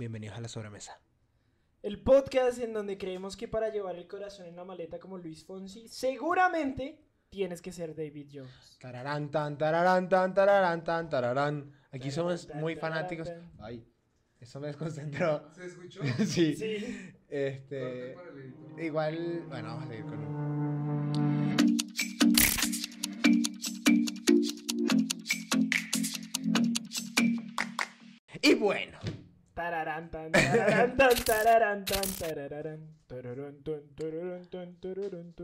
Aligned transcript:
Bienvenidos 0.00 0.38
a 0.38 0.40
la 0.40 0.48
sobremesa. 0.48 0.98
El 1.82 2.00
podcast 2.00 2.58
en 2.58 2.72
donde 2.72 2.96
creemos 2.96 3.36
que 3.36 3.48
para 3.48 3.68
llevar 3.68 3.96
el 3.96 4.08
corazón 4.08 4.46
en 4.46 4.56
la 4.56 4.64
maleta 4.64 4.98
como 4.98 5.18
Luis 5.18 5.44
Fonsi, 5.44 5.88
seguramente 5.88 7.04
tienes 7.28 7.60
que 7.60 7.70
ser 7.70 7.94
David 7.94 8.28
Jones. 8.32 8.78
Tararán, 8.80 9.30
tan, 9.30 9.58
tararán, 9.58 10.08
tan, 10.08 10.32
tararán, 10.32 10.84
tan, 10.84 11.10
tararán. 11.10 11.74
Aquí 11.90 12.08
Tararán, 12.08 12.12
somos 12.12 12.48
muy 12.54 12.76
tararán, 12.76 13.08
fanáticos. 13.10 13.30
Ay, 13.58 13.86
eso 14.40 14.58
me 14.58 14.68
desconcentró. 14.68 15.52
¿Se 15.52 15.66
escuchó? 15.66 16.00
sí. 16.24 16.54
Sí. 16.56 17.12
Este. 17.28 18.16
Igual, 18.78 19.44
bueno, 19.48 19.68
vamos 19.68 19.84
a 19.84 19.88
seguir 19.88 20.06
con. 20.06 21.39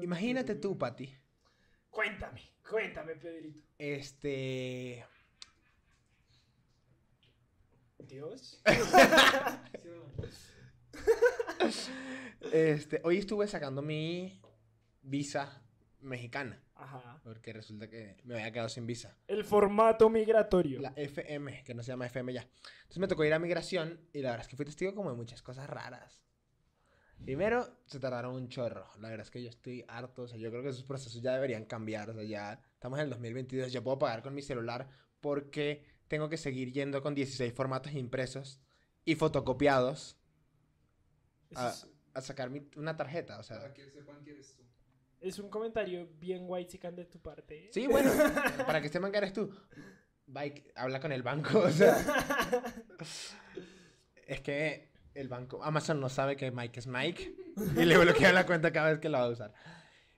Imagínate 0.03 0.55
tú, 0.57 0.77
Pati. 0.79 1.13
Cuéntame, 1.91 2.43
cuéntame, 2.69 3.17
Pedrito. 3.17 3.67
Este. 3.79 5.05
Dios. 7.99 8.63
Este, 12.53 13.01
hoy 13.03 13.19
estuve 13.19 13.49
sacando 13.49 13.83
mi 13.83 14.41
visa 15.03 15.63
mexicana. 16.01 16.63
Ajá. 16.77 17.21
Porque 17.25 17.53
resulta 17.53 17.89
que 17.89 18.17
me 18.25 18.35
había 18.35 18.53
quedado 18.53 18.69
sin 18.69 18.87
visa. 18.87 19.17
El 19.27 19.45
formato 19.45 20.11
migratorio. 20.11 20.81
La 20.81 20.93
FM, 20.97 21.65
que 21.65 21.75
no 21.75 21.83
se 21.83 21.89
llama 21.93 22.07
FM 22.07 22.33
ya. 22.35 22.43
Entonces 22.43 22.99
me 22.99 23.09
tocó 23.09 23.25
ir 23.25 23.33
a 23.33 23.39
migración 23.39 23.99
y 24.13 24.21
la 24.21 24.31
verdad 24.31 24.45
es 24.45 24.49
que 24.51 24.57
fui 24.57 24.65
testigo 24.67 24.95
como 24.95 25.11
de 25.11 25.17
muchas 25.17 25.43
cosas 25.43 25.69
raras. 25.71 26.23
Primero, 27.25 27.67
se 27.87 27.99
tardaron 27.99 28.35
un 28.35 28.49
chorro. 28.49 28.87
La 29.01 29.09
verdad 29.09 29.25
es 29.25 29.31
que 29.31 29.43
yo 29.43 29.49
estoy 29.49 29.85
harto. 29.89 30.23
O 30.25 30.29
sea, 30.29 30.37
yo 30.39 30.51
creo 30.51 30.63
que 30.63 30.69
esos 30.69 30.85
procesos 30.85 31.23
ya 31.23 31.33
deberían 31.33 31.65
cambiar. 31.65 32.11
O 32.11 32.15
sea, 32.15 32.25
ya 32.25 32.61
estamos 32.75 32.99
en 32.99 33.05
el 33.05 33.11
2022. 33.11 33.73
Yo 33.73 33.83
puedo 33.83 33.99
pagar 33.99 34.23
con 34.23 34.35
mi 34.35 34.43
celular 34.43 34.87
porque 35.23 35.83
tengo 36.09 36.29
que 36.29 36.37
seguir 36.37 36.73
yendo 36.73 37.03
con 37.03 37.15
16 37.15 37.55
formatos 37.55 37.95
impresos 37.95 38.61
y 39.07 39.15
fotocopiados 39.15 40.19
a, 41.55 41.73
a 42.13 42.21
sacar 42.21 42.51
mi- 42.51 42.69
una 42.77 42.95
tarjeta. 42.97 43.39
O 43.39 43.43
sea, 43.43 43.61
Para 43.61 43.73
que 43.73 43.91
sepan 43.91 44.23
quién 44.23 44.37
eres 44.37 44.55
tú. 44.55 44.63
Es 45.21 45.39
un 45.39 45.49
comentario 45.49 46.09
bien 46.19 46.45
white 46.47 46.79
de 46.93 47.05
tu 47.07 47.21
parte. 47.21 47.71
Sí, 47.73 47.87
bueno, 47.87 48.11
para 48.67 48.81
que 48.81 48.89
sepan 48.89 49.11
que 49.11 49.19
eres 49.19 49.33
tú. 49.33 49.51
Bike, 50.27 50.73
habla 50.75 51.01
con 51.01 51.13
el 51.13 51.23
banco, 51.23 51.61
o 51.61 51.71
sea. 51.71 51.97
es 54.27 54.41
que 54.41 54.91
el 55.15 55.29
banco, 55.29 55.63
Amazon 55.63 56.01
no 56.01 56.09
sabe 56.09 56.37
que 56.37 56.51
Mike 56.51 56.81
es 56.81 56.87
Mike 56.87 57.37
y 57.77 57.85
le 57.85 57.97
bloquea 57.97 58.33
la 58.33 58.45
cuenta 58.45 58.73
cada 58.73 58.91
vez 58.91 58.99
que 58.99 59.09
la 59.09 59.21
va 59.21 59.27
a 59.27 59.31
usar. 59.31 59.53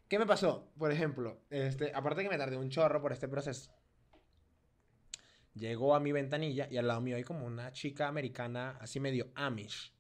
¿Qué 0.08 0.18
me 0.18 0.26
pasó? 0.26 0.72
Por 0.78 0.90
ejemplo, 0.90 1.42
este, 1.50 1.92
aparte 1.94 2.22
que 2.22 2.30
me 2.30 2.38
tardé 2.38 2.56
un 2.56 2.70
chorro 2.70 3.00
por 3.00 3.12
este 3.12 3.28
proceso. 3.28 3.70
Llegó 5.54 5.94
a 5.94 6.00
mi 6.00 6.12
ventanilla 6.12 6.68
y 6.70 6.78
al 6.78 6.88
lado 6.88 7.00
mío 7.00 7.16
hay 7.16 7.24
como 7.24 7.44
una 7.44 7.72
chica 7.72 8.08
americana 8.08 8.78
así 8.80 9.00
medio 9.00 9.30
Amish. 9.34 9.92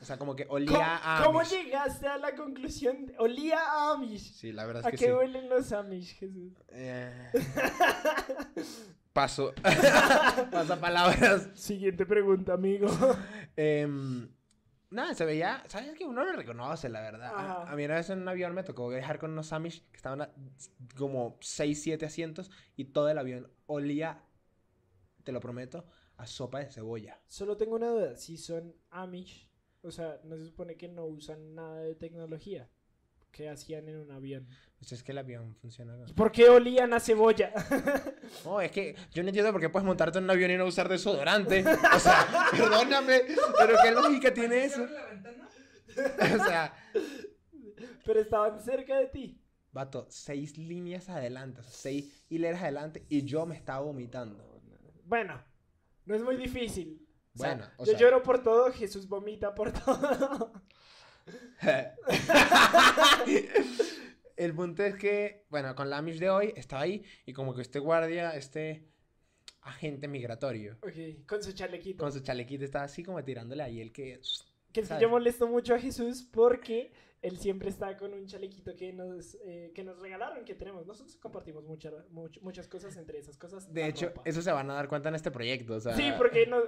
O 0.00 0.04
sea, 0.04 0.16
como 0.18 0.34
que 0.34 0.46
¿Cómo, 0.46 0.56
olía 0.56 1.00
a 1.20 1.24
cómo 1.24 1.40
Amish. 1.40 1.50
llegaste 1.50 2.06
a 2.06 2.16
la 2.18 2.34
conclusión? 2.34 3.06
de- 3.06 3.14
Olía 3.18 3.58
a 3.60 3.92
Amish. 3.92 4.32
Sí, 4.34 4.52
la 4.52 4.64
verdad 4.66 4.84
¿A 4.86 4.88
es 4.88 4.92
que 4.92 4.98
qué 5.06 5.10
sí. 5.10 5.16
huelen 5.16 5.48
los 5.48 5.72
Amish, 5.72 6.16
Jesús? 6.18 6.52
Eh, 6.68 7.30
Paso. 9.12 9.52
Pasa 10.52 10.80
palabras. 10.80 11.48
Siguiente 11.54 12.06
pregunta, 12.06 12.52
amigo. 12.54 12.88
Em, 13.56 14.28
nada, 14.90 15.14
se 15.14 15.24
veía. 15.24 15.64
¿Sabes 15.68 15.96
que 15.98 16.04
uno 16.04 16.24
lo 16.24 16.32
reconoce, 16.32 16.88
la 16.88 17.00
verdad? 17.00 17.34
A, 17.34 17.38
Ajá. 17.62 17.72
a 17.72 17.76
mí 17.76 17.84
una 17.84 17.96
vez 17.96 18.08
en 18.10 18.20
un 18.22 18.28
avión 18.28 18.54
me 18.54 18.62
tocó 18.62 18.88
viajar 18.88 19.18
con 19.18 19.32
unos 19.32 19.52
Amish 19.52 19.82
que 19.90 19.96
estaban 19.96 20.22
a 20.22 20.30
como 20.96 21.36
6, 21.40 21.82
7 21.82 22.06
asientos 22.06 22.50
y 22.76 22.84
todo 22.86 23.08
el 23.10 23.18
avión 23.18 23.50
olía, 23.66 24.22
te 25.24 25.32
lo 25.32 25.40
prometo, 25.40 25.86
a 26.16 26.26
sopa 26.26 26.60
de 26.60 26.66
cebolla. 26.70 27.20
Solo 27.26 27.56
tengo 27.56 27.74
una 27.76 27.88
duda. 27.88 28.16
Si 28.16 28.36
son 28.36 28.74
Amish, 28.90 29.49
o 29.82 29.90
sea, 29.90 30.20
no 30.24 30.36
se 30.36 30.44
supone 30.46 30.76
que 30.76 30.88
no 30.88 31.04
usan 31.06 31.54
nada 31.54 31.80
de 31.82 31.94
tecnología. 31.94 32.68
¿Qué 33.30 33.48
hacían 33.48 33.88
en 33.88 33.96
un 34.00 34.10
avión? 34.10 34.48
Pues 34.78 34.90
es 34.92 35.02
que 35.04 35.12
el 35.12 35.18
avión 35.18 35.54
funciona. 35.54 35.96
con- 35.96 36.14
¿Por 36.16 36.32
qué 36.32 36.48
olían 36.48 36.92
a 36.92 37.00
cebolla? 37.00 37.52
No, 38.44 38.60
es 38.60 38.70
que 38.70 38.94
yo 39.12 39.22
no 39.22 39.28
entiendo 39.28 39.50
por 39.52 39.60
qué 39.60 39.68
puedes 39.68 39.84
montarte 39.86 40.18
en 40.18 40.24
un 40.24 40.30
avión 40.30 40.50
y 40.52 40.56
no 40.56 40.64
usar 40.66 40.88
desodorante. 40.88 41.64
O 41.94 41.98
sea, 41.98 42.26
perdóname, 42.52 43.22
pero 43.58 43.76
qué 43.82 43.90
lógica 43.90 44.32
tiene 44.32 44.64
eso. 44.64 44.82
¿Abre 44.82 44.94
la 44.94 45.06
ventana? 45.06 45.48
O 46.40 46.44
sea, 46.46 46.74
Pero 48.04 48.20
estaban 48.20 48.60
cerca 48.60 48.96
de 48.98 49.06
ti. 49.06 49.40
Vato, 49.72 50.06
seis 50.10 50.56
líneas 50.58 51.08
adelante, 51.08 51.60
o 51.60 51.62
sea, 51.64 51.72
seis 51.72 52.24
hileras 52.28 52.62
adelante 52.62 53.04
y 53.08 53.24
yo 53.24 53.46
me 53.46 53.56
estaba 53.56 53.80
vomitando. 53.80 54.60
Bueno, 55.04 55.40
no 56.06 56.14
es 56.14 56.22
muy 56.22 56.36
difícil. 56.36 57.06
O 57.34 57.38
sea, 57.38 57.54
Bueno, 57.54 57.70
o 57.76 57.84
yo 57.84 57.92
sea- 57.92 58.00
lloro 58.00 58.22
por 58.22 58.42
todo, 58.42 58.72
Jesús 58.72 59.08
vomita 59.08 59.54
por 59.54 59.72
todo. 59.72 60.52
El 64.36 64.54
punto 64.54 64.82
es 64.82 64.94
que, 64.96 65.44
bueno, 65.50 65.74
con 65.74 65.90
la 65.90 65.98
Amish 65.98 66.18
de 66.18 66.30
hoy 66.30 66.52
estaba 66.56 66.82
ahí 66.82 67.04
y 67.26 67.32
como 67.32 67.54
que 67.54 67.62
este 67.62 67.78
guardia, 67.78 68.30
este 68.36 68.86
agente 69.62 70.08
migratorio, 70.08 70.78
ok, 70.82 71.26
con 71.26 71.42
su 71.42 71.52
chalequito. 71.52 72.02
con 72.02 72.12
su 72.12 72.20
chalequito 72.20 72.64
estaba 72.64 72.84
así 72.86 73.02
como 73.02 73.22
tirándole 73.22 73.62
ahí 73.62 73.80
el 73.80 73.92
que... 73.92 74.20
Que 74.72 74.84
¿sabes? 74.84 75.02
yo 75.02 75.08
molesto 75.08 75.46
mucho 75.48 75.74
a 75.74 75.78
Jesús 75.78 76.22
porque 76.32 76.92
él 77.22 77.36
siempre 77.38 77.68
está 77.68 77.96
con 77.96 78.14
un 78.14 78.26
chalequito 78.26 78.74
que 78.76 78.92
nos, 78.92 79.36
eh, 79.44 79.72
que 79.74 79.84
nos 79.84 79.98
regalaron, 79.98 80.44
que 80.44 80.54
tenemos. 80.54 80.86
Nosotros 80.86 81.16
compartimos 81.16 81.64
mucha- 81.64 81.90
much- 82.10 82.40
muchas 82.40 82.66
cosas, 82.68 82.96
entre 82.96 83.18
esas 83.18 83.36
cosas. 83.36 83.72
De 83.72 83.86
hecho, 83.86 84.06
ropa. 84.08 84.22
eso 84.24 84.40
se 84.40 84.50
van 84.52 84.70
a 84.70 84.74
dar 84.74 84.88
cuenta 84.88 85.08
en 85.10 85.16
este 85.16 85.30
proyecto, 85.30 85.74
o 85.74 85.80
sea... 85.80 85.94
Sí, 85.94 86.10
porque 86.16 86.46
no, 86.46 86.62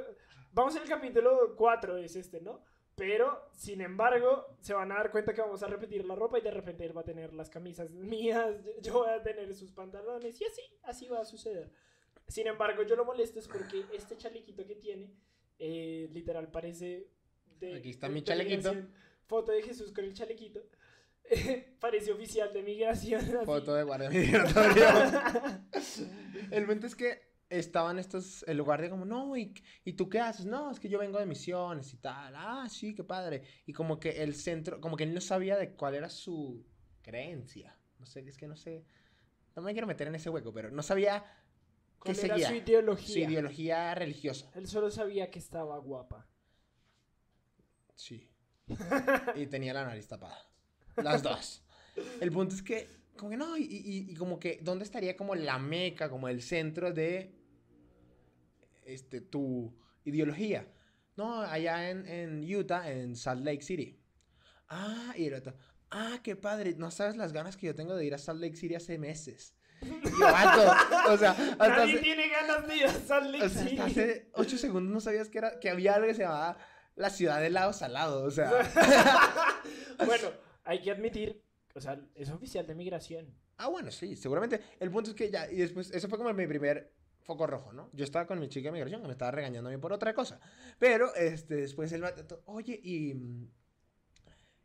vamos 0.52 0.76
en 0.76 0.82
el 0.82 0.88
capítulo 0.88 1.54
4, 1.56 1.96
es 1.96 2.16
este, 2.16 2.40
¿no? 2.40 2.60
Pero, 2.94 3.48
sin 3.52 3.80
embargo, 3.80 4.54
se 4.60 4.74
van 4.74 4.92
a 4.92 4.96
dar 4.96 5.10
cuenta 5.10 5.32
que 5.32 5.40
vamos 5.40 5.62
a 5.62 5.66
repetir 5.68 6.04
la 6.04 6.14
ropa 6.14 6.38
y 6.38 6.42
de 6.42 6.50
repente 6.50 6.84
él 6.84 6.94
va 6.94 7.00
a 7.00 7.04
tener 7.04 7.32
las 7.32 7.48
camisas 7.48 7.88
mías, 7.94 8.62
yo- 8.62 8.72
yo 8.82 8.92
voy 8.94 9.08
a 9.10 9.22
tener 9.22 9.54
sus 9.54 9.70
pantalones 9.72 10.38
y 10.38 10.44
así, 10.44 10.60
así 10.82 11.08
va 11.08 11.20
a 11.20 11.24
suceder. 11.24 11.70
Sin 12.28 12.46
embargo, 12.46 12.82
yo 12.82 12.94
lo 12.96 13.06
molesto 13.06 13.38
es 13.38 13.48
porque 13.48 13.84
este 13.94 14.18
chalequito 14.18 14.66
que 14.66 14.74
tiene, 14.76 15.14
eh, 15.58 16.10
literal, 16.12 16.50
parece... 16.50 17.08
De, 17.66 17.76
Aquí 17.76 17.90
está 17.90 18.08
de- 18.08 18.14
mi 18.14 18.22
chalequito. 18.22 18.74
Foto 19.26 19.52
de 19.52 19.62
Jesús 19.62 19.92
con 19.92 20.04
el 20.04 20.14
chalequito. 20.14 20.60
parece 21.80 22.12
oficial 22.12 22.52
de 22.52 22.62
migración. 22.62 23.20
así. 23.24 23.44
Foto 23.46 23.74
de 23.74 23.82
guardia 23.84 24.10
migratorio. 24.10 24.84
El 26.50 26.66
punto 26.66 26.86
es 26.86 26.94
que 26.96 27.32
estaban 27.48 27.98
estos, 27.98 28.44
el 28.48 28.62
guardia 28.62 28.90
como, 28.90 29.04
no, 29.04 29.36
¿y, 29.36 29.54
¿y 29.84 29.92
tú 29.92 30.08
qué 30.08 30.20
haces? 30.20 30.46
No, 30.46 30.70
es 30.70 30.80
que 30.80 30.88
yo 30.88 30.98
vengo 30.98 31.18
de 31.18 31.26
misiones 31.26 31.92
y 31.94 31.98
tal. 31.98 32.34
Ah, 32.36 32.66
sí, 32.68 32.94
qué 32.94 33.04
padre. 33.04 33.42
Y 33.66 33.72
como 33.72 33.98
que 34.00 34.22
el 34.22 34.34
centro, 34.34 34.80
como 34.80 34.96
que 34.96 35.04
él 35.04 35.14
no 35.14 35.20
sabía 35.20 35.56
de 35.56 35.72
cuál 35.72 35.94
era 35.94 36.08
su 36.08 36.64
creencia. 37.02 37.78
No 37.98 38.06
sé, 38.06 38.20
es 38.26 38.36
que 38.36 38.46
no 38.48 38.56
sé. 38.56 38.84
No 39.54 39.62
me 39.62 39.72
quiero 39.72 39.86
meter 39.86 40.08
en 40.08 40.14
ese 40.14 40.30
hueco, 40.30 40.52
pero 40.52 40.70
no 40.70 40.82
sabía 40.82 41.20
qué 42.04 42.14
¿Cuál 42.14 42.18
era 42.24 42.34
seguía. 42.36 42.48
su 42.48 42.52
Su 42.54 42.58
ideología? 42.62 43.28
ideología 43.28 43.94
religiosa. 43.94 44.50
Él 44.54 44.66
solo 44.66 44.90
sabía 44.90 45.30
que 45.30 45.38
estaba 45.38 45.78
guapa. 45.78 46.26
Sí. 47.94 48.28
Y 49.36 49.46
tenía 49.46 49.74
la 49.74 49.84
nariz 49.84 50.08
tapada. 50.08 50.38
Las 50.96 51.22
dos. 51.22 51.62
El 52.20 52.32
punto 52.32 52.54
es 52.54 52.62
que, 52.62 52.88
como 53.16 53.30
que 53.30 53.36
no, 53.36 53.56
y, 53.56 53.62
y- 53.64 54.10
y 54.10 54.14
como 54.14 54.38
que, 54.38 54.60
¿dónde 54.62 54.84
estaría 54.84 55.16
como 55.16 55.34
la 55.34 55.58
meca, 55.58 56.08
como 56.08 56.28
el 56.28 56.42
centro 56.42 56.92
de 56.92 57.34
este, 58.84 59.20
tu 59.20 59.74
ideología? 60.04 60.66
No, 61.16 61.42
allá 61.42 61.90
en, 61.90 62.06
en 62.06 62.54
Utah, 62.56 62.90
en 62.90 63.16
Salt 63.16 63.44
Lake 63.44 63.62
City. 63.62 63.98
Ah, 64.68 65.12
y 65.16 65.26
el 65.26 65.34
otro, 65.34 65.54
ah, 65.90 66.20
qué 66.22 66.36
padre, 66.36 66.74
no 66.78 66.90
sabes 66.90 67.16
las 67.16 67.32
ganas 67.32 67.56
que 67.56 67.66
yo 67.66 67.74
tengo 67.74 67.94
de 67.94 68.06
ir 68.06 68.14
a 68.14 68.18
Salt 68.18 68.40
Lake 68.40 68.56
City 68.56 68.74
hace 68.74 68.98
meses. 68.98 69.54
Yo, 69.82 70.20
vato, 70.20 71.12
o 71.12 71.16
sea, 71.18 71.32
hasta 71.32 71.68
Nadie 71.68 71.94
hace- 71.94 72.02
tiene 72.02 72.28
ganas 72.28 72.66
de 72.68 72.76
ir 72.76 72.86
a 72.86 72.92
Salt 72.94 73.30
Lake 73.30 73.44
o 73.44 73.48
sea, 73.50 73.62
City. 73.64 73.78
hasta 73.78 73.84
hace 73.90 74.30
ocho 74.34 74.56
segundos 74.56 74.92
no 74.94 75.00
sabías 75.00 75.28
que, 75.28 75.38
era, 75.38 75.58
que 75.60 75.68
había 75.68 75.94
algo 75.96 76.06
que 76.06 76.14
se 76.14 76.22
llamaba 76.22 76.56
la 76.96 77.10
ciudad 77.10 77.40
de 77.40 77.50
lado 77.50 77.72
salado. 77.72 78.24
O 78.24 78.30
sea, 78.30 78.50
bueno, 80.06 80.28
hay 80.64 80.80
que 80.80 80.90
admitir, 80.90 81.42
o 81.74 81.80
sea, 81.80 82.00
es 82.14 82.30
oficial 82.30 82.66
de 82.66 82.74
migración. 82.74 83.34
ah, 83.58 83.68
bueno, 83.68 83.90
sí, 83.90 84.16
seguramente. 84.16 84.60
El 84.80 84.90
punto 84.90 85.10
es 85.10 85.16
que 85.16 85.30
ya, 85.30 85.50
y 85.50 85.56
después, 85.56 85.90
eso 85.90 86.08
fue 86.08 86.18
como 86.18 86.32
mi 86.32 86.46
primer 86.46 86.92
foco 87.22 87.46
rojo, 87.46 87.72
¿no? 87.72 87.88
Yo 87.92 88.04
estaba 88.04 88.26
con 88.26 88.40
mi 88.40 88.48
chica 88.48 88.68
de 88.68 88.72
migración 88.72 89.00
que 89.00 89.06
me 89.06 89.12
estaba 89.12 89.30
regañando 89.30 89.68
a 89.70 89.72
mí 89.72 89.78
por 89.78 89.92
otra 89.92 90.12
cosa. 90.14 90.40
Pero, 90.78 91.14
este, 91.14 91.54
después 91.56 91.92
él 91.92 92.02
va, 92.04 92.12
oye, 92.46 92.78
y. 92.82 93.48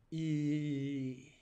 Y. 0.10 1.34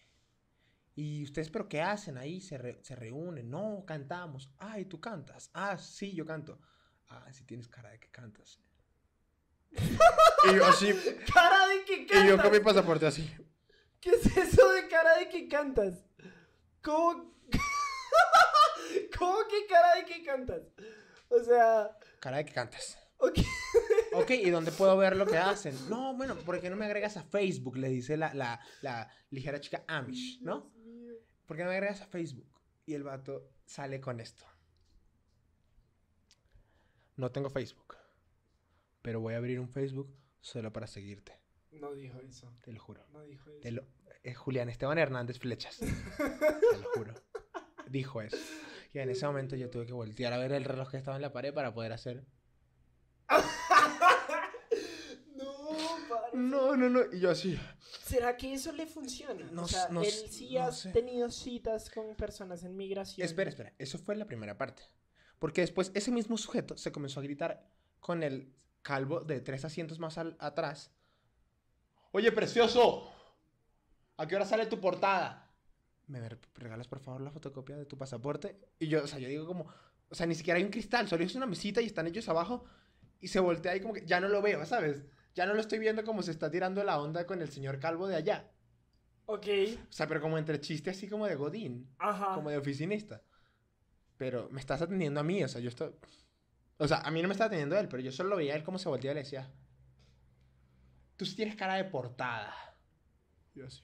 ¿Y 0.98 1.24
ustedes, 1.24 1.50
pero 1.50 1.68
qué 1.68 1.82
hacen 1.82 2.18
ahí? 2.18 2.40
¿Se, 2.40 2.58
re- 2.58 2.80
se 2.82 2.96
reúnen? 2.96 3.50
No, 3.50 3.84
cantamos. 3.86 4.50
Ay, 4.58 4.86
¿tú 4.86 5.02
cantas? 5.02 5.50
Ah, 5.54 5.78
sí, 5.78 6.14
yo 6.14 6.26
canto. 6.26 6.58
Ah, 7.10 7.28
sí 7.34 7.44
tienes 7.44 7.68
cara 7.68 7.90
de 7.92 8.00
que 8.00 8.10
cantas. 8.10 8.62
Y 10.52 10.56
yo 10.56 10.66
así, 10.66 10.94
¡Cara 11.34 11.68
de 11.68 11.84
que 11.86 11.96
y 12.04 12.28
yo 12.28 12.38
con 12.38 12.46
mi 12.52 12.58
cantas! 12.58 12.62
pasaporte 12.62 13.06
así. 13.08 13.30
¿Qué 14.00 14.12
es 14.12 14.38
eso 14.38 14.72
de 14.72 14.88
cara 14.88 15.18
de 15.18 15.30
que 15.30 15.48
cantas? 15.48 16.06
¿Cómo? 16.84 17.34
¿Cómo 19.18 19.38
que 19.50 19.66
cara 19.68 19.96
de 19.96 20.06
que 20.06 20.24
cantas? 20.24 20.62
O 21.30 21.40
sea, 21.44 21.98
Cara 22.20 22.38
de 22.38 22.46
que 22.46 22.54
cantas. 22.54 22.98
ok. 23.18 23.40
Ok, 24.14 24.30
¿y 24.32 24.50
dónde 24.50 24.72
puedo 24.72 24.96
ver 24.98 25.16
lo 25.18 25.26
que 25.26 25.38
hacen? 25.40 25.76
No, 25.90 26.16
bueno, 26.16 26.36
¿por 26.36 26.62
qué 26.62 26.70
no 26.70 26.76
me 26.76 26.86
agregas 26.86 27.18
a 27.18 27.24
Facebook? 27.24 27.78
Le 27.78 27.90
dice 27.90 28.16
la, 28.16 28.34
la, 28.34 28.60
la 28.82 29.10
ligera 29.32 29.60
chica 29.60 29.84
Amish, 29.88 30.40
¿no? 30.42 30.72
¿Por 31.46 31.58
qué 31.58 31.64
no 31.64 31.70
me 31.70 31.76
agregas 31.76 32.02
a 32.02 32.08
Facebook? 32.08 32.48
Y 32.86 32.94
el 32.94 33.04
vato 33.04 33.50
sale 33.66 34.00
con 34.00 34.20
esto. 34.20 34.46
No 37.18 37.32
tengo 37.32 37.50
Facebook, 37.50 37.96
pero 39.06 39.20
voy 39.22 39.36
a 39.36 39.38
abrir 39.38 39.60
un 39.60 39.70
Facebook 39.70 40.12
solo 40.42 40.74
para 40.74 40.88
seguirte, 40.88 41.38
No 41.72 41.94
dijo 41.94 42.20
eso. 42.22 42.52
te 42.64 42.74
lo 42.74 42.80
juro. 42.80 43.06
No 43.14 43.22
dijo 43.24 43.52
eso. 43.52 43.70
Lo- 43.72 43.84
es 44.24 44.36
Julián 44.36 44.70
Esteban 44.70 44.98
Hernández 44.98 45.38
Flechas. 45.38 45.78
Te 45.80 46.78
lo 46.80 46.90
juro. 46.96 47.14
Dijo 47.88 48.22
eso. 48.24 48.38
Y 48.92 48.98
en 49.00 49.10
ese 49.12 49.28
momento 49.28 49.56
yo 49.56 49.70
tuve 49.70 49.86
que 49.86 49.94
voltear 49.94 50.34
a 50.34 50.38
ver 50.40 50.52
el 50.54 50.64
reloj 50.64 50.90
que 50.90 50.98
estaba 50.98 51.16
en 51.18 51.22
la 51.22 51.32
pared 51.32 51.54
para 51.54 51.74
poder 51.76 51.94
hacer. 51.94 52.26
No. 55.36 55.68
No, 56.34 56.76
no, 56.76 56.90
no. 56.90 57.02
Y 57.14 57.20
yo 57.20 57.32
así. 57.32 57.60
¿Será 58.04 58.36
que 58.38 58.54
eso 58.54 58.72
le 58.72 58.86
funciona? 58.88 59.50
No 59.52 59.64
o 59.64 59.68
sea, 59.68 59.90
no 59.90 60.02
él 60.02 60.12
sí 60.12 60.56
no 60.56 60.64
ha 60.64 60.72
sé. 60.72 60.92
tenido 60.92 61.30
citas 61.30 61.90
con 61.90 62.16
personas 62.16 62.64
en 62.64 62.76
migración. 62.76 63.26
Espera, 63.26 63.50
espera. 63.50 63.74
Eso 63.78 63.98
fue 63.98 64.16
la 64.16 64.26
primera 64.26 64.58
parte. 64.58 64.84
Porque 65.40 65.62
después 65.62 65.92
ese 65.94 66.12
mismo 66.12 66.38
sujeto 66.38 66.78
se 66.78 66.92
comenzó 66.92 67.20
a 67.20 67.24
gritar 67.24 67.68
con 68.00 68.24
el 68.24 68.54
calvo 68.86 69.22
de 69.22 69.42
tres 69.42 69.66
asientos 69.66 69.98
más 69.98 70.20
al- 70.20 70.38
atrás. 70.40 70.92
Oye, 72.12 72.32
precioso. 72.32 73.12
¿A 74.18 74.28
qué 74.28 74.36
hora 74.36 74.46
sale 74.46 74.68
tu 74.68 74.80
portada? 74.80 75.52
¿Me 76.06 76.30
re- 76.30 76.38
regalas 76.54 76.88
por 76.88 77.00
favor 77.00 77.22
la 77.22 77.32
fotocopia 77.32 77.76
de 77.76 77.88
tu 77.88 77.98
pasaporte? 77.98 78.60
Y 78.78 78.88
yo, 78.88 79.04
o 79.04 79.08
sea, 79.08 79.18
yo 79.18 79.28
digo 79.28 79.48
como, 79.48 79.66
o 80.08 80.14
sea, 80.16 80.28
ni 80.28 80.36
siquiera 80.36 80.60
hay 80.60 80.64
un 80.64 80.70
cristal, 80.70 81.08
solo 81.08 81.24
es 81.24 81.34
una 81.34 81.48
mesita 81.48 81.82
y 81.82 81.88
están 81.88 82.06
ellos 82.06 82.30
abajo 82.30 82.64
y 83.20 83.28
se 83.28 83.40
voltea 83.40 83.76
y 83.76 83.82
como 83.82 83.96
que 83.96 84.06
ya 84.06 84.20
no 84.20 84.28
lo 84.28 84.40
veo, 84.44 84.64
¿sabes? 84.68 85.04
Ya 85.34 85.48
no 85.48 85.56
lo 85.56 85.62
estoy 85.62 85.80
viendo 85.80 86.04
como 86.04 86.22
se 86.22 86.30
está 86.32 86.52
tirando 86.52 86.84
la 86.84 87.02
onda 87.02 87.26
con 87.26 87.42
el 87.42 87.50
señor 87.50 87.80
calvo 87.80 88.08
de 88.08 88.18
allá. 88.18 88.52
Ok. 89.26 89.48
O 89.90 89.92
sea, 89.92 90.08
pero 90.08 90.22
como 90.22 90.38
entre 90.38 90.62
chiste 90.62 90.92
así 90.92 91.10
como 91.10 91.26
de 91.26 91.36
Godín 91.36 91.90
Ajá. 91.98 92.36
como 92.36 92.52
de 92.52 92.58
oficinista. 92.60 93.24
Pero 94.18 94.48
me 94.52 94.60
estás 94.60 94.82
atendiendo 94.84 95.20
a 95.20 95.24
mí, 95.24 95.44
o 95.44 95.48
sea, 95.48 95.60
yo 95.60 95.70
estoy... 95.70 95.90
O 96.78 96.88
sea, 96.88 97.00
a 97.00 97.12
mí 97.12 97.22
no 97.22 97.28
me 97.28 97.34
está 97.34 97.46
atendiendo 97.46 97.78
él, 97.78 97.88
pero 97.88 98.04
yo 98.04 98.12
solo 98.12 98.30
lo 98.32 98.36
veía 98.38 98.54
a 98.54 98.58
él 98.58 98.64
como 98.64 98.78
se 98.78 98.90
volteaba 98.90 99.14
y 99.14 99.16
le 99.16 99.24
decía... 99.24 99.52
Tú 101.16 101.26
sí 101.26 101.36
tienes 101.36 101.56
cara 101.56 101.76
de 101.76 101.86
portada. 101.86 102.54
Yo 103.54 103.70
sí. 103.70 103.82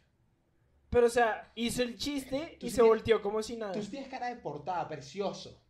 Pero, 0.90 1.08
o 1.08 1.10
sea, 1.10 1.52
hizo 1.56 1.82
el 1.84 1.96
chiste 1.98 2.58
y 2.60 2.70
sí 2.70 2.76
se 2.76 2.82
volteó 2.82 3.22
como 3.22 3.42
si 3.42 3.56
nada. 3.56 3.72
Tú 3.72 3.82
sí 3.82 3.92
tienes 3.92 4.10
cara 4.10 4.28
de 4.28 4.36
portada, 4.36 4.86
precioso. 4.90 5.64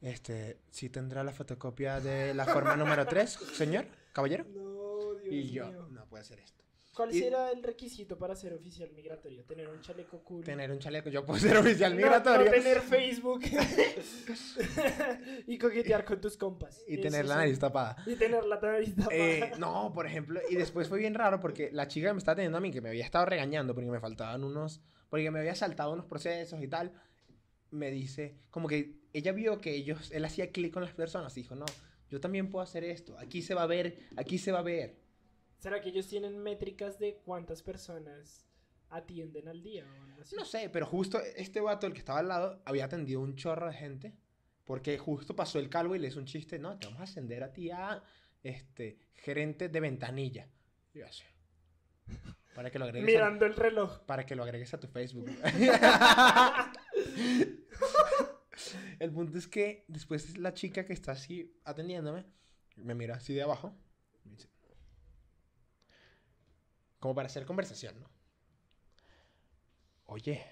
Este, 0.00 0.60
¿sí 0.70 0.90
tendrá 0.90 1.22
la 1.22 1.32
fotocopia 1.32 2.00
de 2.00 2.34
la 2.34 2.44
forma 2.46 2.74
número 2.76 3.06
3, 3.06 3.30
señor? 3.54 3.86
¿Caballero? 4.12 4.44
No, 4.48 5.14
Dios 5.20 5.32
Y 5.32 5.50
yo, 5.52 5.68
mío. 5.68 5.86
no 5.90 6.04
puede 6.06 6.24
ser 6.24 6.40
esto. 6.40 6.64
¿Cuál 6.98 7.14
y- 7.14 7.20
será 7.20 7.52
el 7.52 7.62
requisito 7.62 8.18
para 8.18 8.34
ser 8.34 8.52
oficial 8.54 8.90
migratorio? 8.90 9.44
Tener 9.44 9.68
un 9.68 9.80
chaleco 9.80 10.18
cool. 10.24 10.42
Tener 10.42 10.68
un 10.72 10.80
chaleco, 10.80 11.08
yo 11.10 11.24
puedo 11.24 11.38
ser 11.38 11.56
oficial 11.56 11.92
No- 11.92 11.96
migratorio. 11.96 12.46
No, 12.46 12.50
tener 12.50 12.80
Facebook. 12.80 13.40
y 15.46 15.56
coquetear 15.58 16.04
con 16.04 16.20
tus 16.20 16.36
compas. 16.36 16.82
Y 16.88 16.94
Eso 16.94 17.02
tener 17.02 17.24
la 17.26 17.36
nariz 17.36 17.56
tapada. 17.60 18.02
Y 18.04 18.16
tener 18.16 18.44
la 18.44 18.58
nariz 18.60 18.96
tapada. 18.96 19.16
Eh, 19.16 19.52
no, 19.60 19.92
por 19.94 20.08
ejemplo, 20.08 20.40
y 20.50 20.56
después 20.56 20.88
fue 20.88 20.98
bien 20.98 21.14
raro 21.14 21.38
porque 21.38 21.70
la 21.72 21.86
chica 21.86 22.08
que 22.08 22.14
me 22.14 22.18
estaba 22.18 22.34
teniendo 22.34 22.58
a 22.58 22.60
mí, 22.60 22.72
que 22.72 22.80
me 22.80 22.88
había 22.88 23.04
estado 23.04 23.26
regañando 23.26 23.76
porque 23.76 23.88
me 23.88 24.00
faltaban 24.00 24.42
unos, 24.42 24.80
porque 25.08 25.30
me 25.30 25.38
había 25.38 25.54
saltado 25.54 25.92
unos 25.92 26.06
procesos 26.06 26.60
y 26.60 26.66
tal, 26.66 26.90
me 27.70 27.92
dice, 27.92 28.40
como 28.50 28.66
que 28.66 28.96
ella 29.12 29.30
vio 29.30 29.60
que 29.60 29.72
ellos, 29.72 30.10
él 30.10 30.24
hacía 30.24 30.50
clic 30.50 30.72
con 30.72 30.82
las 30.82 30.94
personas 30.94 31.36
y 31.36 31.42
dijo, 31.42 31.54
no, 31.54 31.66
yo 32.10 32.20
también 32.20 32.50
puedo 32.50 32.64
hacer 32.64 32.82
esto, 32.82 33.16
aquí 33.18 33.40
se 33.40 33.54
va 33.54 33.62
a 33.62 33.66
ver, 33.66 34.00
aquí 34.16 34.38
se 34.38 34.50
va 34.50 34.58
a 34.58 34.62
ver. 34.62 35.06
¿Será 35.58 35.80
que 35.80 35.88
ellos 35.90 36.06
tienen 36.06 36.38
métricas 36.38 36.98
de 36.98 37.16
cuántas 37.24 37.62
personas 37.62 38.46
atienden 38.90 39.48
al 39.48 39.62
día 39.62 39.84
o 39.86 40.02
algo 40.04 40.22
así? 40.22 40.36
No 40.36 40.44
sé, 40.44 40.70
pero 40.70 40.86
justo 40.86 41.20
este 41.36 41.60
vato, 41.60 41.86
el 41.86 41.92
que 41.92 41.98
estaba 41.98 42.20
al 42.20 42.28
lado, 42.28 42.62
había 42.64 42.84
atendido 42.84 43.20
un 43.20 43.34
chorro 43.34 43.66
de 43.66 43.74
gente, 43.74 44.14
porque 44.64 44.96
justo 44.98 45.34
pasó 45.34 45.58
el 45.58 45.68
calvo 45.68 45.96
y 45.96 45.98
le 45.98 46.08
hizo 46.08 46.20
un 46.20 46.26
chiste, 46.26 46.58
no, 46.58 46.78
te 46.78 46.86
vamos 46.86 47.00
a 47.00 47.04
ascender 47.04 47.42
a 47.42 47.52
ti 47.52 47.70
a, 47.70 48.02
este, 48.42 48.98
gerente 49.14 49.68
de 49.68 49.80
ventanilla. 49.80 50.48
Y 50.94 51.00
así, 51.02 51.24
para 52.54 52.70
que 52.70 52.78
lo 52.78 52.84
agregues 52.86 53.08
a- 53.08 53.12
Mirando 53.12 53.46
el 53.46 53.54
reloj. 53.56 54.00
para 54.06 54.24
que 54.26 54.36
lo 54.36 54.42
agregues 54.44 54.72
a 54.74 54.80
tu 54.80 54.86
Facebook. 54.88 55.28
El 58.98 59.12
punto 59.12 59.38
es 59.38 59.46
que 59.46 59.84
después 59.86 60.36
la 60.38 60.52
chica 60.52 60.84
que 60.84 60.92
está 60.92 61.12
así 61.12 61.54
atendiéndome 61.64 62.24
me 62.76 62.94
mira 62.94 63.14
así 63.16 63.32
de 63.32 63.42
abajo. 63.42 63.76
y 64.24 64.28
me 64.28 64.34
dice, 64.36 64.48
como 66.98 67.14
para 67.14 67.26
hacer 67.26 67.46
conversación, 67.46 68.00
¿no? 68.00 68.10
Oye, 70.06 70.44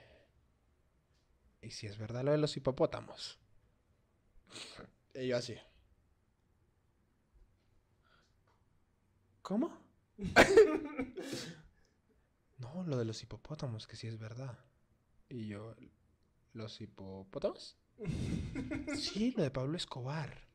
¿y 1.63 1.71
si 1.71 1.87
es 1.87 1.99
verdad 1.99 2.25
lo 2.25 2.33
de 2.33 2.39
los 2.39 2.57
hipopótamos? 2.57 3.39
Y 5.15 5.29
yo 5.29 5.37
así. 5.37 5.57
¿Cómo? 9.43 9.79
No, 12.59 12.85
lo 12.85 12.97
de 12.97 13.05
los 13.05 13.23
hipopótamos, 13.23 13.87
que 13.87 13.97
sí 13.97 14.07
es 14.07 14.19
verdad. 14.19 14.59
Y 15.29 15.49
yo, 15.49 15.75
¿los 16.55 16.81
hipopótamos? 16.81 17.77
Sí, 18.99 19.33
lo 19.37 19.43
de 19.43 19.51
Pablo 19.51 19.77
Escobar. 19.77 20.46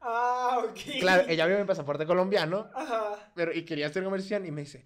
Ah, 0.00 0.62
ok. 0.68 0.78
Claro, 1.00 1.24
ella 1.28 1.46
vio 1.46 1.58
mi 1.58 1.64
pasaporte 1.64 2.06
colombiano, 2.06 2.70
Ajá. 2.74 3.32
pero 3.34 3.52
y 3.52 3.64
quería 3.64 3.86
hacer 3.88 4.02
conversión 4.04 4.44
y 4.46 4.50
me 4.50 4.62
dice, 4.62 4.84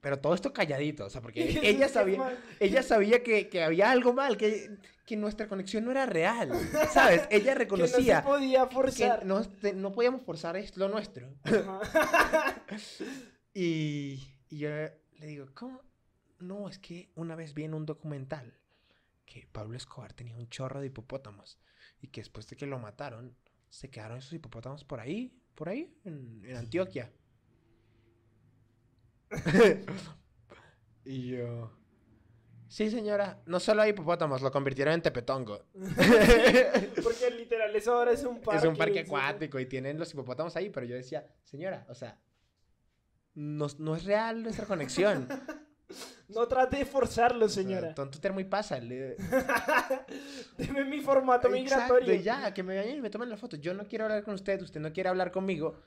pero 0.00 0.18
todo 0.20 0.34
esto 0.34 0.52
calladito, 0.52 1.06
o 1.06 1.10
sea, 1.10 1.20
porque 1.20 1.40
ella 1.62 1.88
sabía, 1.88 2.38
ella 2.60 2.82
sabía 2.82 3.22
que, 3.22 3.48
que 3.48 3.62
había 3.62 3.90
algo 3.90 4.12
mal, 4.12 4.36
que, 4.36 4.78
que 5.04 5.16
nuestra 5.16 5.48
conexión 5.48 5.84
no 5.84 5.90
era 5.90 6.06
real, 6.06 6.50
¿sabes? 6.92 7.22
Ella 7.30 7.30
Que 7.30 7.40
no 7.40 7.44
se 7.46 7.54
reconocía 7.54 8.22
podía 8.24 8.68
que 8.68 8.74
forzar. 8.74 9.24
no, 9.26 9.42
te- 9.42 9.72
no 9.72 9.90
podíamos 9.92 10.22
forzar 10.22 10.56
es 10.56 10.76
lo 10.76 10.88
nuestro. 10.88 11.28
Y, 13.54 14.36
y 14.50 14.58
yo 14.58 14.68
le 14.68 15.26
digo, 15.26 15.46
¿cómo? 15.54 15.82
No, 16.38 16.68
es 16.68 16.78
que 16.78 17.10
una 17.16 17.34
vez 17.34 17.54
vi 17.54 17.64
en 17.64 17.74
un 17.74 17.86
documental 17.86 18.54
que 19.26 19.48
Pablo 19.50 19.76
Escobar 19.76 20.12
tenía 20.12 20.36
un 20.36 20.48
chorro 20.48 20.80
de 20.80 20.86
hipopótamos 20.86 21.58
y 22.00 22.08
que 22.08 22.20
después 22.20 22.46
de 22.48 22.56
que 22.56 22.66
lo 22.66 22.78
mataron, 22.78 23.36
se 23.68 23.90
quedaron 23.90 24.18
esos 24.18 24.32
hipopótamos 24.32 24.84
por 24.84 25.00
ahí, 25.00 25.32
por 25.54 25.68
ahí, 25.68 25.92
en, 26.04 26.42
en 26.44 26.56
Antioquia. 26.56 27.12
y 31.04 31.28
yo, 31.28 31.70
sí 32.68 32.90
señora, 32.90 33.42
no 33.46 33.60
solo 33.60 33.82
hay 33.82 33.90
hipopótamos, 33.90 34.42
lo 34.42 34.50
convirtieron 34.50 34.94
en 34.94 35.02
tepetongo. 35.02 35.64
Porque 37.02 37.30
literal, 37.30 37.74
eso 37.74 37.94
ahora 37.94 38.12
es 38.12 38.24
un 38.24 38.40
parque. 38.40 38.58
es 38.58 38.64
un 38.64 38.76
parque 38.76 39.00
acuático 39.00 39.58
y 39.58 39.66
tienen 39.66 39.98
los 39.98 40.12
hipopótamos 40.12 40.54
ahí, 40.56 40.70
pero 40.70 40.86
yo 40.86 40.94
decía, 40.94 41.26
señora, 41.44 41.86
o 41.88 41.94
sea, 41.94 42.18
no, 43.34 43.66
no 43.78 43.96
es 43.96 44.04
real 44.04 44.42
nuestra 44.42 44.66
conexión. 44.66 45.28
No 46.28 46.46
trate 46.46 46.76
de 46.78 46.84
forzarlo, 46.84 47.48
señora. 47.48 47.94
tonto 47.94 48.20
termo 48.20 48.40
y 48.40 48.44
pasa. 48.44 48.78
le- 48.78 49.16
Deme 50.58 50.84
mi 50.84 51.00
formato 51.00 51.48
Exacto, 51.54 51.94
migratorio. 51.94 52.14
ya, 52.22 52.52
que 52.52 52.62
me 52.62 52.76
vayan 52.76 52.96
y 52.98 53.00
me 53.00 53.08
tomen 53.10 53.30
la 53.30 53.36
foto. 53.38 53.56
Yo 53.56 53.72
no 53.74 53.86
quiero 53.86 54.04
hablar 54.04 54.22
con 54.22 54.34
usted, 54.34 54.60
usted 54.60 54.80
no 54.80 54.92
quiere 54.92 55.08
hablar 55.08 55.32
conmigo. 55.32 55.80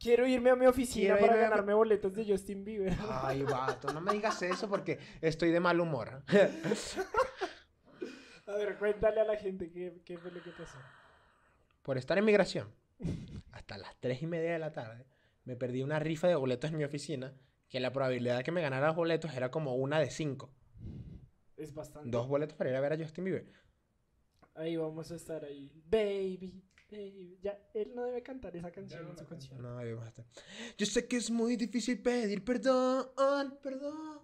Quiero 0.00 0.26
irme 0.26 0.50
a 0.50 0.56
mi 0.56 0.66
oficina 0.66 1.14
Quiero 1.14 1.20
para 1.20 1.32
irme 1.34 1.46
a 1.46 1.50
ganarme 1.50 1.74
boletos 1.74 2.12
de 2.14 2.24
Justin 2.24 2.64
Bieber. 2.64 2.96
Ay, 3.08 3.42
vato, 3.48 3.92
no 3.92 4.00
me 4.00 4.12
digas 4.12 4.40
eso 4.42 4.68
porque 4.68 4.98
estoy 5.20 5.50
de 5.50 5.60
mal 5.60 5.78
humor. 5.80 6.22
A 8.46 8.52
ver, 8.56 8.76
cuéntale 8.78 9.20
a 9.20 9.24
la 9.24 9.36
gente 9.36 9.70
qué, 9.70 10.00
qué 10.04 10.18
fue 10.18 10.30
lo 10.30 10.42
que 10.42 10.50
pasó. 10.50 10.76
Por 11.82 11.96
estar 11.98 12.18
en 12.18 12.24
migración, 12.24 12.68
hasta 13.52 13.78
las 13.78 13.96
3 14.00 14.22
y 14.22 14.26
media 14.26 14.52
de 14.52 14.58
la 14.58 14.72
tarde, 14.72 15.04
me 15.44 15.56
perdí 15.56 15.82
una 15.82 15.98
rifa 15.98 16.26
de 16.28 16.34
boletos 16.34 16.70
en 16.70 16.76
mi 16.78 16.84
oficina, 16.84 17.32
que 17.72 17.80
la 17.80 17.90
probabilidad 17.90 18.36
de 18.36 18.44
que 18.44 18.52
me 18.52 18.60
ganara 18.60 18.88
los 18.88 18.96
boletos 18.96 19.34
era 19.34 19.50
como 19.50 19.74
una 19.76 19.98
de 19.98 20.10
5. 20.10 20.52
Es 21.56 21.72
bastante. 21.72 22.10
Dos 22.10 22.28
boletos 22.28 22.54
para 22.54 22.68
ir 22.68 22.76
a 22.76 22.80
ver 22.80 22.92
a 22.92 22.98
Justin 22.98 23.24
Bieber. 23.24 23.46
Ahí 24.54 24.76
vamos 24.76 25.10
a 25.10 25.14
estar 25.14 25.42
ahí. 25.42 25.72
Baby, 25.86 26.62
baby. 26.90 27.38
Ya, 27.40 27.58
él 27.72 27.92
no 27.94 28.04
debe 28.04 28.22
cantar 28.22 28.54
esa 28.54 28.70
canción 28.70 29.04
no 29.04 29.12
en 29.12 29.16
su 29.16 29.26
canción. 29.26 29.62
No, 29.62 29.82
yo, 29.86 29.96
basta. 29.96 30.22
Yo 30.76 30.84
sé 30.84 31.08
que 31.08 31.16
es 31.16 31.30
muy 31.30 31.56
difícil 31.56 31.98
pedir 32.02 32.44
perdón, 32.44 33.08
perdón. 33.62 34.20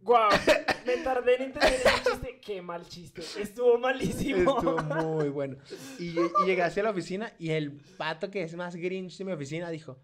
Guau, 0.00 0.30
me 0.86 0.98
tardé 0.98 1.34
en 1.34 1.42
entender 1.42 1.74
ese 1.74 2.10
chiste. 2.10 2.40
Qué 2.40 2.62
mal 2.62 2.86
chiste. 2.86 3.22
Estuvo 3.40 3.76
malísimo. 3.76 4.56
Estuvo 4.56 4.76
muy 5.18 5.30
bueno. 5.30 5.56
Y, 5.98 6.10
y 6.10 6.46
llegué 6.46 6.62
hacia 6.62 6.84
la 6.84 6.90
oficina 6.90 7.32
y 7.40 7.50
el 7.50 7.72
pato 7.98 8.30
que 8.30 8.44
es 8.44 8.54
más 8.54 8.76
grinch 8.76 9.18
de 9.18 9.24
mi 9.24 9.32
oficina 9.32 9.68
dijo... 9.68 10.00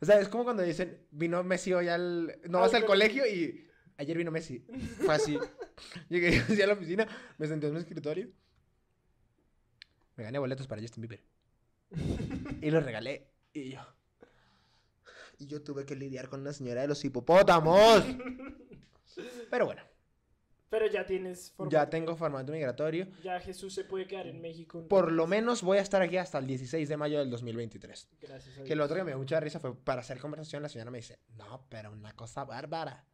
O 0.00 0.06
sea, 0.06 0.20
es 0.20 0.28
como 0.28 0.44
cuando 0.44 0.62
dicen, 0.62 1.06
vino 1.10 1.42
Messi 1.42 1.72
hoy 1.72 1.88
al... 1.88 2.38
No 2.48 2.60
vas 2.60 2.74
Al 2.74 2.84
colegio 2.84 3.26
y... 3.26 3.66
Ayer 3.96 4.16
vino 4.16 4.30
Messi. 4.30 4.64
Fue 5.04 5.14
así. 5.14 5.38
Llegué 6.08 6.38
hacia 6.48 6.66
la 6.66 6.74
oficina, 6.74 7.06
me 7.36 7.46
senté 7.46 7.66
en 7.66 7.74
mi 7.74 7.80
escritorio. 7.80 8.30
Me 10.16 10.24
gané 10.24 10.38
boletos 10.38 10.66
para 10.66 10.80
Justin 10.80 11.02
Bieber. 11.02 11.22
Y 12.60 12.70
los 12.70 12.84
regalé. 12.84 13.30
Y 13.52 13.70
yo... 13.70 13.80
Y 15.38 15.46
yo 15.46 15.62
tuve 15.62 15.86
que 15.86 15.94
lidiar 15.94 16.28
con 16.28 16.40
una 16.40 16.52
señora 16.52 16.80
de 16.82 16.88
los 16.88 17.04
hipopótamos. 17.04 18.02
Pero 19.48 19.66
bueno, 19.66 19.82
Pero 20.70 20.86
ya 20.86 21.06
tienes 21.06 21.52
formato. 21.52 21.72
ya 21.74 21.88
tengo 21.88 22.14
formato 22.14 22.52
migratorio. 22.52 23.08
Ya 23.22 23.40
Jesús 23.40 23.72
se 23.74 23.84
puede 23.84 24.06
quedar 24.06 24.26
en 24.26 24.40
México. 24.42 24.86
Por 24.86 25.12
lo 25.12 25.26
menos 25.26 25.62
voy 25.62 25.78
a 25.78 25.80
estar 25.80 26.02
aquí 26.02 26.18
hasta 26.18 26.38
el 26.38 26.46
16 26.46 26.88
de 26.88 26.96
mayo 26.98 27.18
del 27.20 27.30
2023. 27.30 28.08
Gracias 28.20 28.58
a 28.58 28.64
Que 28.64 28.76
lo 28.76 28.82
Dios. 28.82 28.84
otro 28.86 28.96
que 28.96 29.04
me 29.04 29.10
dio 29.12 29.18
mucha 29.18 29.40
risa 29.40 29.60
fue 29.60 29.74
para 29.74 30.02
hacer 30.02 30.18
conversación. 30.20 30.62
La 30.62 30.68
señora 30.68 30.90
me 30.90 30.98
dice: 30.98 31.18
No, 31.36 31.64
pero 31.70 31.90
una 31.90 32.12
cosa 32.12 32.44
bárbara. 32.44 33.06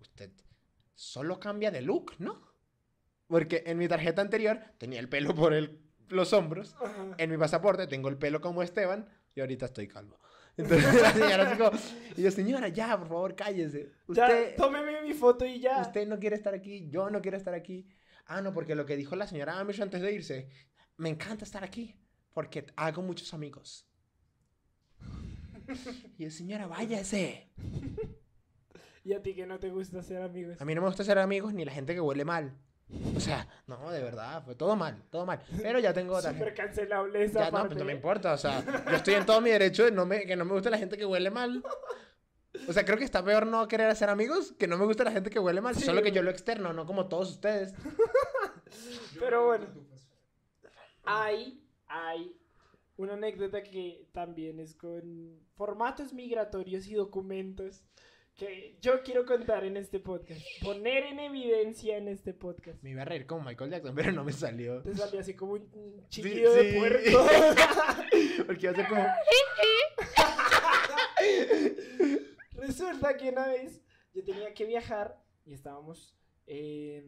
Usted 0.00 0.30
solo 0.94 1.38
cambia 1.38 1.70
de 1.70 1.82
look, 1.82 2.12
¿no? 2.18 2.40
Porque 3.26 3.62
en 3.66 3.76
mi 3.78 3.86
tarjeta 3.88 4.22
anterior 4.22 4.58
tenía 4.78 5.00
el 5.00 5.08
pelo 5.08 5.34
por 5.34 5.52
el- 5.52 5.78
los 6.08 6.32
hombros. 6.32 6.74
Ajá. 6.80 7.14
En 7.18 7.30
mi 7.30 7.36
pasaporte 7.36 7.86
tengo 7.86 8.08
el 8.08 8.16
pelo 8.16 8.40
como 8.40 8.62
Esteban. 8.62 9.08
Y 9.34 9.40
ahorita 9.40 9.66
estoy 9.66 9.86
calvo. 9.86 10.18
Entonces 10.58 10.94
la 11.02 11.12
señora 11.12 11.48
así 11.48 11.56
como. 11.56 11.70
Y 12.16 12.22
yo, 12.22 12.30
señora, 12.30 12.68
ya, 12.68 12.98
por 12.98 13.08
favor, 13.08 13.34
cállese. 13.34 13.92
Usted. 14.06 14.50
Ya, 14.50 14.56
tómeme 14.56 15.02
mi 15.02 15.14
foto 15.14 15.46
y 15.46 15.60
ya. 15.60 15.80
Usted 15.80 16.06
no 16.06 16.18
quiere 16.18 16.36
estar 16.36 16.52
aquí, 16.52 16.88
yo 16.90 17.08
no 17.08 17.22
quiero 17.22 17.36
estar 17.36 17.54
aquí. 17.54 17.88
Ah, 18.26 18.42
no, 18.42 18.52
porque 18.52 18.74
lo 18.74 18.84
que 18.84 18.96
dijo 18.96 19.16
la 19.16 19.26
señora 19.26 19.58
Amish 19.58 19.80
antes 19.80 20.02
de 20.02 20.12
irse, 20.12 20.50
me 20.98 21.08
encanta 21.08 21.44
estar 21.44 21.64
aquí, 21.64 21.96
porque 22.34 22.66
hago 22.76 23.00
muchos 23.00 23.32
amigos. 23.32 23.88
Y 26.18 26.24
yo, 26.24 26.30
señora, 26.30 26.66
váyase. 26.66 27.50
Y 29.04 29.14
a 29.14 29.22
ti 29.22 29.34
que 29.34 29.46
no 29.46 29.58
te 29.58 29.70
gusta 29.70 30.02
ser 30.02 30.20
amigos. 30.20 30.60
A 30.60 30.66
mí 30.66 30.74
no 30.74 30.82
me 30.82 30.88
gusta 30.88 31.02
ser 31.02 31.18
amigos 31.18 31.54
ni 31.54 31.64
la 31.64 31.72
gente 31.72 31.94
que 31.94 32.00
huele 32.00 32.26
mal. 32.26 32.58
O 33.16 33.20
sea, 33.20 33.46
no, 33.66 33.90
de 33.90 34.02
verdad, 34.02 34.42
fue 34.44 34.54
todo 34.54 34.74
mal, 34.74 35.02
todo 35.10 35.26
mal. 35.26 35.42
Pero 35.62 35.78
ya 35.78 35.92
tengo 35.92 36.16
Súper 36.20 36.36
tarjeta. 36.38 36.54
cancelable 36.64 37.22
esa 37.24 37.40
Ya, 37.40 37.44
no, 37.46 37.50
parte. 37.52 37.68
pues 37.68 37.78
no 37.78 37.84
me 37.84 37.92
importa, 37.92 38.32
o 38.32 38.38
sea, 38.38 38.64
yo 38.90 38.96
estoy 38.96 39.14
en 39.14 39.26
todo 39.26 39.40
mi 39.42 39.50
derecho 39.50 39.84
de 39.84 39.90
no 39.90 40.06
me, 40.06 40.24
que 40.24 40.36
no 40.36 40.44
me 40.46 40.52
guste 40.54 40.70
la 40.70 40.78
gente 40.78 40.96
que 40.96 41.04
huele 41.04 41.30
mal. 41.30 41.62
O 42.66 42.72
sea, 42.72 42.84
creo 42.84 42.96
que 42.96 43.04
está 43.04 43.22
peor 43.24 43.46
no 43.46 43.68
querer 43.68 43.88
hacer 43.90 44.08
amigos 44.08 44.52
que 44.58 44.66
no 44.66 44.78
me 44.78 44.86
gusta 44.86 45.04
la 45.04 45.12
gente 45.12 45.28
que 45.30 45.38
huele 45.38 45.60
mal. 45.60 45.74
Sí, 45.74 45.82
solo 45.84 46.02
que 46.02 46.12
yo 46.12 46.22
lo 46.22 46.30
externo, 46.30 46.72
no 46.72 46.86
como 46.86 47.06
todos 47.08 47.30
ustedes. 47.30 47.74
Pero 49.18 49.46
bueno. 49.46 49.66
pues, 49.74 50.08
Hay, 51.04 51.62
hay 51.86 52.34
una 52.96 53.14
anécdota 53.14 53.62
que 53.62 54.08
también 54.12 54.60
es 54.60 54.74
con 54.74 55.38
formatos 55.56 56.12
migratorios 56.12 56.86
y 56.86 56.94
documentos 56.94 57.84
que 58.38 58.78
yo 58.80 59.02
quiero 59.02 59.26
contar 59.26 59.64
en 59.64 59.76
este 59.76 59.98
podcast. 59.98 60.40
Poner 60.62 61.02
en 61.02 61.18
evidencia 61.18 61.96
en 61.96 62.06
este 62.06 62.32
podcast. 62.32 62.80
Me 62.84 62.90
iba 62.90 63.02
a 63.02 63.04
reír 63.04 63.26
como 63.26 63.42
Michael 63.42 63.72
Jackson, 63.72 63.94
pero 63.96 64.12
no 64.12 64.22
me 64.22 64.32
salió. 64.32 64.80
Te 64.82 64.94
salió 64.94 65.20
así 65.20 65.34
como 65.34 65.54
un 65.54 66.06
Sí, 66.08 66.22
chiquido 66.22 66.54
de 66.54 66.78
puerco. 66.78 67.18
Porque 68.46 68.66
iba 68.66 68.72
a 68.72 68.76
ser 68.76 68.88
como. 68.88 69.02
Resulta 72.52 73.16
que 73.16 73.30
una 73.30 73.48
vez 73.48 73.82
yo 74.14 74.22
tenía 74.22 74.54
que 74.54 74.66
viajar 74.66 75.20
y 75.44 75.54
estábamos 75.54 76.16
eh, 76.46 77.04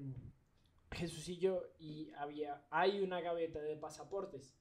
Jesús 0.91 1.29
y 1.29 1.39
yo 1.39 1.63
y 1.79 2.11
había 2.17 2.67
hay 2.71 2.99
una 3.01 3.21
gaveta 3.21 3.61
de 3.61 3.77
pasaportes. 3.77 4.57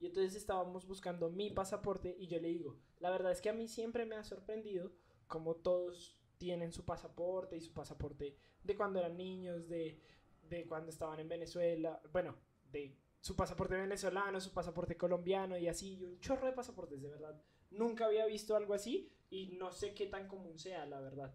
Y 0.00 0.06
entonces 0.06 0.36
estábamos 0.36 0.86
buscando 0.86 1.28
mi 1.30 1.50
pasaporte 1.50 2.16
y 2.18 2.28
yo 2.28 2.40
le 2.40 2.48
digo, 2.48 2.78
la 2.98 3.10
verdad 3.10 3.30
es 3.30 3.42
que 3.42 3.50
a 3.50 3.54
mí 3.54 3.68
siempre 3.68 4.06
me 4.06 4.16
ha 4.16 4.24
sorprendido 4.24 4.90
como 5.26 5.56
todos 5.56 6.16
tienen 6.38 6.72
su 6.72 6.84
pasaporte 6.84 7.56
y 7.56 7.60
su 7.60 7.72
pasaporte 7.72 8.36
de 8.62 8.76
cuando 8.76 8.98
eran 8.98 9.16
niños, 9.16 9.68
de, 9.68 10.00
de 10.48 10.66
cuando 10.66 10.90
estaban 10.90 11.20
en 11.20 11.28
Venezuela, 11.28 12.00
bueno, 12.12 12.36
de 12.70 12.96
su 13.20 13.36
pasaporte 13.36 13.76
venezolano, 13.76 14.40
su 14.40 14.52
pasaporte 14.52 14.96
colombiano 14.96 15.56
y 15.56 15.68
así, 15.68 15.94
y 15.94 16.04
un 16.04 16.20
chorro 16.20 16.46
de 16.46 16.52
pasaportes, 16.52 17.00
de 17.00 17.08
verdad. 17.08 17.40
Nunca 17.70 18.06
había 18.06 18.26
visto 18.26 18.54
algo 18.54 18.74
así 18.74 19.10
y 19.30 19.56
no 19.58 19.72
sé 19.72 19.94
qué 19.94 20.06
tan 20.06 20.28
común 20.28 20.58
sea, 20.58 20.84
la 20.86 21.00
verdad. 21.00 21.34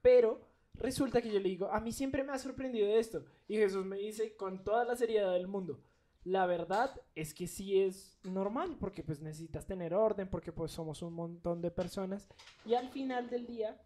Pero 0.00 0.40
resulta 0.74 1.20
que 1.20 1.32
yo 1.32 1.40
le 1.40 1.48
digo, 1.48 1.68
a 1.70 1.80
mí 1.80 1.92
siempre 1.92 2.22
me 2.22 2.32
ha 2.32 2.38
sorprendido 2.38 2.88
esto. 2.88 3.24
Y 3.48 3.56
Jesús 3.56 3.84
me 3.84 3.98
dice 3.98 4.36
con 4.36 4.62
toda 4.62 4.84
la 4.84 4.96
seriedad 4.96 5.32
del 5.32 5.48
mundo, 5.48 5.80
la 6.24 6.46
verdad 6.46 6.98
es 7.14 7.34
que 7.34 7.46
sí 7.46 7.80
es 7.80 8.18
normal, 8.22 8.76
porque 8.80 9.02
pues 9.02 9.20
necesitas 9.20 9.66
tener 9.66 9.94
orden, 9.94 10.28
porque 10.28 10.52
pues 10.52 10.72
somos 10.72 11.02
un 11.02 11.12
montón 11.12 11.60
de 11.60 11.70
personas. 11.70 12.26
Y 12.64 12.74
al 12.74 12.88
final 12.88 13.28
del 13.28 13.46
día 13.46 13.80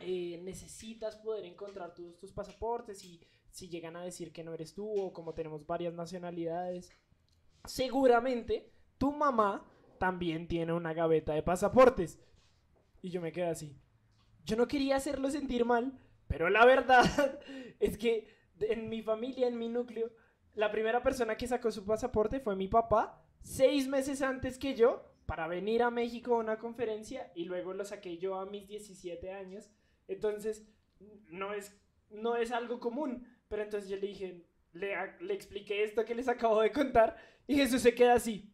eh, 0.00 0.40
necesitas 0.44 1.16
poder 1.16 1.44
encontrar 1.44 1.92
todos 1.94 2.18
tus 2.18 2.32
pasaportes 2.32 3.04
y 3.04 3.20
si 3.50 3.68
llegan 3.68 3.96
a 3.96 4.04
decir 4.04 4.32
que 4.32 4.44
no 4.44 4.54
eres 4.54 4.74
tú 4.74 4.88
o 4.88 5.12
como 5.12 5.34
tenemos 5.34 5.66
varias 5.66 5.92
nacionalidades, 5.92 6.92
seguramente 7.64 8.70
tu 8.96 9.12
mamá 9.12 9.66
también 9.98 10.46
tiene 10.46 10.72
una 10.72 10.94
gaveta 10.94 11.34
de 11.34 11.42
pasaportes. 11.42 12.20
Y 13.02 13.10
yo 13.10 13.20
me 13.20 13.32
quedé 13.32 13.48
así. 13.48 13.76
Yo 14.44 14.56
no 14.56 14.68
quería 14.68 14.96
hacerlo 14.96 15.30
sentir 15.30 15.64
mal, 15.64 15.98
pero 16.28 16.48
la 16.48 16.64
verdad 16.64 17.04
es 17.80 17.98
que 17.98 18.28
en 18.60 18.88
mi 18.88 19.02
familia, 19.02 19.48
en 19.48 19.58
mi 19.58 19.68
núcleo, 19.68 20.12
la 20.56 20.70
primera 20.72 21.02
persona 21.02 21.36
que 21.36 21.46
sacó 21.46 21.70
su 21.70 21.84
pasaporte 21.84 22.40
fue 22.40 22.56
mi 22.56 22.66
papá, 22.66 23.22
seis 23.42 23.86
meses 23.86 24.22
antes 24.22 24.58
que 24.58 24.74
yo, 24.74 25.04
para 25.26 25.46
venir 25.46 25.82
a 25.82 25.90
México 25.90 26.34
a 26.34 26.38
una 26.38 26.58
conferencia 26.58 27.30
y 27.34 27.44
luego 27.44 27.74
lo 27.74 27.84
saqué 27.84 28.16
yo 28.16 28.36
a 28.36 28.46
mis 28.46 28.66
17 28.66 29.32
años. 29.32 29.70
Entonces, 30.08 30.66
no 31.28 31.52
es, 31.52 31.76
no 32.10 32.36
es 32.36 32.52
algo 32.52 32.80
común, 32.80 33.28
pero 33.48 33.62
entonces 33.62 33.90
yo 33.90 33.96
le 33.96 34.06
dije, 34.06 34.46
le, 34.72 34.94
le 35.20 35.34
expliqué 35.34 35.84
esto 35.84 36.04
que 36.04 36.14
les 36.14 36.26
acabo 36.26 36.62
de 36.62 36.72
contar 36.72 37.16
y 37.46 37.56
Jesús 37.56 37.82
se 37.82 37.94
queda 37.94 38.14
así. 38.14 38.50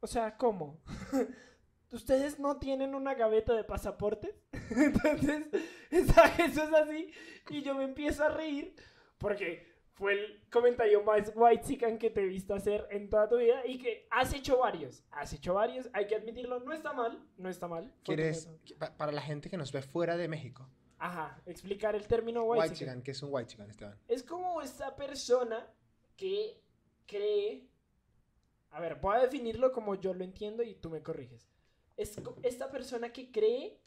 O 0.00 0.06
sea, 0.06 0.36
¿cómo? 0.36 0.80
¿Ustedes 1.92 2.38
no 2.38 2.58
tienen 2.58 2.94
una 2.94 3.14
gaveta 3.14 3.54
de 3.54 3.64
pasaportes? 3.64 4.34
Entonces, 4.70 5.44
está 5.90 6.28
Jesús 6.30 6.72
así 6.74 7.12
y 7.50 7.62
yo 7.62 7.74
me 7.74 7.84
empiezo 7.84 8.24
a 8.24 8.30
reír 8.30 8.74
porque 9.18 9.75
fue 9.96 10.12
el 10.12 10.40
comentario 10.50 11.02
más 11.02 11.32
white 11.34 11.98
que 11.98 12.10
te 12.10 12.20
he 12.20 12.26
visto 12.26 12.54
hacer 12.54 12.86
en 12.90 13.08
toda 13.08 13.28
tu 13.28 13.38
vida 13.38 13.66
y 13.66 13.78
que 13.78 14.06
has 14.10 14.32
hecho 14.34 14.58
varios. 14.58 15.02
Has 15.10 15.32
hecho 15.32 15.54
varios, 15.54 15.88
hay 15.94 16.06
que 16.06 16.14
admitirlo, 16.14 16.60
no 16.60 16.72
está 16.72 16.92
mal, 16.92 17.18
no 17.38 17.48
está 17.48 17.66
mal. 17.66 17.90
¿Quieres, 18.04 18.50
para 18.98 19.10
la 19.10 19.22
gente 19.22 19.48
que 19.48 19.56
nos 19.56 19.72
ve 19.72 19.80
fuera 19.82 20.16
de 20.16 20.28
México, 20.28 20.68
Ajá, 20.98 21.42
explicar 21.44 21.94
el 21.94 22.06
término 22.06 22.44
white, 22.44 22.62
White 22.62 22.74
Chicken, 22.76 23.02
¿qué 23.02 23.10
es 23.10 23.22
un 23.22 23.28
White 23.32 23.48
Chicken, 23.48 23.70
Esteban? 23.70 23.98
Es 24.08 24.22
como 24.22 24.62
esta 24.62 24.96
persona 24.96 25.66
que 26.16 26.62
cree... 27.06 27.68
A 28.70 28.80
ver, 28.80 28.96
voy 28.96 29.16
a 29.16 29.20
definirlo 29.20 29.72
como 29.72 29.94
yo 29.94 30.14
lo 30.14 30.24
entiendo 30.24 30.62
y 30.62 30.74
tú 30.74 30.90
me 30.90 31.02
corriges. 31.02 31.48
Es 31.96 32.16
esta 32.42 32.70
persona 32.70 33.12
que 33.12 33.30
cree 33.30 33.78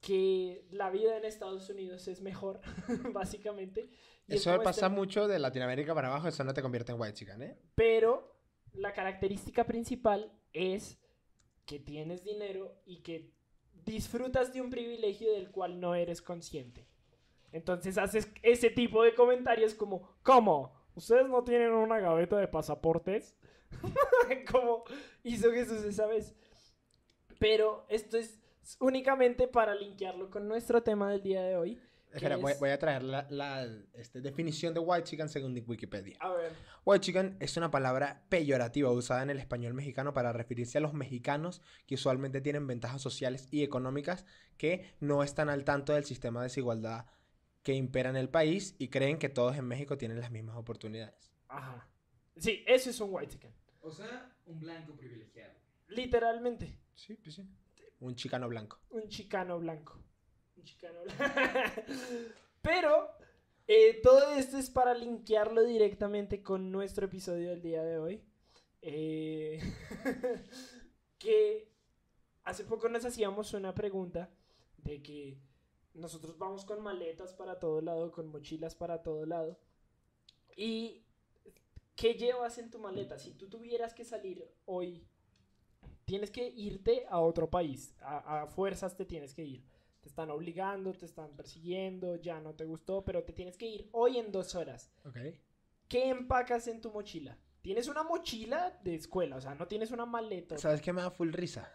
que 0.00 0.66
la 0.70 0.90
vida 0.90 1.16
en 1.16 1.24
Estados 1.24 1.68
Unidos 1.68 2.08
es 2.08 2.20
mejor, 2.22 2.60
básicamente. 3.12 3.90
y 4.26 4.34
es 4.34 4.40
Eso 4.40 4.52
como 4.52 4.64
pasa 4.64 4.86
este- 4.86 4.96
mucho 4.96 5.28
de 5.28 5.38
Latinoamérica 5.38 5.94
para 5.94 6.08
abajo, 6.08 6.28
eso 6.28 6.42
no 6.44 6.54
te 6.54 6.62
convierte 6.62 6.92
en 6.92 7.00
White 7.00 7.14
Chicken, 7.14 7.42
¿eh? 7.42 7.58
Pero 7.74 8.34
la 8.72 8.92
característica 8.92 9.64
principal 9.64 10.32
es 10.52 10.98
que 11.66 11.78
tienes 11.78 12.24
dinero 12.24 12.80
y 12.86 13.02
que 13.02 13.32
disfrutas 13.84 14.52
de 14.52 14.60
un 14.60 14.70
privilegio 14.70 15.32
del 15.32 15.50
cual 15.50 15.80
no 15.80 15.94
eres 15.94 16.22
consciente. 16.22 16.86
Entonces 17.52 17.98
haces 17.98 18.30
ese 18.42 18.70
tipo 18.70 19.02
de 19.02 19.14
comentarios 19.14 19.74
como, 19.74 20.08
¿cómo? 20.22 20.72
¿Ustedes 20.94 21.28
no 21.28 21.42
tienen 21.44 21.72
una 21.72 21.98
gaveta 21.98 22.36
de 22.38 22.48
pasaportes? 22.48 23.36
como 24.50 24.84
hizo 25.24 25.50
Jesús 25.52 25.84
esa 25.84 26.06
vez. 26.06 26.34
Pero 27.38 27.86
esto 27.88 28.18
es 28.18 28.39
únicamente 28.80 29.48
para 29.48 29.74
linkearlo 29.74 30.30
con 30.30 30.48
nuestro 30.48 30.82
tema 30.82 31.10
del 31.10 31.22
día 31.22 31.42
de 31.42 31.56
hoy. 31.56 31.80
Espera, 32.12 32.36
¿Qué 32.36 32.42
voy, 32.58 32.70
a 32.70 32.78
traer 32.78 33.04
la, 33.04 33.26
la, 33.30 33.64
este, 33.94 34.20
definición 34.20 34.74
de 34.74 34.80
White 34.80 35.04
Chicken 35.04 35.28
según 35.28 35.62
Wikipedia. 35.64 36.16
A 36.18 36.30
ver. 36.30 36.52
White 36.84 37.06
chicken 37.06 37.36
es 37.38 37.56
una 37.56 37.70
palabra 37.70 38.24
peyorativa 38.28 38.90
usada 38.90 39.22
en 39.22 39.30
el 39.30 39.38
español 39.38 39.74
mexicano 39.74 40.12
para 40.12 40.32
referirse 40.32 40.78
a 40.78 40.80
los 40.80 40.92
mexicanos 40.92 41.62
que 41.86 41.94
usualmente 41.94 42.40
tienen 42.40 42.66
ventajas 42.66 43.00
sociales 43.00 43.46
y 43.52 43.62
económicas 43.62 44.26
que 44.56 44.92
no 44.98 45.22
están 45.22 45.48
al 45.50 45.64
tanto 45.64 45.92
del 45.92 46.04
sistema 46.04 46.40
de 46.40 46.46
desigualdad 46.46 47.06
que 47.62 47.74
impera 47.74 48.10
en 48.10 48.16
el 48.16 48.28
país 48.28 48.74
y 48.78 48.88
creen 48.88 49.18
que 49.18 49.28
todos 49.28 49.56
en 49.56 49.66
México 49.66 49.96
tienen 49.96 50.18
las 50.20 50.32
mismas 50.32 50.56
oportunidades. 50.56 51.30
Ajá. 51.48 51.88
Sí, 52.36 52.64
eso 52.66 52.90
es 52.90 53.00
un 53.00 53.10
white 53.12 53.34
chicken. 53.34 53.52
O 53.82 53.92
sea, 53.92 54.34
un 54.46 54.58
blanco 54.58 54.96
privilegiado. 54.96 55.54
Literalmente. 55.88 56.76
Sí, 56.94 57.14
pues 57.14 57.36
sí. 57.36 57.48
Un 58.00 58.14
chicano 58.16 58.48
blanco. 58.48 58.78
Un 58.90 59.08
chicano 59.08 59.58
blanco. 59.58 60.02
Un 60.56 60.64
chicano 60.64 61.02
blanco. 61.02 61.22
Pero 62.62 63.08
Eh, 63.72 64.00
todo 64.02 64.32
esto 64.32 64.58
es 64.58 64.68
para 64.68 64.94
linkearlo 64.94 65.62
directamente 65.62 66.42
con 66.42 66.72
nuestro 66.72 67.06
episodio 67.06 67.50
del 67.50 67.62
día 67.62 67.84
de 67.84 67.98
hoy. 67.98 68.24
Eh, 68.82 69.60
que 71.18 71.70
hace 72.42 72.64
poco 72.64 72.88
nos 72.88 73.04
hacíamos 73.04 73.54
una 73.54 73.72
pregunta 73.72 74.28
de 74.76 75.00
que 75.00 75.38
nosotros 75.94 76.36
vamos 76.36 76.64
con 76.64 76.82
maletas 76.82 77.32
para 77.32 77.60
todo 77.60 77.80
lado, 77.80 78.10
con 78.10 78.26
mochilas 78.26 78.74
para 78.74 79.04
todo 79.04 79.24
lado. 79.24 79.56
¿Y 80.56 81.04
qué 81.94 82.14
llevas 82.14 82.58
en 82.58 82.72
tu 82.72 82.80
maleta? 82.80 83.20
Si 83.20 83.34
tú 83.34 83.48
tuvieras 83.48 83.94
que 83.94 84.04
salir 84.04 84.44
hoy, 84.64 85.06
tienes 86.10 86.32
que 86.32 86.52
irte 86.56 87.06
a 87.08 87.20
otro 87.20 87.48
país. 87.48 87.94
A, 88.00 88.42
a 88.42 88.46
fuerzas 88.48 88.96
te 88.96 89.04
tienes 89.04 89.32
que 89.32 89.44
ir. 89.44 89.64
Te 90.00 90.08
están 90.08 90.28
obligando, 90.30 90.92
te 90.92 91.06
están 91.06 91.36
persiguiendo, 91.36 92.16
ya 92.16 92.40
no 92.40 92.52
te 92.52 92.64
gustó, 92.64 93.04
pero 93.04 93.22
te 93.22 93.32
tienes 93.32 93.56
que 93.56 93.66
ir 93.66 93.88
hoy 93.92 94.18
en 94.18 94.32
dos 94.32 94.56
horas. 94.56 94.90
Ok. 95.04 95.18
¿Qué 95.86 96.08
empacas 96.08 96.66
en 96.66 96.80
tu 96.80 96.90
mochila? 96.90 97.38
Tienes 97.62 97.86
una 97.86 98.02
mochila 98.02 98.76
de 98.82 98.96
escuela, 98.96 99.36
o 99.36 99.40
sea, 99.40 99.54
no 99.54 99.68
tienes 99.68 99.92
una 99.92 100.04
maleta. 100.04 100.58
¿Sabes 100.58 100.80
qué 100.80 100.92
me 100.92 101.00
da 101.00 101.12
full 101.12 101.32
risa? 101.32 101.70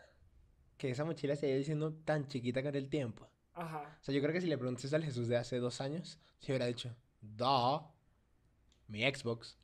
Que 0.78 0.90
esa 0.90 1.06
mochila 1.06 1.38
se 1.38 1.46
haya 1.46 1.56
diciendo 1.56 1.94
tan 2.04 2.28
chiquita 2.28 2.62
con 2.62 2.76
el 2.76 2.90
tiempo. 2.90 3.30
Ajá. 3.54 3.98
O 4.02 4.04
sea, 4.04 4.14
yo 4.14 4.20
creo 4.22 4.34
que 4.34 4.42
si 4.42 4.48
le 4.48 4.58
preguntas 4.58 4.94
al 4.94 5.06
Jesús 5.06 5.30
de 5.30 5.38
hace 5.38 5.60
dos 5.60 5.80
años, 5.80 6.20
se 6.40 6.52
hubiera 6.52 6.66
dicho, 6.66 6.94
da, 7.22 7.90
mi 8.90 9.04
Xbox. 9.04 9.58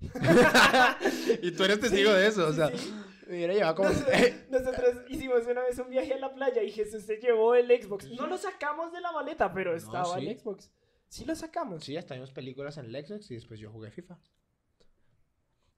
y 1.42 1.50
tú 1.52 1.64
eres 1.64 1.80
testigo 1.80 2.12
de 2.12 2.26
eso, 2.26 2.46
o 2.46 2.52
sea, 2.52 2.70
Sí, 2.70 2.76
sí. 2.76 2.94
Me 3.28 3.34
hubiera 3.36 3.52
llevado 3.52 3.74
como... 3.74 3.90
Nosotros 4.50 5.04
hicimos 5.08 5.46
una 5.46 5.62
vez 5.62 5.78
un 5.78 5.90
viaje 5.90 6.14
a 6.14 6.18
la 6.18 6.34
playa 6.34 6.62
y 6.62 6.70
Jesús 6.70 7.02
se 7.02 7.18
llevó 7.18 7.54
el 7.54 7.68
Xbox. 7.68 8.10
No 8.12 8.26
lo 8.26 8.38
sacamos 8.38 8.90
de 8.90 9.00
la 9.02 9.12
maleta, 9.12 9.52
pero 9.52 9.76
estaba 9.76 10.18
sí. 10.18 10.26
el 10.26 10.38
Xbox. 10.38 10.70
Sí 11.08 11.24
lo 11.24 11.34
sacamos. 11.34 11.84
sí, 11.84 11.96
hasta 11.96 12.14
vimos 12.14 12.32
películas 12.32 12.78
en 12.78 12.86
el 12.86 13.06
Xbox 13.06 13.30
y 13.30 13.34
después 13.34 13.60
yo 13.60 13.70
jugué 13.70 13.90
FIFA. 13.90 14.18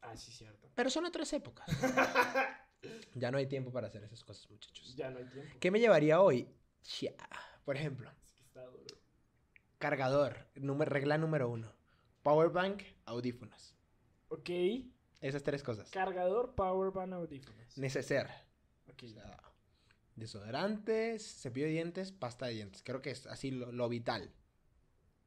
Ah, 0.02 0.16
sí, 0.16 0.30
cierto. 0.32 0.70
Pero 0.74 0.90
son 0.90 1.04
otras 1.04 1.32
épocas. 1.32 1.68
ya 3.14 3.30
no 3.30 3.38
hay 3.38 3.46
tiempo 3.46 3.72
para 3.72 3.88
hacer 3.88 4.02
esas 4.04 4.24
cosas, 4.24 4.48
muchachos. 4.50 4.94
Ya 4.96 5.10
no 5.10 5.18
hay 5.18 5.26
tiempo. 5.26 5.56
¿Qué 5.58 5.70
me 5.70 5.80
llevaría 5.80 6.20
hoy? 6.20 6.48
Por 7.64 7.76
ejemplo, 7.76 8.10
Es 8.22 8.32
que 8.32 8.42
está 8.42 8.64
duro. 8.64 8.96
cargador, 9.78 10.46
número- 10.54 10.90
regla 10.90 11.18
número 11.18 11.48
uno. 11.48 11.72
Powerbank, 12.22 12.82
audífonos. 13.04 13.74
Ok. 14.28 14.50
Esas 15.20 15.42
tres 15.42 15.62
cosas. 15.62 15.90
Cargador, 15.90 16.54
powerbank, 16.54 17.12
audífonos. 17.12 17.76
Neceser. 17.76 18.28
Ok. 18.90 19.02
O 19.04 19.08
sea, 19.08 19.42
desodorantes, 20.16 21.40
cepillo 21.40 21.66
de 21.66 21.72
dientes, 21.72 22.12
pasta 22.12 22.46
de 22.46 22.54
dientes. 22.54 22.82
Creo 22.82 23.02
que 23.02 23.10
es 23.10 23.26
así 23.26 23.50
lo, 23.50 23.70
lo 23.70 23.88
vital. 23.88 24.32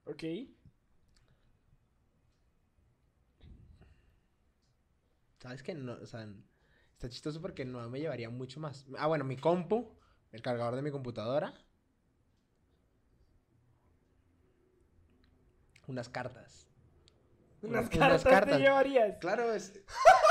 Ok. 0.05 0.23
¿Sabes 5.39 5.62
qué? 5.62 5.73
No, 5.75 5.93
o 5.93 6.05
sea, 6.05 6.25
está 6.93 7.09
chistoso 7.09 7.41
porque 7.41 7.65
no 7.65 7.88
me 7.89 8.00
llevaría 8.00 8.29
mucho 8.29 8.59
más. 8.59 8.85
Ah, 8.97 9.07
bueno, 9.07 9.25
mi 9.25 9.35
compu, 9.38 9.91
el 10.31 10.41
cargador 10.41 10.75
de 10.75 10.81
mi 10.81 10.89
computadora. 10.89 11.53
Unas 15.88 16.07
cartas. 16.09 16.73
Unas 17.63 17.86
Unas 17.96 18.24
cartas, 18.24 18.58
te 18.58 18.62
llevarías. 18.62 19.17
Claro, 19.20 19.53
es, 19.53 19.74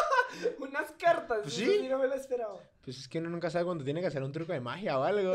Unas 0.58 0.92
cartas. 0.92 1.40
Pues 1.42 1.58
eso 1.58 1.70
sí. 1.70 1.78
sí 1.82 1.88
no 1.88 1.98
me 1.98 2.06
lo 2.08 2.14
esperaba. 2.14 2.58
pues 2.84 2.98
es 2.98 3.08
que 3.08 3.18
uno 3.18 3.30
nunca 3.30 3.50
sabe 3.50 3.64
cuándo 3.64 3.84
tiene 3.84 4.00
que 4.00 4.06
hacer 4.06 4.22
un 4.22 4.32
truco 4.32 4.52
de 4.52 4.60
magia 4.60 4.98
o 4.98 5.02
algo. 5.02 5.34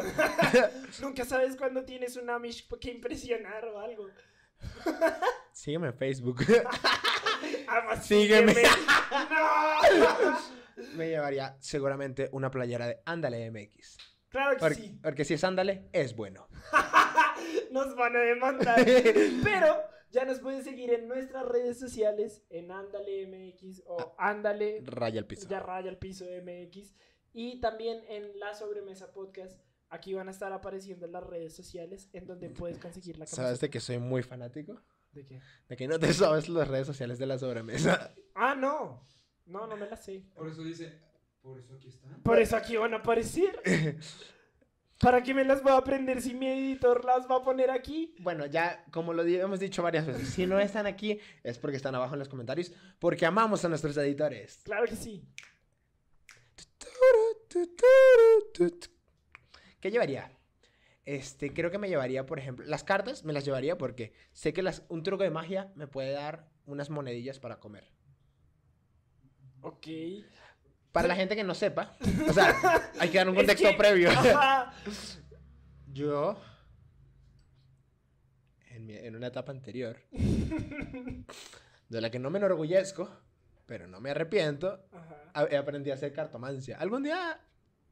Nunca 1.01 1.24
sabes 1.25 1.56
cuándo 1.56 1.84
tienes 1.86 2.16
un 2.18 2.30
Amish 2.30 2.68
que 2.80 2.92
impresionar 2.92 3.66
o 3.66 3.80
algo. 3.80 4.08
Sígueme 5.54 5.88
en 5.88 5.94
Facebook. 5.94 6.44
Además, 7.68 8.06
Sígueme. 8.06 8.54
¡No! 9.30 10.38
me 10.95 11.10
llevaría 11.10 11.56
seguramente 11.60 12.30
una 12.32 12.50
playera 12.52 12.88
de 12.88 13.02
Ándale 13.06 13.50
MX. 13.52 13.98
Claro 14.30 14.52
que 14.56 14.60
Porque, 14.60 14.76
sí. 14.76 15.00
porque 15.02 15.26
si 15.26 15.34
es 15.36 15.43
Ándale, 15.43 15.89
es 15.93 16.15
bueno. 16.15 16.48
Nos 17.71 17.95
van 17.95 18.15
a 18.15 18.19
demandar. 18.19 18.84
Pero 19.43 19.78
ya 20.12 20.26
nos 20.26 20.39
pueden 20.39 20.63
seguir 20.63 20.91
en 20.93 21.08
nuestras 21.08 21.46
redes 21.46 21.80
sociales, 21.80 22.43
en 22.50 22.72
Ándale 22.72 23.28
MX 23.28 23.84
o 23.88 24.15
Ándale 24.17 24.82
Raya 24.86 25.20
el 25.20 25.26
piso. 25.26 25.48
ya 25.50 25.60
raya 25.60 25.89
el 25.89 25.98
piso 25.98 26.26
MX. 26.26 26.93
Y 27.34 27.60
también 27.60 28.04
en 28.08 28.39
La 28.39 28.54
Sobremesa 28.56 29.12
Podcast. 29.13 29.62
Aquí 29.89 30.13
van 30.13 30.28
a 30.28 30.32
estar 30.32 30.52
apareciendo 30.52 31.08
las 31.08 31.24
redes 31.24 31.56
sociales 31.56 32.10
en 32.13 32.26
donde 32.28 32.50
puedes 32.50 32.78
conseguir 32.78 33.17
la 33.17 33.26
¿Sabes 33.26 33.38
camiseta. 33.60 33.65
de 33.65 33.70
que 33.70 33.80
soy 33.80 34.00
muy 34.00 34.22
fanático? 34.24 34.82
¿De 35.12 35.26
qué? 35.26 35.39
De 35.70 35.78
que 35.78 35.88
no 35.88 35.98
te 36.00 36.12
sabes 36.13 36.50
las 36.50 36.67
redes 36.67 36.88
sociales 36.88 37.20
de 37.20 37.26
la 37.26 37.38
sobremesa. 37.38 38.13
Ah, 38.36 38.54
no. 38.56 39.02
No, 39.46 39.65
no 39.65 39.78
me 39.78 39.88
la 39.88 39.96
sé. 39.96 40.26
Por 40.36 40.48
eso 40.50 40.62
dice, 40.63 40.93
por 41.41 41.58
eso 41.58 41.74
aquí 41.76 41.88
están. 41.88 42.22
Por 42.22 42.39
eso 42.39 42.58
aquí 42.58 42.76
van 42.76 42.93
a 42.93 42.98
aparecer. 42.98 43.62
¿Para 44.99 45.21
qué 45.21 45.33
me 45.33 45.43
las 45.43 45.62
voy 45.62 45.73
a 45.73 45.77
aprender 45.77 46.21
si 46.21 46.33
mi 46.33 46.47
editor 46.47 47.05
las 47.05 47.29
va 47.29 47.38
a 47.38 47.43
poner 47.43 47.69
aquí? 47.69 48.15
Bueno, 48.19 48.45
ya 48.47 48.83
como 48.91 49.13
lo 49.13 49.23
hemos 49.23 49.60
dicho 49.60 49.83
varias 49.83 50.07
veces, 50.07 50.29
si 50.29 50.47
no 50.47 50.60
están 50.60 50.88
aquí 50.88 51.19
es 51.43 51.60
porque 51.60 51.77
están 51.77 51.93
abajo 51.93 52.15
en 52.15 52.19
los 52.19 52.29
comentarios, 52.29 52.71
porque 52.99 53.25
amamos 53.25 53.63
a 53.63 53.69
nuestros 53.69 53.95
editores. 53.97 54.62
Claro 54.63 54.86
que 54.86 54.95
sí. 54.95 55.23
¿Qué 59.79 59.91
llevaría? 59.91 60.31
Este, 61.05 61.53
creo 61.53 61.71
que 61.71 61.77
me 61.77 61.89
llevaría, 61.89 62.25
por 62.25 62.39
ejemplo, 62.39 62.65
las 62.65 62.83
cartas 62.83 63.23
me 63.23 63.33
las 63.33 63.45
llevaría 63.45 63.77
porque 63.77 64.13
sé 64.33 64.51
que 64.51 64.63
las, 64.63 64.83
un 64.89 65.03
truco 65.03 65.23
de 65.23 65.29
magia 65.29 65.71
me 65.75 65.88
puede 65.88 66.12
dar 66.12 66.49
unas 66.65 66.89
monedillas 66.89 67.39
para 67.39 67.60
comer. 67.60 67.88
Ok. 69.62 69.88
Para 70.91 71.08
la 71.08 71.15
gente 71.15 71.36
que 71.36 71.43
no 71.43 71.54
sepa, 71.54 71.95
o 72.28 72.34
sea, 72.34 72.91
hay 73.00 73.10
que 73.10 73.17
dar 73.17 73.30
un 73.30 73.36
contexto 73.36 73.69
previo. 73.78 74.10
Yo, 75.93 76.39
en, 78.69 78.86
mi- 78.86 78.95
en 78.95 79.15
una 79.15 79.28
etapa 79.28 79.52
anterior, 79.52 79.97
de 80.12 82.02
la 82.02 82.10
que 82.10 82.19
no 82.19 82.30
me 82.30 82.39
enorgullezco, 82.39 83.10
pero 83.65 83.88
no 83.88 84.00
me 84.00 84.12
arrepiento, 84.12 84.86
Ajá. 84.91 85.17
a- 85.34 85.60
aprendí 85.60 85.91
a 85.91 85.95
hacer 85.95 86.13
cartomancia. 86.13 86.78
Algún 86.78 87.04
día 87.04 87.39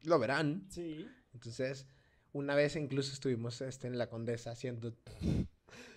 lo 0.02 0.18
verán. 0.18 0.66
Sí. 0.70 1.08
Entonces, 1.34 1.86
una 2.32 2.54
vez 2.54 2.76
incluso 2.76 3.12
estuvimos 3.12 3.60
este, 3.60 3.86
en 3.86 3.98
la 3.98 4.08
Condesa 4.08 4.50
haciendo... 4.50 4.94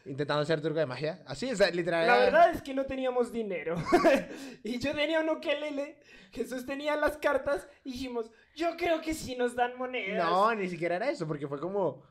Intentando 0.10 0.42
hacer 0.42 0.60
truco 0.60 0.80
de 0.80 0.86
magia. 0.86 1.22
Así, 1.28 1.52
o 1.52 1.56
sea, 1.56 1.70
literal. 1.70 2.08
La 2.08 2.16
era- 2.16 2.26
verdad 2.26 2.52
es 2.56 2.62
que 2.64 2.74
no 2.74 2.86
teníamos 2.86 3.32
dinero. 3.32 3.76
y 4.64 4.80
yo 4.80 4.94
tenía 4.96 5.20
un 5.20 5.30
ukelele. 5.30 6.00
Jesús 6.32 6.66
tenía 6.66 6.96
las 6.96 7.18
cartas. 7.18 7.68
Y 7.84 7.92
dijimos, 7.94 8.32
yo 8.56 8.76
creo 8.76 9.02
que 9.02 9.14
sí 9.14 9.36
nos 9.36 9.56
dan 9.56 9.78
monedas. 9.78 10.30
No, 10.30 10.54
ni 10.56 10.68
siquiera 10.68 10.96
era 10.96 11.10
eso, 11.10 11.28
porque 11.28 11.48
fue 11.48 11.60
como... 11.60 12.04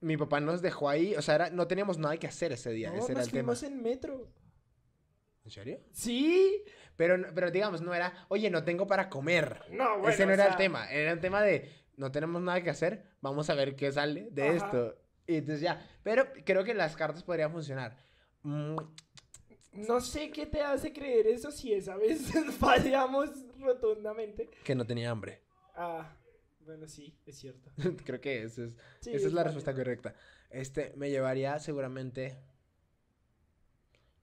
Mi 0.00 0.16
papá 0.16 0.38
nos 0.40 0.62
dejó 0.62 0.88
ahí, 0.88 1.14
o 1.16 1.22
sea, 1.22 1.34
era- 1.34 1.50
no 1.50 1.66
teníamos 1.66 1.98
nada 1.98 2.16
que 2.16 2.26
hacer 2.28 2.52
ese 2.52 2.70
día, 2.70 2.90
No, 2.90 2.98
ese 2.98 3.12
era 3.12 3.20
nos 3.20 3.26
el 3.28 3.32
tema. 3.32 3.52
en 3.62 3.82
metro. 3.82 4.32
¿En 5.44 5.50
serio? 5.50 5.80
Sí. 5.92 6.62
Pero, 6.96 7.16
pero 7.34 7.50
digamos, 7.50 7.80
no 7.82 7.92
era, 7.94 8.26
oye, 8.28 8.48
no 8.48 8.62
tengo 8.64 8.86
para 8.86 9.08
comer. 9.08 9.60
No, 9.70 9.98
bueno. 9.98 10.08
Ese 10.10 10.24
no 10.24 10.30
o 10.30 10.34
era 10.34 10.46
el 10.46 10.56
tema. 10.56 10.90
Era 10.90 11.10
el 11.12 11.20
tema 11.20 11.42
de, 11.42 11.70
no 11.96 12.10
tenemos 12.12 12.40
nada 12.42 12.62
que 12.62 12.70
hacer, 12.70 13.04
vamos 13.20 13.50
a 13.50 13.54
ver 13.54 13.74
qué 13.76 13.90
sale 13.92 14.28
de 14.30 14.42
Ajá. 14.48 14.52
esto. 14.66 14.96
Y 15.28 15.36
entonces 15.36 15.60
ya. 15.60 15.86
Pero 16.02 16.26
creo 16.44 16.64
que 16.64 16.74
las 16.74 16.96
cartas 16.96 17.22
podrían 17.22 17.52
funcionar. 17.52 17.96
Mm, 18.42 18.76
No 19.86 20.00
sé 20.00 20.30
qué 20.30 20.46
te 20.46 20.60
hace 20.62 20.92
creer 20.92 21.26
eso 21.28 21.52
si 21.52 21.72
esa 21.72 21.96
vez 21.96 22.32
fallamos 22.58 23.30
rotundamente. 23.60 24.50
que 24.64 24.74
no 24.74 24.84
tenía 24.86 25.10
hambre. 25.10 25.42
Ah, 25.76 26.10
bueno, 26.60 26.88
sí, 26.88 27.14
es 27.26 27.38
cierto. 27.38 27.70
creo 28.04 28.20
que 28.20 28.42
esa 28.42 28.64
es, 28.64 28.76
Sí, 29.00 29.12
esa 29.14 29.26
es 29.28 29.32
la 29.32 29.44
respuesta 29.44 29.74
correcta. 29.74 30.14
Este, 30.50 30.92
me 30.96 31.10
llevaría 31.10 31.58
seguramente 31.60 32.38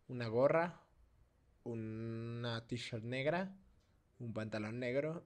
una 0.07 0.27
gorra, 0.27 0.81
una 1.63 2.65
t-shirt 2.67 3.03
negra, 3.03 3.55
un 4.19 4.33
pantalón 4.33 4.79
negro. 4.79 5.23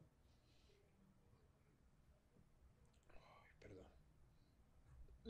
Ay, 3.16 3.54
perdón. 3.62 3.86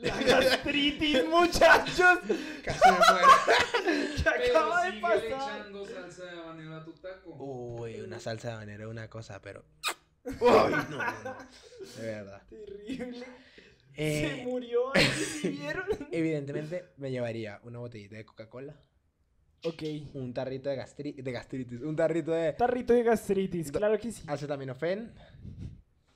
La 0.02 0.22
gastritis, 0.22 1.24
muchachos. 1.28 2.18
Casi 2.64 2.90
me 2.90 2.98
muero. 2.98 3.28
¿Qué 4.16 4.22
Pero 4.24 4.58
acaba 4.58 4.84
de 4.90 5.00
pasar? 5.00 5.24
echando 5.60 5.86
salsa 5.86 6.24
de 6.24 6.38
habanero 6.38 6.76
a 6.76 6.84
tu 6.84 6.92
taco. 6.94 7.34
Uy, 7.36 8.00
una 8.00 8.18
salsa 8.20 8.48
de 8.48 8.54
habanero, 8.54 8.90
una 8.90 9.08
cosa, 9.10 9.40
pero. 9.42 9.64
Uy, 10.24 10.32
no, 10.40 10.70
no, 10.90 11.22
no. 11.24 11.36
De 11.96 12.02
verdad. 12.06 12.42
Terrible. 12.48 13.26
Eh, 13.96 14.38
Se 14.38 14.46
murió 14.46 14.94
ahí, 14.94 15.04
¿sí 15.04 15.48
vieron? 15.48 15.84
evidentemente 16.12 16.90
me 16.96 17.10
llevaría 17.10 17.60
una 17.64 17.80
botellita 17.80 18.16
de 18.16 18.24
Coca-Cola, 18.24 18.74
Ok. 19.64 19.82
un 20.14 20.32
tarrito 20.32 20.70
de, 20.70 20.76
gastri- 20.78 21.16
de 21.22 21.32
gastritis, 21.32 21.80
un 21.82 21.96
tarrito 21.96 22.30
de 22.30 22.52
Tarrito 22.52 22.94
de 22.94 23.02
gastritis, 23.02 23.70
claro 23.72 23.98
que 23.98 24.12
sí. 24.12 24.22
acetaminofén. 24.28 25.12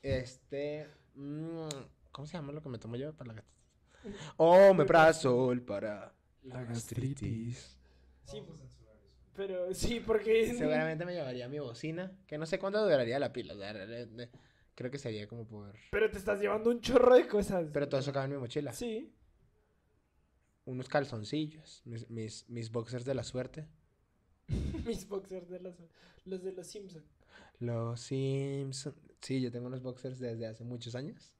Este. 0.02 0.88
mm, 1.14 1.68
¿Cómo 2.12 2.26
se 2.26 2.34
llama 2.34 2.52
lo 2.52 2.62
que 2.62 2.68
me 2.68 2.78
tomo 2.78 2.96
yo 2.96 3.12
para 3.12 3.28
la 3.28 3.34
gastritis? 3.34 3.63
Omeprazol 4.36 5.62
para 5.62 6.14
La 6.42 6.64
gastritis. 6.64 7.78
Sí, 8.24 8.38
eso. 8.38 8.78
pero 9.34 9.74
sí, 9.74 10.00
porque... 10.00 10.54
Seguramente 10.54 11.04
me 11.04 11.12
llevaría 11.12 11.48
mi 11.48 11.58
bocina, 11.58 12.16
que 12.26 12.38
no 12.38 12.46
sé 12.46 12.58
cuánto 12.58 12.82
duraría 12.82 13.18
la 13.18 13.32
pila. 13.32 13.54
creo 14.74 14.90
que 14.90 14.98
sería 14.98 15.26
como 15.28 15.46
por... 15.46 15.74
Pero 15.90 16.10
te 16.10 16.18
estás 16.18 16.40
llevando 16.40 16.70
un 16.70 16.80
chorro 16.80 17.14
de 17.14 17.26
cosas. 17.26 17.68
Pero 17.72 17.88
todo 17.88 18.00
eso 18.00 18.12
cabe 18.12 18.26
en 18.26 18.32
mi 18.32 18.38
mochila. 18.38 18.72
Sí. 18.72 19.12
Unos 20.64 20.88
calzoncillos, 20.88 21.82
mis, 21.84 22.08
mis, 22.08 22.48
mis 22.48 22.70
boxers 22.70 23.04
de 23.04 23.14
la 23.14 23.22
suerte. 23.22 23.66
Mis 24.84 25.08
boxers 25.08 25.48
de 25.48 25.58
los, 25.60 25.74
los 26.26 26.42
de 26.42 26.52
los 26.52 26.66
Simpsons. 26.66 27.04
Los 27.60 28.00
Simpson. 28.00 28.94
Sí, 29.20 29.40
yo 29.40 29.50
tengo 29.50 29.66
unos 29.66 29.80
boxers 29.80 30.18
desde 30.18 30.46
hace 30.46 30.64
muchos 30.64 30.94
años 30.94 31.32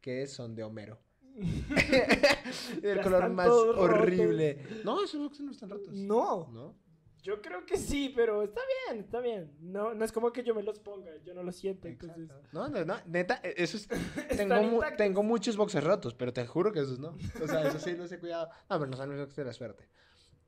que 0.00 0.26
son 0.26 0.54
de 0.54 0.62
Homero. 0.62 0.98
el 2.82 2.96
Ya 2.96 3.02
color 3.02 3.28
más 3.30 3.48
horrible. 3.48 4.62
No, 4.84 5.02
esos 5.04 5.20
boxers 5.20 5.44
no 5.44 5.50
están 5.52 5.70
rotos. 5.70 5.92
No, 5.94 6.48
¿No? 6.52 6.74
yo 7.22 7.42
creo 7.42 7.66
que 7.66 7.76
sí, 7.76 8.12
pero 8.14 8.42
está 8.42 8.60
bien, 8.86 9.04
está 9.04 9.20
bien. 9.20 9.52
No, 9.60 9.92
no 9.94 10.04
es 10.04 10.12
como 10.12 10.32
que 10.32 10.42
yo 10.42 10.54
me 10.54 10.62
los 10.62 10.78
ponga, 10.78 11.10
yo 11.24 11.34
no 11.34 11.42
los 11.42 11.56
siento, 11.56 11.86
entonces... 11.88 12.28
No, 12.52 12.68
no, 12.68 12.84
no, 12.84 12.96
neta, 13.06 13.40
e- 13.42 13.54
eso 13.58 13.76
es... 13.76 13.86
Tengo, 14.36 14.62
mu- 14.62 14.74
intactos. 14.76 14.96
tengo 14.96 15.22
muchos 15.22 15.56
boxers 15.56 15.84
rotos, 15.84 16.14
pero 16.14 16.32
te 16.32 16.46
juro 16.46 16.72
que 16.72 16.80
esos 16.80 16.98
no. 16.98 17.16
O 17.42 17.46
sea, 17.46 17.66
esos 17.68 17.82
sí 17.82 17.92
los 17.96 18.10
he 18.12 18.18
cuidado. 18.18 18.48
No, 18.70 18.78
pero 18.78 18.86
no 18.90 18.96
son 18.96 19.10
mis 19.10 19.18
boxers 19.18 19.36
de 19.36 19.44
la 19.44 19.52
suerte. 19.52 19.88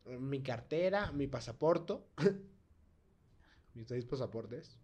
Mi 0.06 0.42
cartera, 0.42 1.12
mi 1.12 1.26
pasaporte. 1.26 1.98
mis 3.74 3.86
seis 3.86 4.04
pasaportes. 4.06 4.78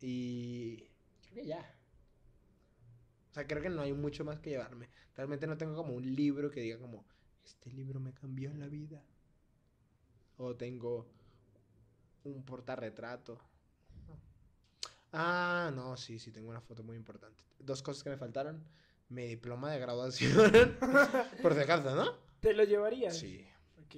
Y... 0.00 0.76
Creo 1.22 1.34
que 1.34 1.46
ya. 1.46 1.75
O 3.36 3.38
sea, 3.38 3.46
creo 3.46 3.60
que 3.60 3.68
no 3.68 3.82
hay 3.82 3.92
mucho 3.92 4.24
más 4.24 4.40
que 4.40 4.48
llevarme. 4.48 4.88
Realmente 5.14 5.46
no 5.46 5.58
tengo 5.58 5.76
como 5.76 5.92
un 5.92 6.16
libro 6.16 6.50
que 6.50 6.62
diga 6.62 6.78
como, 6.78 7.04
este 7.44 7.70
libro 7.70 8.00
me 8.00 8.14
cambió 8.14 8.50
la 8.54 8.66
vida. 8.66 9.02
O 10.38 10.56
tengo 10.56 11.06
un 12.24 12.42
portarretrato. 12.46 13.38
Ah, 15.12 15.70
no, 15.74 15.98
sí, 15.98 16.18
sí, 16.18 16.32
tengo 16.32 16.48
una 16.48 16.62
foto 16.62 16.82
muy 16.82 16.96
importante. 16.96 17.44
Dos 17.58 17.82
cosas 17.82 18.02
que 18.02 18.08
me 18.08 18.16
faltaron. 18.16 18.64
Mi 19.10 19.26
diploma 19.26 19.70
de 19.70 19.80
graduación. 19.80 20.32
Por 21.42 21.52
si 21.52 21.60
acaso, 21.60 21.94
¿no? 21.94 22.14
¿Te 22.40 22.54
lo 22.54 22.64
llevarías? 22.64 23.18
Sí. 23.18 23.46
Ok. 23.84 23.96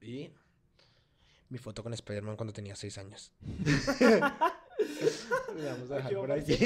Y 0.00 0.32
mi 1.48 1.58
foto 1.58 1.84
con 1.84 1.94
Spider-Man 1.94 2.36
cuando 2.36 2.52
tenía 2.52 2.74
seis 2.74 2.98
años. 2.98 3.30
Vamos 5.64 5.90
a 5.92 5.96
dejar 5.96 6.14
por 6.14 6.32
aquí. 6.32 6.58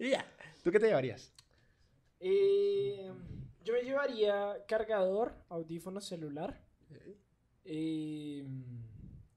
y 0.00 0.10
ya. 0.10 0.26
¿Tú 0.64 0.72
qué 0.72 0.80
te 0.80 0.86
llevarías? 0.86 1.32
Eh, 2.20 3.12
yo 3.62 3.74
me 3.74 3.82
llevaría 3.82 4.64
cargador, 4.66 5.34
audífono 5.50 6.00
celular. 6.00 6.64
eh, 7.66 8.46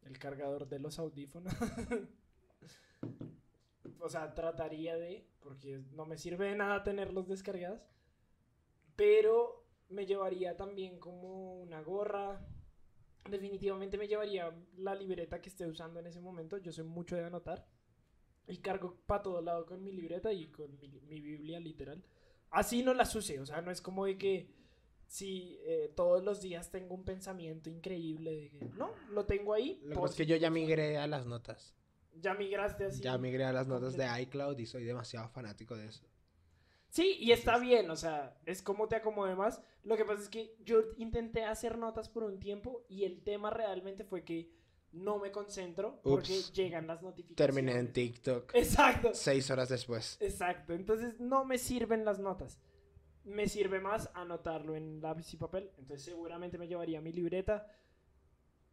el 0.04 0.18
cargador 0.20 0.70
de 0.70 0.80
los 0.80 1.00
audífonos. 1.00 1.54
o 4.00 4.10
sea, 4.10 4.34
trataría 4.34 4.96
de, 4.96 5.28
porque 5.42 5.84
no 5.92 6.06
me 6.06 6.18
sirve 6.18 6.48
de 6.48 6.56
nada 6.56 6.84
tenerlos 6.84 7.28
descargados. 7.28 7.82
Pero 8.96 9.66
me 9.90 10.06
llevaría 10.06 10.56
también 10.56 10.98
como 10.98 11.60
una 11.60 11.82
gorra. 11.82 12.40
Definitivamente 13.30 13.98
me 13.98 14.08
llevaría 14.08 14.56
la 14.78 14.96
libreta 14.96 15.42
que 15.42 15.50
esté 15.50 15.68
usando 15.68 16.00
en 16.00 16.08
ese 16.08 16.22
momento. 16.22 16.58
Yo 16.58 16.72
soy 16.72 16.86
mucho 16.86 17.18
de 17.18 17.26
anotar. 17.26 17.68
Y 18.48 18.58
cargo 18.58 18.96
para 19.06 19.24
todo 19.24 19.42
lado 19.42 19.66
con 19.66 19.84
mi 19.84 19.92
libreta 19.92 20.32
y 20.32 20.48
con 20.48 20.80
mi, 20.80 20.90
mi 21.08 21.20
Biblia 21.20 21.60
literal. 21.60 22.04
Así 22.50 22.82
no 22.84 22.94
las 22.94 23.14
use. 23.16 23.40
O 23.40 23.46
sea, 23.46 23.62
no 23.62 23.72
es 23.72 23.82
como 23.82 24.06
de 24.06 24.18
que 24.18 24.50
si 25.08 25.58
eh, 25.64 25.92
todos 25.96 26.24
los 26.24 26.42
días 26.42 26.70
tengo 26.70 26.94
un 26.94 27.04
pensamiento 27.04 27.70
increíble 27.70 28.32
de 28.32 28.50
que 28.50 28.66
no, 28.78 28.92
lo 29.10 29.26
tengo 29.26 29.54
ahí. 29.54 29.80
Lo 29.84 30.04
que 30.04 30.24
es 30.24 30.28
yo 30.28 30.36
ya 30.36 30.50
migré 30.50 30.98
a 30.98 31.08
las 31.08 31.26
notas. 31.26 31.74
Ya 32.20 32.34
migraste 32.34 32.86
así. 32.86 33.02
Ya 33.02 33.18
migré 33.18 33.46
a 33.46 33.54
las 33.54 33.68
notas 33.68 33.96
de 33.96 34.08
iCloud 34.24 34.58
y 34.58 34.66
soy 34.66 34.84
demasiado 34.84 35.30
fanático 35.30 35.76
de 35.76 35.88
eso. 35.88 36.04
Sí, 36.90 37.18
y 37.20 37.32
está 37.32 37.60
bien, 37.60 37.92
o 37.92 37.96
sea, 37.96 38.38
es 38.46 38.62
como 38.62 38.88
te 38.88 38.96
acomode 38.96 39.36
más. 39.36 39.62
Lo 39.84 39.98
que 39.98 40.06
pasa 40.06 40.24
es 40.24 40.30
que 40.30 40.56
yo 40.64 40.80
intenté 40.98 41.44
hacer 41.44 41.78
notas 41.78 42.10
por 42.10 42.24
un 42.24 42.40
tiempo 42.40 42.86
y 42.90 43.04
el 43.04 43.22
tema 43.22 43.50
realmente 43.50 44.04
fue 44.04 44.24
que 44.24 44.50
no 45.04 45.20
me 45.20 45.32
concentro 45.32 46.00
porque 46.04 46.38
Ups. 46.40 46.54
llegan 46.54 46.88
las 46.88 47.02
notificaciones. 47.02 47.38
Terminé 47.56 47.80
en 47.80 47.94
TikTok 47.94 48.52
Exacto. 48.56 49.12
seis 49.14 49.50
horas 49.52 49.70
después. 49.70 50.18
Exacto, 50.20 50.74
entonces 50.74 51.20
no 51.20 51.46
me 51.46 51.58
sirven 51.58 52.04
las 52.06 52.20
notas. 52.20 52.60
Me 53.24 53.48
sirve 53.50 53.80
más 53.80 54.10
anotarlo 54.14 54.76
en 54.76 55.02
lápiz 55.02 55.34
y 55.34 55.38
papel. 55.38 55.72
Entonces 55.78 56.06
seguramente 56.06 56.58
me 56.58 56.68
llevaría 56.68 57.02
mi 57.02 57.12
libreta. 57.12 57.68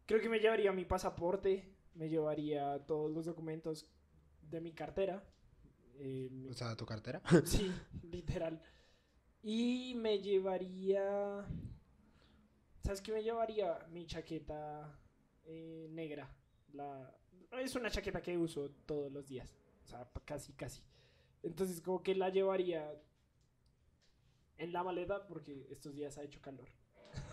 Creo 0.05 0.21
que 0.21 0.29
me 0.29 0.39
llevaría 0.39 0.71
mi 0.71 0.85
pasaporte. 0.85 1.75
Me 1.93 2.07
llevaría 2.09 2.85
todos 2.85 3.11
los 3.11 3.25
documentos 3.25 3.89
de 4.41 4.61
mi 4.61 4.71
cartera. 4.73 5.23
eh, 5.99 6.29
O 6.49 6.53
sea, 6.53 6.75
tu 6.75 6.85
cartera. 6.85 7.21
sí, 7.45 7.71
literal. 8.03 8.61
Y 9.43 9.93
me 9.97 10.19
llevaría... 10.19 11.45
¿Sabes 12.83 13.01
qué 13.01 13.11
me 13.11 13.23
llevaría? 13.23 13.79
Mi 13.91 14.05
chaqueta 14.05 14.97
eh, 15.45 15.87
negra. 15.91 16.29
La... 16.73 17.13
Es 17.51 17.75
una 17.75 17.89
chaqueta 17.89 18.21
que 18.21 18.37
uso 18.37 18.69
todos 18.85 19.11
los 19.11 19.27
días. 19.27 19.55
O 19.83 19.87
sea, 19.87 20.07
casi, 20.25 20.53
casi. 20.53 20.81
Entonces 21.43 21.81
como 21.81 22.01
que 22.01 22.15
la 22.15 22.29
llevaría 22.29 22.91
en 24.57 24.73
la 24.73 24.83
maleta 24.83 25.25
porque 25.27 25.67
estos 25.69 25.93
días 25.93 26.17
ha 26.17 26.23
hecho 26.23 26.41
calor. 26.41 26.67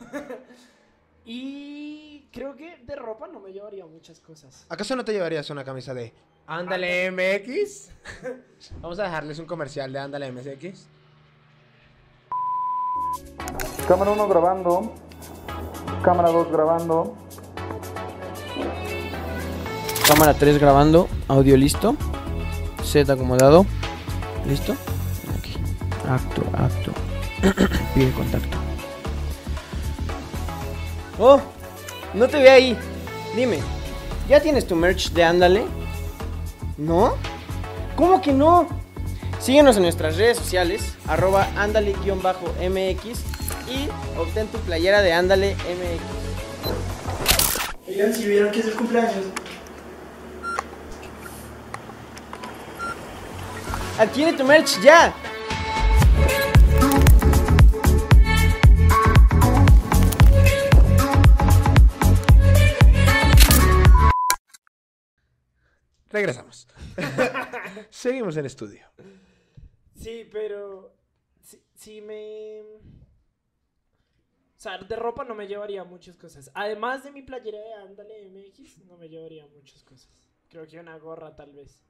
y 1.24 2.28
creo 2.32 2.54
que 2.54 2.78
de 2.78 2.96
ropa 2.96 3.28
no 3.28 3.40
me 3.40 3.52
llevaría 3.52 3.86
muchas 3.86 4.20
cosas. 4.20 4.66
¿Acaso 4.68 4.94
no 4.96 5.04
te 5.04 5.12
llevarías 5.12 5.48
una 5.50 5.64
camisa 5.64 5.94
de 5.94 6.12
Ándale 6.46 7.10
MX? 7.10 7.90
Vamos 8.80 8.98
a 8.98 9.04
dejarles 9.04 9.38
un 9.38 9.46
comercial 9.46 9.92
de 9.92 9.98
Ándale 9.98 10.30
MX. 10.30 10.86
Cámara 13.88 14.10
1 14.10 14.28
grabando. 14.28 14.94
Cámara 16.02 16.30
2 16.30 16.52
grabando. 16.52 17.16
Cámara 20.12 20.34
3 20.34 20.58
grabando, 20.58 21.08
audio 21.26 21.56
listo. 21.56 21.96
Set 22.84 23.08
acomodado. 23.08 23.64
¿Listo? 24.46 24.76
Acto, 26.06 26.42
acto. 26.52 26.92
Pide 27.94 28.10
contacto. 28.10 28.58
Oh, 31.18 31.40
no 32.12 32.28
te 32.28 32.42
ve 32.42 32.50
ahí. 32.50 32.76
Dime, 33.34 33.60
¿ya 34.28 34.38
tienes 34.38 34.66
tu 34.66 34.76
merch 34.76 35.12
de 35.12 35.24
Ándale? 35.24 35.64
¿No? 36.76 37.14
¿Cómo 37.96 38.20
que 38.20 38.34
no? 38.34 38.68
Síguenos 39.40 39.78
en 39.78 39.84
nuestras 39.84 40.18
redes 40.18 40.36
sociales, 40.36 40.92
arroba 41.08 41.48
ándale-mx 41.56 43.06
y 43.66 43.88
obtén 44.20 44.46
tu 44.48 44.58
playera 44.58 45.00
de 45.00 45.14
Ándale 45.14 45.54
MX. 45.54 46.02
Oigan, 47.88 48.14
si 48.14 48.26
vieron 48.26 48.52
que 48.52 48.60
es 48.60 48.66
el 48.66 48.74
cumpleaños. 48.74 49.41
Adquiere 54.02 54.32
tu 54.36 54.42
merch 54.42 54.80
ya. 54.82 55.14
Regresamos. 66.10 66.66
Seguimos 67.90 68.36
en 68.36 68.46
estudio. 68.46 68.84
Sí, 69.94 70.28
pero 70.32 70.96
sí, 71.40 71.62
sí 71.76 72.00
me... 72.00 72.62
O 72.62 72.80
sea, 74.56 74.78
de 74.78 74.96
ropa 74.96 75.22
no 75.22 75.36
me 75.36 75.46
llevaría 75.46 75.84
muchas 75.84 76.16
cosas. 76.16 76.50
Además 76.54 77.04
de 77.04 77.12
mi 77.12 77.22
playera 77.22 77.60
de 77.60 77.74
Ándale 77.74 78.28
MX, 78.30 78.78
no 78.78 78.96
me 78.96 79.08
llevaría 79.08 79.46
muchas 79.46 79.84
cosas. 79.84 80.28
Creo 80.48 80.66
que 80.66 80.80
una 80.80 80.98
gorra 80.98 81.36
tal 81.36 81.52
vez. 81.52 81.84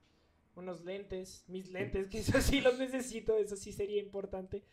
Unos 0.55 0.85
lentes, 0.85 1.45
mis 1.49 1.71
lentes, 1.71 2.09
que 2.09 2.19
eso 2.19 2.41
sí 2.41 2.61
los 2.61 2.79
necesito, 2.79 3.39
eso 3.39 3.57
sí 3.57 3.73
sería 3.73 4.01
importante. 4.01 4.65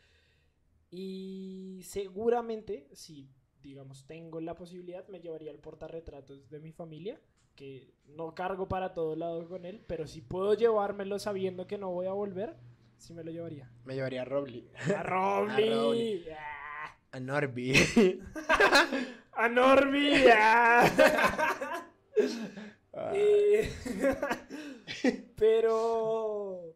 Y 0.92 1.82
seguramente, 1.86 2.88
si 2.94 3.30
digamos 3.62 4.06
tengo 4.06 4.39
la 4.42 4.56
posibilidad, 4.56 5.08
me 5.08 5.20
llevaría 5.20 5.52
el 5.52 5.60
portarretratos 5.60 6.50
de 6.50 6.60
mi 6.60 6.72
familia, 6.72 7.20
que 7.56 7.94
no 8.08 8.34
cargo 8.34 8.68
para 8.68 8.94
todo 8.94 9.15
lado 9.15 9.48
con 9.48 9.65
él, 9.65 9.84
pero 9.88 10.08
si 10.08 10.22
puedo 10.22 10.54
llevármelo 10.54 11.20
sabiendo 11.20 11.68
que 11.68 11.78
no 11.78 11.92
voy 11.92 12.08
a 12.08 12.13
volver, 12.13 12.56
sí 12.98 13.13
me 13.13 13.24
lo 13.24 13.32
llevaría. 13.32 13.70
Me 13.86 13.96
llevaría 13.96 14.22
a 14.22 14.26
Robley. 14.26 14.70
A 14.96 15.04
Robly. 15.04 15.70
Robbly. 15.70 16.26
Ah. 16.32 16.98
A 17.12 17.20
Norby. 17.20 17.74
A 19.34 19.50
Norby. 19.50 20.26
ah. 20.34 21.86
Eh, 23.13 23.72
pero. 25.36 26.76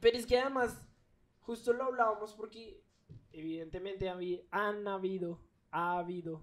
Pero 0.00 0.16
es 0.16 0.26
que 0.26 0.38
además, 0.38 0.80
justo 1.40 1.72
lo 1.72 1.84
hablábamos 1.84 2.34
porque 2.34 2.80
evidentemente 3.32 4.08
han 4.50 4.86
habido 4.86 5.40
ha 5.70 5.98
habido, 5.98 6.42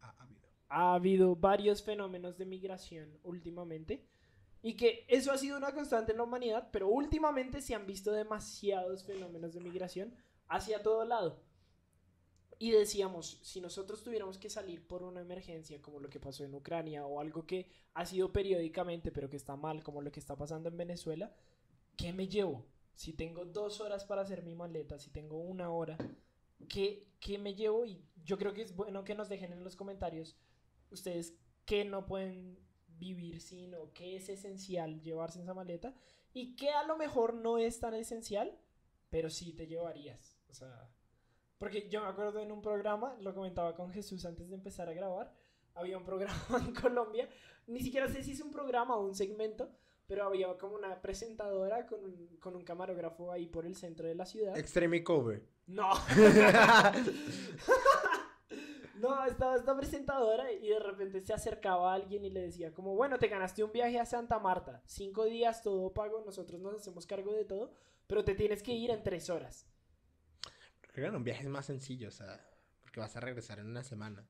Ha 0.00 0.08
habido. 0.22 0.48
ha 0.68 0.94
habido 0.94 1.36
varios 1.36 1.82
fenómenos 1.82 2.36
de 2.36 2.46
migración 2.46 3.18
últimamente 3.22 4.04
y 4.62 4.76
que 4.76 5.04
eso 5.08 5.32
ha 5.32 5.38
sido 5.38 5.56
una 5.56 5.72
constante 5.72 6.12
en 6.12 6.18
la 6.18 6.24
humanidad, 6.24 6.68
pero 6.72 6.88
últimamente 6.88 7.60
se 7.62 7.74
han 7.74 7.86
visto 7.86 8.12
demasiados 8.12 9.04
fenómenos 9.04 9.54
de 9.54 9.60
migración 9.60 10.14
hacia 10.48 10.82
todo 10.82 11.04
lado. 11.04 11.40
Y 12.62 12.72
decíamos, 12.72 13.38
si 13.40 13.58
nosotros 13.58 14.02
tuviéramos 14.02 14.36
que 14.36 14.50
salir 14.50 14.86
por 14.86 15.02
una 15.02 15.22
emergencia 15.22 15.80
como 15.80 15.98
lo 15.98 16.10
que 16.10 16.20
pasó 16.20 16.44
en 16.44 16.54
Ucrania 16.54 17.06
o 17.06 17.18
algo 17.18 17.46
que 17.46 17.66
ha 17.94 18.04
sido 18.04 18.34
periódicamente 18.34 19.10
pero 19.10 19.30
que 19.30 19.38
está 19.38 19.56
mal 19.56 19.82
como 19.82 20.02
lo 20.02 20.12
que 20.12 20.20
está 20.20 20.36
pasando 20.36 20.68
en 20.68 20.76
Venezuela, 20.76 21.34
¿qué 21.96 22.12
me 22.12 22.28
llevo? 22.28 22.66
Si 22.94 23.14
tengo 23.14 23.46
dos 23.46 23.80
horas 23.80 24.04
para 24.04 24.20
hacer 24.20 24.42
mi 24.42 24.54
maleta, 24.54 24.98
si 24.98 25.08
tengo 25.08 25.38
una 25.38 25.70
hora, 25.70 25.96
¿qué, 26.68 27.08
qué 27.18 27.38
me 27.38 27.54
llevo? 27.54 27.86
Y 27.86 28.04
yo 28.26 28.36
creo 28.36 28.52
que 28.52 28.60
es 28.60 28.76
bueno 28.76 29.04
que 29.04 29.14
nos 29.14 29.30
dejen 29.30 29.54
en 29.54 29.64
los 29.64 29.74
comentarios 29.74 30.36
ustedes 30.90 31.32
qué 31.64 31.86
no 31.86 32.04
pueden 32.04 32.58
vivir 32.98 33.40
sin 33.40 33.74
o 33.74 33.90
qué 33.94 34.16
es 34.16 34.28
esencial 34.28 35.00
llevarse 35.00 35.38
en 35.38 35.44
esa 35.44 35.54
maleta 35.54 35.94
y 36.34 36.56
qué 36.56 36.72
a 36.72 36.84
lo 36.84 36.98
mejor 36.98 37.32
no 37.32 37.56
es 37.56 37.80
tan 37.80 37.94
esencial, 37.94 38.54
pero 39.08 39.30
sí 39.30 39.54
te 39.54 39.66
llevarías. 39.66 40.38
O 40.50 40.52
sea, 40.52 40.90
porque 41.60 41.88
yo 41.90 42.00
me 42.00 42.08
acuerdo 42.08 42.40
en 42.40 42.50
un 42.50 42.62
programa, 42.62 43.14
lo 43.20 43.34
comentaba 43.34 43.74
con 43.74 43.92
Jesús 43.92 44.24
antes 44.24 44.48
de 44.48 44.54
empezar 44.54 44.88
a 44.88 44.94
grabar, 44.94 45.30
había 45.74 45.98
un 45.98 46.04
programa 46.04 46.40
en 46.66 46.74
Colombia, 46.74 47.28
ni 47.66 47.80
siquiera 47.80 48.08
sé 48.08 48.22
si 48.24 48.32
es 48.32 48.40
un 48.40 48.50
programa 48.50 48.96
o 48.96 49.04
un 49.04 49.14
segmento, 49.14 49.70
pero 50.06 50.24
había 50.24 50.56
como 50.56 50.74
una 50.74 51.00
presentadora 51.02 51.86
con 51.86 52.02
un, 52.02 52.38
con 52.40 52.56
un 52.56 52.64
camarógrafo 52.64 53.30
ahí 53.30 53.46
por 53.46 53.66
el 53.66 53.76
centro 53.76 54.08
de 54.08 54.14
la 54.14 54.24
ciudad. 54.24 54.56
Extreme 54.56 55.04
Cover. 55.04 55.44
No. 55.66 55.90
No, 59.00 59.24
estaba 59.24 59.56
esta 59.56 59.74
presentadora 59.74 60.52
y 60.52 60.68
de 60.68 60.78
repente 60.78 61.22
se 61.22 61.32
acercaba 61.32 61.90
a 61.90 61.94
alguien 61.94 62.22
y 62.22 62.28
le 62.28 62.42
decía 62.42 62.74
como, 62.74 62.94
bueno, 62.94 63.18
te 63.18 63.28
ganaste 63.28 63.64
un 63.64 63.72
viaje 63.72 63.98
a 63.98 64.04
Santa 64.04 64.38
Marta, 64.38 64.82
cinco 64.84 65.24
días, 65.24 65.62
todo 65.62 65.94
pago, 65.94 66.22
nosotros 66.26 66.60
nos 66.60 66.74
hacemos 66.74 67.06
cargo 67.06 67.32
de 67.32 67.46
todo, 67.46 67.72
pero 68.06 68.24
te 68.24 68.34
tienes 68.34 68.62
que 68.62 68.72
ir 68.72 68.90
en 68.90 69.02
tres 69.02 69.30
horas. 69.30 69.66
Claro, 71.00 71.16
un 71.16 71.24
viaje 71.24 71.44
es 71.44 71.48
más 71.48 71.64
sencillo, 71.64 72.08
o 72.08 72.12
sea, 72.12 72.46
porque 72.82 73.00
vas 73.00 73.16
a 73.16 73.20
regresar 73.20 73.58
en 73.58 73.66
una 73.66 73.82
semana. 73.82 74.28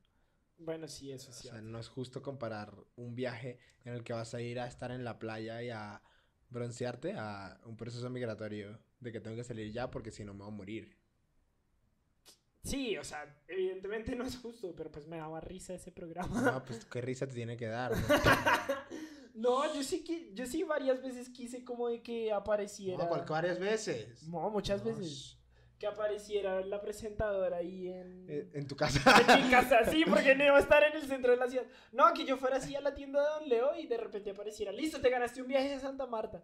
Bueno, 0.57 0.87
sí, 0.87 1.11
eso 1.11 1.31
O 1.31 1.33
sí. 1.33 1.49
sea, 1.49 1.61
no 1.61 1.79
es 1.79 1.89
justo 1.89 2.21
comparar 2.21 2.73
un 2.95 3.13
viaje 3.13 3.59
en 3.83 3.93
el 3.93 4.03
que 4.05 4.13
vas 4.13 4.33
a 4.33 4.41
ir 4.41 4.57
a 4.57 4.67
estar 4.67 4.89
en 4.91 5.03
la 5.03 5.19
playa 5.19 5.61
y 5.61 5.69
a 5.69 6.01
broncearte 6.49 7.15
a 7.17 7.59
un 7.65 7.75
proceso 7.75 8.09
migratorio 8.09 8.79
de 9.01 9.11
que 9.11 9.19
tengo 9.19 9.35
que 9.35 9.43
salir 9.43 9.71
ya 9.73 9.91
porque 9.91 10.11
si 10.11 10.23
no 10.23 10.33
me 10.33 10.45
voy 10.45 10.47
a 10.47 10.55
morir. 10.55 10.97
Sí, 12.63 12.95
o 12.97 13.03
sea, 13.03 13.43
evidentemente 13.49 14.15
no 14.15 14.23
es 14.23 14.37
justo, 14.37 14.73
pero 14.73 14.89
pues 14.91 15.07
me 15.07 15.17
daba 15.17 15.41
risa 15.41 15.73
ese 15.73 15.91
programa. 15.91 16.41
No, 16.41 16.63
pues 16.63 16.85
qué 16.85 17.01
risa 17.01 17.27
te 17.27 17.33
tiene 17.33 17.57
que 17.57 17.67
dar. 17.67 17.91
¿no? 17.91 17.97
No, 19.33 19.73
yo 19.73 19.81
sí 19.81 20.03
que, 20.03 20.33
yo 20.33 20.45
sí 20.45 20.63
varias 20.63 21.01
veces 21.01 21.29
quise 21.29 21.63
como 21.63 21.87
de 21.87 22.01
que 22.01 22.31
apareciera. 22.31 23.05
No, 23.05 23.25
varias 23.25 23.59
veces. 23.59 24.23
No, 24.27 24.49
muchas 24.49 24.83
veces. 24.83 25.40
Que 25.81 25.87
apareciera 25.87 26.61
la 26.61 26.79
presentadora 26.79 27.57
ahí 27.57 27.87
en... 27.89 28.27
eh, 28.29 28.49
En 28.53 28.67
tu 28.67 28.75
casa. 28.75 29.01
En 29.35 29.45
mi 29.45 29.49
casa, 29.49 29.83
sí, 29.85 30.03
porque 30.07 30.35
no 30.35 30.45
iba 30.45 30.55
a 30.55 30.59
estar 30.59 30.83
en 30.83 30.93
el 30.95 31.01
centro 31.01 31.31
de 31.31 31.37
la 31.37 31.49
ciudad. 31.49 31.65
No, 31.91 32.13
que 32.13 32.23
yo 32.23 32.37
fuera 32.37 32.57
así 32.57 32.75
a 32.75 32.81
la 32.81 32.93
tienda 32.93 33.19
de 33.19 33.25
Don 33.39 33.49
Leo 33.49 33.75
y 33.79 33.87
de 33.87 33.97
repente 33.97 34.29
apareciera, 34.29 34.71
listo, 34.71 35.01
te 35.01 35.09
ganaste 35.09 35.41
un 35.41 35.47
viaje 35.47 35.73
a 35.73 35.79
Santa 35.79 36.05
Marta. 36.05 36.43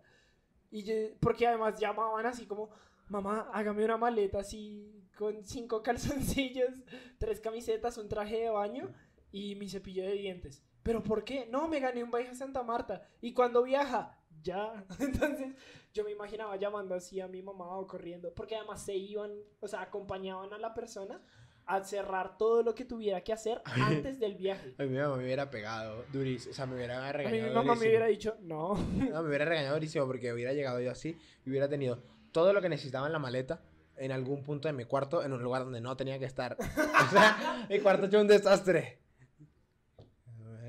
Y 0.71 0.81
yo, 0.81 0.95
porque 1.19 1.45
además 1.45 1.79
llamaban 1.79 2.25
así 2.25 2.47
como, 2.47 2.71
mamá, 3.09 3.51
hágame 3.53 3.85
una 3.85 3.97
maleta 3.97 4.39
así 4.39 5.03
con 5.15 5.43
cinco 5.43 5.83
calzoncillos, 5.83 6.71
tres 7.19 7.39
camisetas, 7.39 7.99
un 7.99 8.09
traje 8.09 8.37
de 8.41 8.49
baño 8.49 8.91
y 9.31 9.53
mi 9.53 9.69
cepillo 9.69 10.01
de 10.03 10.13
dientes. 10.13 10.63
¿Pero 10.81 11.03
por 11.03 11.23
qué? 11.23 11.45
No, 11.45 11.67
me 11.67 11.79
gané 11.79 12.03
un 12.03 12.09
viaje 12.09 12.29
a 12.29 12.33
Santa 12.33 12.63
Marta. 12.63 13.07
¿Y 13.21 13.33
cuando 13.33 13.61
viaja? 13.61 14.17
Ya. 14.41 14.83
Entonces 14.99 15.53
yo 15.97 16.03
me 16.03 16.11
imaginaba 16.11 16.55
llamando 16.57 16.93
así 16.93 17.19
a 17.19 17.27
mi 17.27 17.41
mamá 17.41 17.75
o 17.75 17.87
corriendo, 17.87 18.31
porque 18.33 18.55
además 18.55 18.83
se 18.85 18.95
iban, 18.95 19.31
o 19.59 19.67
sea, 19.67 19.81
acompañaban 19.81 20.53
a 20.53 20.59
la 20.59 20.73
persona 20.75 21.19
a 21.65 21.83
cerrar 21.83 22.37
todo 22.37 22.61
lo 22.61 22.75
que 22.75 22.85
tuviera 22.85 23.21
que 23.21 23.33
hacer 23.33 23.61
antes 23.65 24.19
del 24.19 24.35
viaje. 24.35 24.75
A 24.77 24.83
mi 24.83 24.95
mamá 24.95 25.17
me 25.17 25.23
hubiera 25.23 25.49
pegado 25.49 26.05
durísimo. 26.13 26.51
O 26.51 26.55
sea, 26.55 26.67
me 26.67 26.75
hubiera 26.75 26.99
A 27.03 27.07
mí 27.07 27.13
regañado. 27.13 27.47
mi 27.49 27.55
mamá 27.55 27.75
me 27.75 27.87
hubiera 27.87 28.05
dicho, 28.05 28.37
no. 28.41 28.75
No, 28.75 29.23
me 29.23 29.27
hubiera 29.29 29.45
regañado 29.45 29.73
durísimo 29.73 30.05
porque 30.05 30.31
hubiera 30.31 30.53
llegado 30.53 30.79
yo 30.79 30.91
así 30.91 31.17
y 31.45 31.49
hubiera 31.49 31.67
tenido 31.67 32.03
todo 32.31 32.53
lo 32.53 32.61
que 32.61 32.69
necesitaba 32.69 33.07
en 33.07 33.13
la 33.13 33.19
maleta 33.19 33.63
en 33.95 34.11
algún 34.11 34.43
punto 34.43 34.67
de 34.67 34.73
mi 34.73 34.85
cuarto 34.85 35.23
en 35.23 35.33
un 35.33 35.41
lugar 35.41 35.63
donde 35.63 35.81
no 35.81 35.97
tenía 35.97 36.19
que 36.19 36.25
estar. 36.25 36.55
O 37.07 37.09
sea, 37.09 37.65
mi 37.69 37.79
cuarto 37.79 38.05
hecho 38.05 38.21
un 38.21 38.27
desastre. 38.27 38.99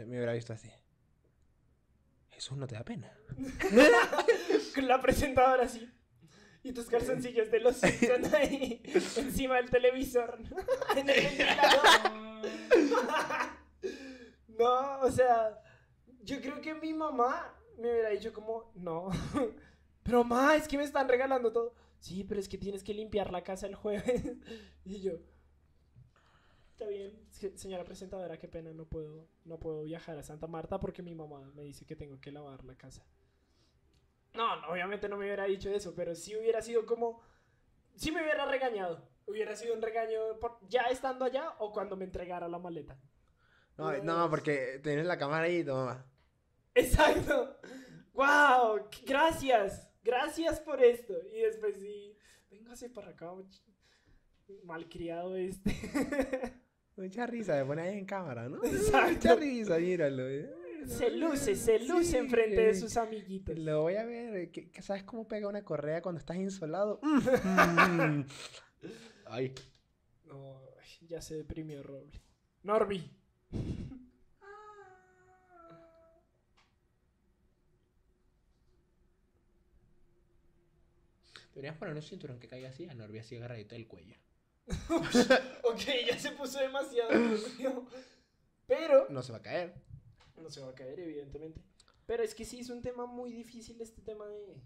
Me 0.07 0.17
hubiera 0.17 0.33
visto 0.33 0.55
así. 0.55 0.71
Eso 2.31 2.57
no 2.57 2.67
te 2.67 2.77
da 2.77 2.85
pena. 2.85 3.13
Con 4.79 4.89
la 4.89 5.01
presentadora 5.01 5.65
así. 5.65 5.91
Y 6.63 6.73
tus 6.73 6.87
calzoncillos 6.87 7.51
de 7.51 7.61
los 7.61 7.83
ahí 8.35 8.83
encima 9.17 9.57
del 9.57 9.71
televisor. 9.71 10.39
en 10.97 11.09
el 11.09 11.25
no, 14.59 15.01
o 15.03 15.11
sea, 15.11 15.61
yo 16.25 16.41
creo 16.41 16.61
que 16.61 16.75
mi 16.75 16.93
mamá 16.93 17.55
me 17.79 17.91
hubiera 17.93 18.11
dicho 18.11 18.33
como, 18.33 18.73
no. 18.75 19.09
Pero 20.03 20.25
mamá, 20.25 20.57
es 20.57 20.67
que 20.67 20.77
me 20.77 20.85
están 20.85 21.09
regalando 21.09 21.53
todo. 21.53 21.75
Sí, 22.01 22.25
pero 22.25 22.41
es 22.41 22.49
que 22.49 22.59
tienes 22.59 22.83
que 22.83 22.95
limpiar 22.95 23.31
la 23.31 23.43
casa 23.45 23.67
el 23.67 23.75
jueves. 23.77 24.23
y 24.85 25.01
yo, 25.01 25.13
está 26.73 26.87
bien, 26.89 27.13
Se- 27.31 27.57
señora 27.57 27.85
presentadora, 27.85 28.37
qué 28.39 28.49
pena, 28.49 28.73
no 28.73 28.85
puedo, 28.87 29.29
no 29.45 29.59
puedo 29.61 29.85
viajar 29.85 30.19
a 30.19 30.23
Santa 30.23 30.47
Marta 30.49 30.81
porque 30.81 31.03
mi 31.03 31.15
mamá 31.15 31.53
me 31.55 31.63
dice 31.63 31.85
que 31.87 31.95
tengo 31.97 32.21
que 32.21 32.33
lavar 32.33 32.65
la 32.65 32.75
casa. 32.77 33.05
No, 34.35 34.61
no, 34.61 34.69
obviamente 34.69 35.09
no 35.09 35.17
me 35.17 35.25
hubiera 35.25 35.45
dicho 35.45 35.71
eso, 35.71 35.95
pero 35.95 36.15
sí 36.15 36.37
hubiera 36.37 36.63
sido 36.63 36.87
como. 36.87 37.21
Sí 37.97 38.13
me 38.13 38.23
hubiera 38.23 38.45
regañado. 38.47 39.09
Hubiera 39.27 39.57
sido 39.57 39.75
un 39.75 39.83
regaño 39.83 40.39
por- 40.41 40.59
ya 40.69 40.83
estando 40.85 41.25
allá 41.25 41.51
o 41.59 41.73
cuando 41.73 41.97
me 41.97 42.05
entregara 42.05 42.49
la 42.49 42.59
maleta. 42.59 42.97
No, 43.77 43.93
no, 44.03 44.31
porque 44.31 44.81
tienes 44.83 45.07
la 45.07 45.19
cámara 45.19 45.45
ahí, 45.45 45.63
toma. 45.65 46.05
Exacto. 46.75 47.59
¡Wow! 48.15 48.89
Gracias. 49.07 49.89
Gracias 50.03 50.61
por 50.61 50.83
esto. 50.83 51.15
Y 51.33 51.41
después 51.41 51.77
sí. 51.79 52.17
Véngase 52.51 52.89
para 52.91 53.11
acá, 53.11 53.33
malcriado 54.65 55.37
este. 55.37 55.71
Mucha 56.97 57.27
risa, 57.27 57.55
me 57.57 57.65
pone 57.65 57.83
ahí 57.83 57.99
en 57.99 58.07
cámara, 58.07 58.49
¿no? 58.49 58.63
Exacto. 58.65 59.11
Mucha 59.13 59.35
risa, 59.37 59.79
míralo. 59.79 60.29
eh. 60.29 60.51
Se 60.87 61.11
luce, 61.11 61.55
se 61.57 61.79
luce 61.81 62.05
Sí. 62.13 62.17
enfrente 62.17 62.61
de 62.61 62.75
sus 62.75 62.97
amiguitos. 62.97 63.59
Lo 63.59 63.83
voy 63.83 63.97
a 63.97 64.05
ver. 64.05 64.37
eh, 64.37 64.51
¿qué- 64.51 64.71
qué- 64.71 64.83
¿Sabes 64.83 65.03
cómo 65.05 65.27
pega 65.27 65.49
una 65.49 65.65
correa 65.65 66.03
cuando 66.03 66.19
estás 66.21 66.37
insolado? 66.37 67.01
Mm. 68.23 68.25
Ay. 69.27 69.55
No, 70.25 70.61
ya 71.09 71.21
se 71.21 71.37
deprimió 71.37 71.83
Roble. 71.83 72.21
Norby. 72.63 73.11
Deberías 81.55 81.77
poner 81.77 81.95
un 81.95 82.03
cinturón 82.03 82.39
que 82.39 82.49
caiga 82.49 82.69
así, 82.69 82.89
a 82.89 82.95
Norby 82.95 83.19
así 83.19 83.37
agarradito 83.37 83.75
del 83.75 83.87
cuello. 83.89 84.15
ok, 85.65 85.81
ya 86.07 86.19
se 86.19 86.31
puso 86.33 86.59
demasiado. 86.61 87.11
Pero. 88.67 89.07
No 89.09 89.23
se 89.23 89.33
va 89.33 89.39
a 89.39 89.43
caer. 89.43 89.75
No 90.41 90.51
se 90.51 90.61
va 90.61 90.71
a 90.71 90.75
caer, 90.75 91.01
evidentemente. 91.01 91.61
Pero 92.07 92.23
es 92.23 92.35
que 92.35 92.45
sí 92.45 92.61
es 92.61 92.71
un 92.71 92.83
tema 92.83 93.07
muy 93.07 93.33
difícil 93.33 93.81
este 93.81 94.03
tema 94.03 94.27
de... 94.27 94.57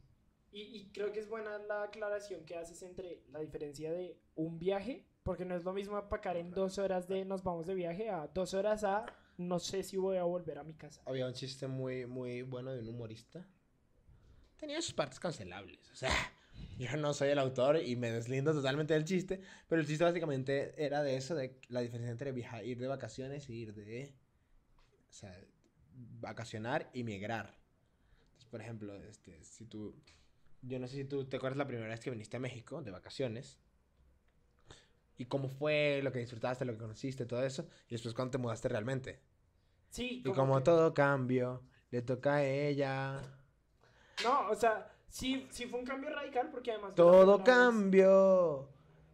Y, 0.53 0.61
y 0.61 0.93
creo 0.93 1.13
que 1.13 1.21
es 1.21 1.29
buena 1.29 1.59
la 1.59 1.85
aclaración 1.85 2.45
que 2.45 2.57
haces 2.57 2.83
entre 2.83 3.23
la 3.31 3.41
diferencia 3.41 3.91
de 3.91 4.19
un 4.35 4.59
viaje, 4.59 5.07
porque 5.23 5.45
no 5.45 5.57
es 5.57 5.65
lo 5.65 5.73
mismo 5.73 5.97
apacar 5.97 6.37
en 6.37 6.51
dos 6.51 6.79
horas 6.79 7.09
de 7.09 7.25
nos 7.25 7.43
vamos 7.43 7.67
de 7.67 7.75
viaje 7.75 8.11
a 8.11 8.27
dos 8.27 8.53
horas 8.53 8.85
a 8.85 9.07
no 9.39 9.59
sé 9.59 9.83
si 9.83 9.97
voy 9.97 10.17
a 10.17 10.25
volver 10.25 10.59
a 10.59 10.65
mi 10.65 10.75
casa. 10.75 11.03
Había 11.07 11.27
un 11.27 11.33
chiste 11.33 11.67
muy, 11.67 12.07
muy 12.07 12.43
bueno 12.43 12.73
de 12.73 12.81
un 12.81 12.89
humorista. 12.89 13.47
Tenía 14.57 14.81
sus 14.81 14.95
partes 14.95 15.19
cancelables. 15.19 15.91
O 15.91 15.97
sea, 15.97 16.11
yo 16.79 16.97
no 16.97 17.13
soy 17.15 17.31
el 17.31 17.39
autor 17.39 17.79
y 17.83 17.97
me 17.97 18.11
deslindo 18.11 18.53
totalmente 18.53 18.95
del 18.95 19.05
chiste. 19.05 19.41
Pero 19.69 19.81
el 19.81 19.87
chiste 19.87 20.05
básicamente 20.05 20.73
era 20.83 21.03
de 21.03 21.17
eso, 21.17 21.35
de 21.35 21.59
la 21.69 21.81
diferencia 21.81 22.13
entre 22.13 22.33
viajar, 22.33 22.65
ir 22.65 22.79
de 22.79 22.87
vacaciones 22.87 23.49
y 23.49 23.55
ir 23.55 23.75
de... 23.75 24.15
O 25.11 25.13
sea, 25.13 25.39
vacacionar 26.21 26.89
y 26.93 27.05
migrar. 27.05 27.55
Entonces, 28.25 28.49
por 28.51 28.61
ejemplo, 28.61 28.95
este, 29.03 29.43
si 29.45 29.65
tú... 29.67 29.95
Yo 30.63 30.79
no 30.79 30.87
sé 30.87 30.97
si 30.97 31.05
tú 31.05 31.25
te 31.25 31.37
acuerdas 31.37 31.59
la 31.59 31.67
primera 31.67 31.89
vez 31.89 32.01
que 32.01 32.11
viniste 32.11 32.37
a 32.37 32.41
México 32.41 32.83
de 32.83 32.91
vacaciones. 32.93 33.59
Y 35.19 35.27
cómo 35.27 35.49
fue, 35.49 36.01
lo 36.03 36.13
que 36.13 36.21
disfrutaste, 36.21 36.65
lo 36.65 36.73
que 36.73 36.79
conociste, 36.79 37.27
todo 37.27 37.45
eso. 37.45 37.67
Y 37.89 37.93
después 37.95 38.15
cuando 38.15 38.31
te 38.33 38.39
mudaste 38.39 38.69
realmente. 38.69 39.21
Sí, 39.91 40.23
Y 40.25 40.33
como 40.33 40.57
que- 40.59 40.65
todo 40.65 40.95
cambio, 40.95 41.63
le 41.91 42.03
toca 42.03 42.37
a 42.37 42.45
ella. 42.45 43.21
No, 44.25 44.49
o 44.51 44.55
sea, 44.55 44.91
sí, 45.09 45.47
sí 45.51 45.67
fue 45.67 45.81
un 45.81 45.85
cambio 45.87 46.11
radical 46.11 46.49
porque 46.51 46.73
además... 46.73 46.95
Todo 46.95 47.39
vez- 47.39 47.45
cambió 47.47 48.69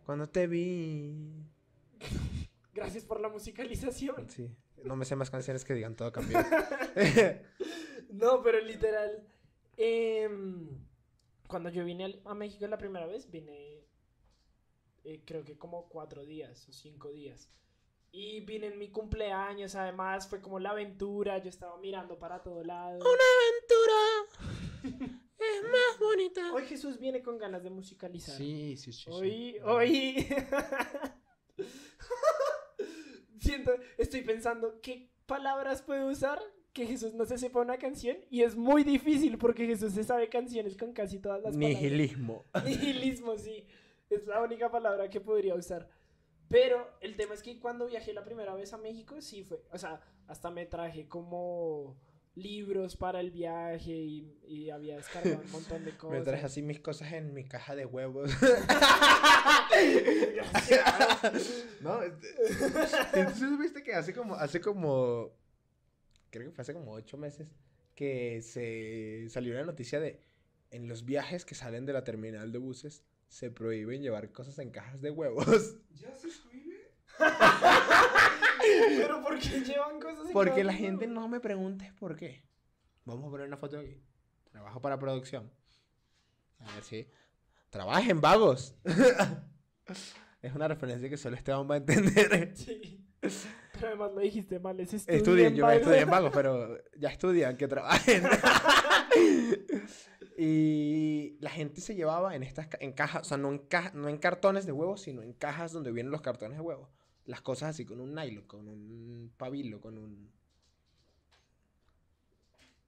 cuando 0.04 0.28
te 0.28 0.46
vi. 0.46 1.32
Gracias 2.74 3.04
por 3.04 3.20
la 3.20 3.28
musicalización. 3.28 4.28
Sí. 4.30 4.54
No 4.84 4.96
me 4.96 5.04
sé 5.04 5.16
más 5.16 5.30
canciones 5.30 5.64
que 5.64 5.74
digan 5.74 5.96
todo 5.96 6.12
cambió. 6.12 6.38
No, 8.10 8.42
pero 8.42 8.58
literal. 8.60 9.22
em, 9.76 10.66
cuando 11.46 11.68
yo 11.68 11.84
vine 11.84 12.20
a 12.24 12.34
México 12.34 12.66
la 12.66 12.78
primera 12.78 13.06
vez, 13.06 13.30
vine 13.30 13.84
eh, 15.04 15.22
creo 15.24 15.44
que 15.44 15.56
como 15.56 15.88
cuatro 15.88 16.24
días 16.24 16.68
o 16.68 16.72
cinco 16.72 17.10
días. 17.10 17.50
Y 18.10 18.40
vine 18.40 18.68
en 18.68 18.78
mi 18.78 18.90
cumpleaños, 18.90 19.74
además 19.74 20.28
fue 20.28 20.40
como 20.40 20.58
la 20.58 20.70
aventura, 20.70 21.38
yo 21.38 21.48
estaba 21.50 21.76
mirando 21.78 22.18
para 22.18 22.42
todo 22.42 22.64
lado. 22.64 22.98
aventura 22.98 23.94
es 25.38 25.62
más 25.62 25.98
bonita. 26.00 26.52
Hoy 26.52 26.64
Jesús 26.64 26.98
viene 26.98 27.22
con 27.22 27.38
ganas 27.38 27.62
de 27.62 27.70
musicalizar. 27.70 28.34
Sí, 28.36 28.76
sí, 28.76 28.92
sí. 28.92 29.04
sí. 29.04 29.10
Hoy, 29.10 29.58
hoy. 29.64 30.28
Siento, 33.48 33.72
estoy 33.96 34.20
pensando 34.20 34.78
qué 34.82 35.08
palabras 35.24 35.80
puedo 35.80 36.08
usar 36.08 36.38
que 36.74 36.84
Jesús 36.84 37.14
no 37.14 37.24
se 37.24 37.38
sepa 37.38 37.60
una 37.60 37.78
canción 37.78 38.18
y 38.28 38.42
es 38.42 38.56
muy 38.56 38.84
difícil 38.84 39.38
porque 39.38 39.66
Jesús 39.66 39.94
se 39.94 40.04
sabe 40.04 40.28
canciones 40.28 40.76
con 40.76 40.92
casi 40.92 41.18
todas 41.18 41.40
las 41.42 41.54
palabras. 41.54 41.80
Nihilismo. 41.80 42.44
Nihilismo, 42.66 43.38
sí. 43.38 43.66
Es 44.10 44.26
la 44.26 44.42
única 44.42 44.70
palabra 44.70 45.08
que 45.08 45.22
podría 45.22 45.54
usar. 45.54 45.88
Pero 46.50 46.90
el 47.00 47.16
tema 47.16 47.32
es 47.32 47.42
que 47.42 47.58
cuando 47.58 47.86
viajé 47.86 48.12
la 48.12 48.22
primera 48.22 48.54
vez 48.54 48.74
a 48.74 48.76
México, 48.76 49.22
sí 49.22 49.42
fue. 49.44 49.62
O 49.72 49.78
sea, 49.78 50.02
hasta 50.26 50.50
me 50.50 50.66
traje 50.66 51.08
como 51.08 51.96
libros 52.38 52.96
para 52.96 53.20
el 53.20 53.30
viaje 53.30 53.90
y, 53.92 54.38
y 54.46 54.70
había 54.70 54.96
descargado 54.96 55.40
un 55.44 55.50
montón 55.50 55.84
de 55.84 55.92
cosas. 55.96 56.18
Me 56.18 56.24
traje 56.24 56.46
así 56.46 56.62
mis 56.62 56.80
cosas 56.80 57.12
en 57.12 57.34
mi 57.34 57.44
caja 57.44 57.74
de 57.74 57.84
huevos. 57.86 58.30
no, 61.80 62.02
este- 62.02 63.20
entonces 63.20 63.58
viste 63.58 63.82
que 63.82 63.94
hace 63.94 64.12
como, 64.14 64.34
hace 64.34 64.60
como, 64.60 65.30
creo 66.30 66.46
que 66.48 66.52
fue 66.52 66.62
hace 66.62 66.72
como 66.74 66.92
ocho 66.92 67.16
meses 67.16 67.48
que 67.94 68.42
se 68.42 69.28
salió 69.30 69.54
una 69.54 69.64
noticia 69.64 70.00
de 70.00 70.20
en 70.70 70.88
los 70.88 71.04
viajes 71.04 71.44
que 71.44 71.54
salen 71.54 71.86
de 71.86 71.92
la 71.92 72.04
terminal 72.04 72.52
de 72.52 72.58
buses 72.58 73.04
se 73.28 73.50
prohíben 73.50 74.02
llevar 74.02 74.32
cosas 74.32 74.58
en 74.58 74.70
cajas 74.70 75.00
de 75.00 75.10
huevos 75.10 75.76
¿Ya 75.94 76.14
se 76.14 76.28
escribe? 76.28 76.92
Pero 78.98 79.22
¿por 79.22 79.38
qué 79.38 79.60
llevan 79.60 80.00
cosas 80.00 80.26
en 80.26 80.32
porque 80.32 80.64
la 80.64 80.72
gente 80.72 81.06
no 81.06 81.28
me 81.28 81.40
pregunte 81.40 81.92
por 81.98 82.16
qué. 82.16 82.44
Vamos 83.04 83.26
a 83.26 83.30
poner 83.30 83.46
una 83.46 83.56
foto 83.56 83.78
aquí. 83.78 84.02
Trabajo 84.50 84.80
para 84.80 84.98
producción. 84.98 85.50
A 86.60 86.74
ver 86.74 86.84
si. 86.84 87.08
Trabajen, 87.70 88.20
vagos. 88.20 88.74
es 90.42 90.54
una 90.54 90.68
referencia 90.68 91.08
que 91.08 91.16
solo 91.16 91.36
Esteban 91.36 91.68
va 91.70 91.74
a 91.74 91.78
entender. 91.78 92.52
Sí. 93.20 93.40
Pero 93.72 93.88
además 93.88 94.12
lo 94.14 94.20
dijiste 94.20 94.60
mal, 94.60 94.78
es 94.78 94.94
estudien, 94.94 95.18
Estudien, 95.18 95.54
yo 95.56 95.66
me 95.66 95.72
vago. 95.72 95.78
estudié 95.80 96.00
en 96.02 96.10
vagos, 96.10 96.30
pero 96.32 96.78
ya 96.96 97.08
estudian, 97.08 97.56
que 97.56 97.66
trabajen. 97.66 98.22
y 100.36 101.36
la 101.40 101.50
gente 101.50 101.80
se 101.80 101.94
llevaba 101.94 102.34
en 102.36 102.42
estas 102.42 102.68
ca- 102.68 102.78
en 102.80 102.92
cajas, 102.92 103.22
o 103.22 103.24
sea, 103.24 103.36
no 103.38 103.48
en, 103.50 103.58
caja- 103.58 103.92
no 103.94 104.08
en 104.08 104.18
cartones 104.18 104.66
de 104.66 104.72
huevos, 104.72 105.02
sino 105.02 105.22
en 105.22 105.32
cajas 105.32 105.72
donde 105.72 105.90
vienen 105.90 106.12
los 106.12 106.20
cartones 106.20 106.58
de 106.58 106.62
huevos. 106.62 106.88
Las 107.28 107.42
cosas 107.42 107.68
así 107.70 107.84
con 107.84 108.00
un 108.00 108.14
nylon, 108.14 108.46
con 108.46 108.66
un 108.66 109.30
pabilo, 109.36 109.82
con 109.82 109.98
un... 109.98 110.32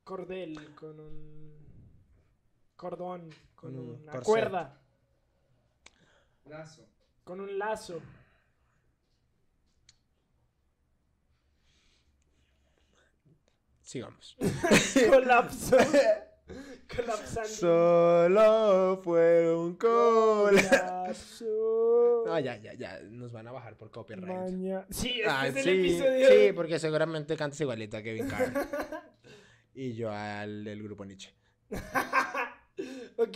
Cordel, 0.03 0.75
con 0.75 0.99
un 0.99 1.53
cordón, 2.75 3.29
con, 3.55 3.75
Con 3.75 3.79
un 3.79 3.89
una 4.01 4.13
corset. 4.13 4.25
cuerda, 4.25 4.81
Lazo. 6.47 6.87
con 7.23 7.41
un 7.41 7.59
lazo. 7.59 8.01
Sigamos. 13.83 14.39
Colapso. 15.11 15.77
Colapsando. 16.97 17.49
Solo 17.49 19.01
fue 19.03 19.55
un 19.55 19.77
cola. 19.77 20.61
Colapso. 20.69 22.25
No, 22.27 22.39
ya, 22.41 22.57
ya, 22.57 22.75
ya. 22.75 23.01
Nos 23.03 23.33
van 23.33 23.47
a 23.49 23.53
bajar 23.53 23.77
por 23.77 23.91
copyright. 23.91 24.27
Maña- 24.29 24.87
Sí, 24.91 25.21
este 25.21 25.25
Ah, 25.31 25.47
es 25.49 25.57
el 25.57 25.63
sí, 25.65 25.71
episodio. 25.71 26.29
sí, 26.29 26.53
porque 26.55 26.79
seguramente 26.79 27.37
cantas 27.37 27.61
igualito 27.61 27.97
a 27.97 28.03
Kevin 28.03 28.29
Carr. 28.29 28.53
y 29.75 29.95
yo 29.95 30.11
al 30.11 30.65
del 30.65 30.83
grupo 30.83 31.05
Nietzsche. 31.05 31.33
ok. 33.17 33.31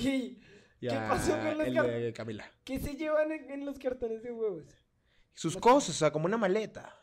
¿Qué 0.81 0.91
pasó 0.91 1.33
con 1.39 1.59
los 1.59 1.67
el 1.69 1.75
car- 1.75 1.87
de 1.87 2.13
Camila. 2.13 2.51
¿Qué 2.65 2.79
se 2.79 2.95
llevan 2.95 3.33
en, 3.33 3.51
en 3.51 3.65
los 3.67 3.79
cartones 3.79 4.23
de 4.23 4.31
huevos? 4.33 4.65
Sus 5.33 5.57
cosas, 5.57 5.91
o 5.91 5.99
sea, 5.99 6.11
como 6.13 6.27
una 6.27 6.37
maleta. 6.37 6.99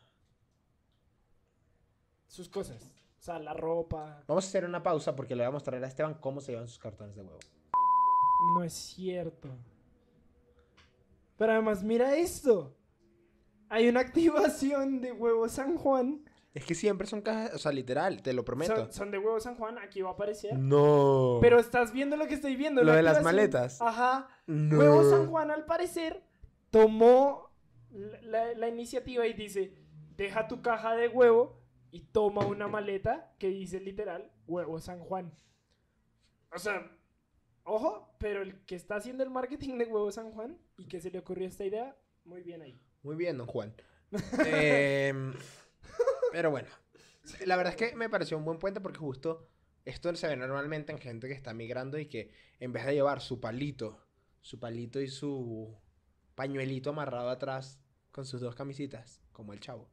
Sus 2.27 2.47
cosas. 2.47 2.93
O 3.21 3.23
sea, 3.23 3.37
la 3.37 3.53
ropa. 3.53 4.23
Vamos 4.27 4.45
a 4.45 4.47
hacer 4.47 4.65
una 4.65 4.81
pausa 4.81 5.15
porque 5.15 5.35
le 5.35 5.43
voy 5.43 5.49
a 5.49 5.51
mostrar 5.51 5.83
a 5.83 5.87
Esteban 5.87 6.15
cómo 6.15 6.41
se 6.41 6.53
llevan 6.53 6.67
sus 6.67 6.79
cartones 6.79 7.15
de 7.15 7.21
huevo. 7.21 7.37
No 8.55 8.63
es 8.63 8.73
cierto. 8.73 9.47
Pero 11.37 11.51
además, 11.53 11.83
mira 11.83 12.15
esto. 12.15 12.75
Hay 13.69 13.87
una 13.87 13.99
activación 13.99 15.01
de 15.01 15.11
huevo 15.11 15.47
San 15.49 15.77
Juan. 15.77 16.25
Es 16.55 16.65
que 16.65 16.73
siempre 16.73 17.05
son 17.05 17.21
cajas, 17.21 17.53
o 17.53 17.59
sea, 17.59 17.71
literal, 17.71 18.23
te 18.23 18.33
lo 18.33 18.43
prometo. 18.43 18.75
Son, 18.75 18.91
son 18.91 19.11
de 19.11 19.19
huevo 19.19 19.39
San 19.39 19.55
Juan, 19.55 19.77
aquí 19.77 20.01
va 20.01 20.09
a 20.09 20.13
aparecer. 20.13 20.57
No. 20.57 21.37
Pero 21.41 21.59
estás 21.59 21.93
viendo 21.93 22.17
lo 22.17 22.25
que 22.25 22.33
estoy 22.33 22.55
viendo. 22.55 22.81
Lo 22.81 22.87
la 22.91 22.97
de 22.97 23.03
las 23.03 23.21
maletas. 23.23 23.79
Ajá. 23.83 24.29
no. 24.47 24.79
Huevo 24.79 25.07
San 25.09 25.27
Juan, 25.27 25.51
al 25.51 25.65
parecer, 25.65 26.23
tomó 26.71 27.51
la, 27.91 28.19
la- 28.23 28.53
la 28.55 28.67
iniciativa 28.67 29.27
y 29.27 29.33
dice: 29.33 29.75
Deja 30.17 30.47
tu 30.47 30.61
caja 30.63 30.95
de 30.95 31.07
huevo 31.07 31.60
y 31.91 32.01
toma 32.01 32.45
una 32.45 32.67
maleta 32.67 33.33
que 33.37 33.49
dice 33.49 33.79
literal 33.79 34.31
Huevo 34.47 34.79
San 34.79 34.99
Juan. 34.99 35.33
O 36.53 36.59
sea, 36.59 36.89
ojo, 37.63 38.15
pero 38.17 38.41
el 38.41 38.65
que 38.65 38.75
está 38.75 38.95
haciendo 38.95 39.23
el 39.23 39.29
marketing 39.29 39.77
de 39.77 39.85
Huevo 39.85 40.11
San 40.11 40.31
Juan 40.31 40.57
y 40.77 40.87
que 40.87 40.99
se 40.99 41.11
le 41.11 41.19
ocurrió 41.19 41.47
esta 41.47 41.65
idea, 41.65 41.95
muy 42.23 42.41
bien 42.41 42.61
ahí. 42.61 42.81
Muy 43.03 43.15
bien, 43.15 43.37
don 43.37 43.47
Juan. 43.47 43.73
Em, 44.45 45.33
pero 46.31 46.51
bueno, 46.51 46.67
la 47.45 47.55
verdad 47.55 47.73
es 47.73 47.77
que 47.77 47.95
me 47.95 48.09
pareció 48.09 48.37
un 48.37 48.45
buen 48.45 48.59
puente 48.59 48.81
porque 48.81 48.99
justo 48.99 49.47
esto 49.85 50.13
se 50.15 50.27
ve 50.27 50.35
normalmente 50.35 50.91
en 50.91 50.99
gente 50.99 51.27
que 51.27 51.33
está 51.33 51.53
migrando 51.53 51.97
y 51.97 52.07
que 52.07 52.31
en 52.59 52.73
vez 52.73 52.85
de 52.85 52.93
llevar 52.93 53.21
su 53.21 53.39
palito, 53.39 54.05
su 54.41 54.59
palito 54.59 55.01
y 55.01 55.07
su 55.07 55.75
pañuelito 56.35 56.91
amarrado 56.91 57.29
atrás 57.29 57.79
con 58.11 58.25
sus 58.25 58.41
dos 58.41 58.55
camisitas, 58.55 59.21
como 59.31 59.53
el 59.53 59.59
chavo. 59.59 59.89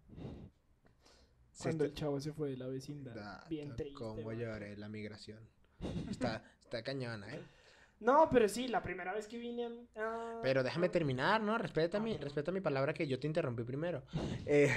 Cuando 1.62 1.84
el 1.84 1.94
chavo 1.94 2.20
se 2.20 2.32
fue 2.32 2.50
de 2.50 2.56
la 2.56 2.66
vecindad. 2.66 3.14
Da- 3.14 3.44
bien 3.48 3.74
triste. 3.76 3.94
Cómo 3.94 4.32
lloré 4.32 4.76
la 4.76 4.88
migración. 4.88 5.40
Está, 6.10 6.42
está 6.60 6.82
cañona, 6.82 7.34
¿eh? 7.34 7.40
No, 8.00 8.28
pero 8.30 8.48
sí, 8.48 8.68
la 8.68 8.80
primera 8.80 9.12
vez 9.12 9.26
que 9.26 9.38
vine 9.38 9.68
a... 9.96 10.38
Pero 10.40 10.62
déjame 10.62 10.88
terminar, 10.88 11.40
¿no? 11.42 11.58
Respeta, 11.58 11.98
Ah, 11.98 12.00
mi, 12.00 12.16
respeta 12.16 12.52
mi 12.52 12.60
palabra 12.60 12.94
que 12.94 13.08
yo 13.08 13.18
te 13.18 13.26
interrumpí 13.26 13.64
primero. 13.64 14.04
Eh, 14.46 14.72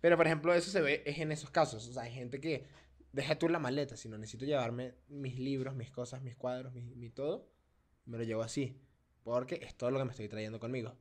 pero, 0.00 0.16
por 0.16 0.26
ejemplo, 0.28 0.54
eso 0.54 0.70
se 0.70 0.80
ve 0.80 1.02
es 1.04 1.18
en 1.18 1.32
esos 1.32 1.50
casos. 1.50 1.88
O 1.88 1.92
sea, 1.92 2.04
hay 2.04 2.12
gente 2.12 2.40
que 2.40 2.68
deja 3.10 3.36
tú 3.36 3.48
la 3.48 3.58
maleta, 3.58 3.96
si 3.96 4.08
no 4.08 4.16
necesito 4.16 4.44
llevarme 4.44 4.94
mis 5.08 5.40
libros, 5.40 5.74
mis 5.74 5.90
cosas, 5.90 6.22
mis 6.22 6.36
cuadros, 6.36 6.72
mi, 6.72 6.82
mi 6.82 7.10
todo, 7.10 7.50
me 8.04 8.16
lo 8.16 8.22
llevo 8.22 8.42
así. 8.42 8.80
Porque 9.24 9.56
es 9.60 9.74
todo 9.76 9.90
lo 9.90 9.98
que 9.98 10.04
me 10.04 10.12
estoy 10.12 10.28
trayendo 10.28 10.60
conmigo. 10.60 10.96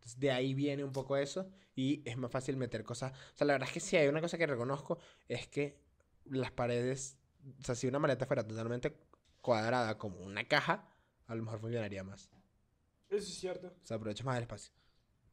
Entonces, 0.00 0.18
de 0.18 0.30
ahí 0.30 0.54
viene 0.54 0.82
un 0.82 0.92
poco 0.92 1.14
eso 1.18 1.46
y 1.76 2.02
es 2.08 2.16
más 2.16 2.30
fácil 2.30 2.56
meter 2.56 2.82
cosas. 2.84 3.12
O 3.12 3.36
sea, 3.36 3.46
la 3.46 3.52
verdad 3.52 3.68
es 3.68 3.74
que 3.74 3.80
si 3.80 3.98
hay 3.98 4.08
una 4.08 4.22
cosa 4.22 4.38
que 4.38 4.46
reconozco 4.46 4.98
es 5.28 5.46
que 5.46 5.78
las 6.24 6.50
paredes, 6.50 7.18
o 7.60 7.62
sea, 7.62 7.74
si 7.74 7.86
una 7.86 7.98
maleta 7.98 8.24
fuera 8.24 8.46
totalmente 8.46 8.96
cuadrada 9.42 9.98
como 9.98 10.20
una 10.20 10.48
caja, 10.48 10.88
a 11.26 11.34
lo 11.34 11.42
mejor 11.42 11.60
funcionaría 11.60 12.02
más. 12.02 12.30
Eso 13.10 13.28
es 13.28 13.34
cierto. 13.38 13.74
Se 13.82 13.92
aprovecha 13.92 14.24
más 14.24 14.38
el 14.38 14.44
espacio. 14.44 14.72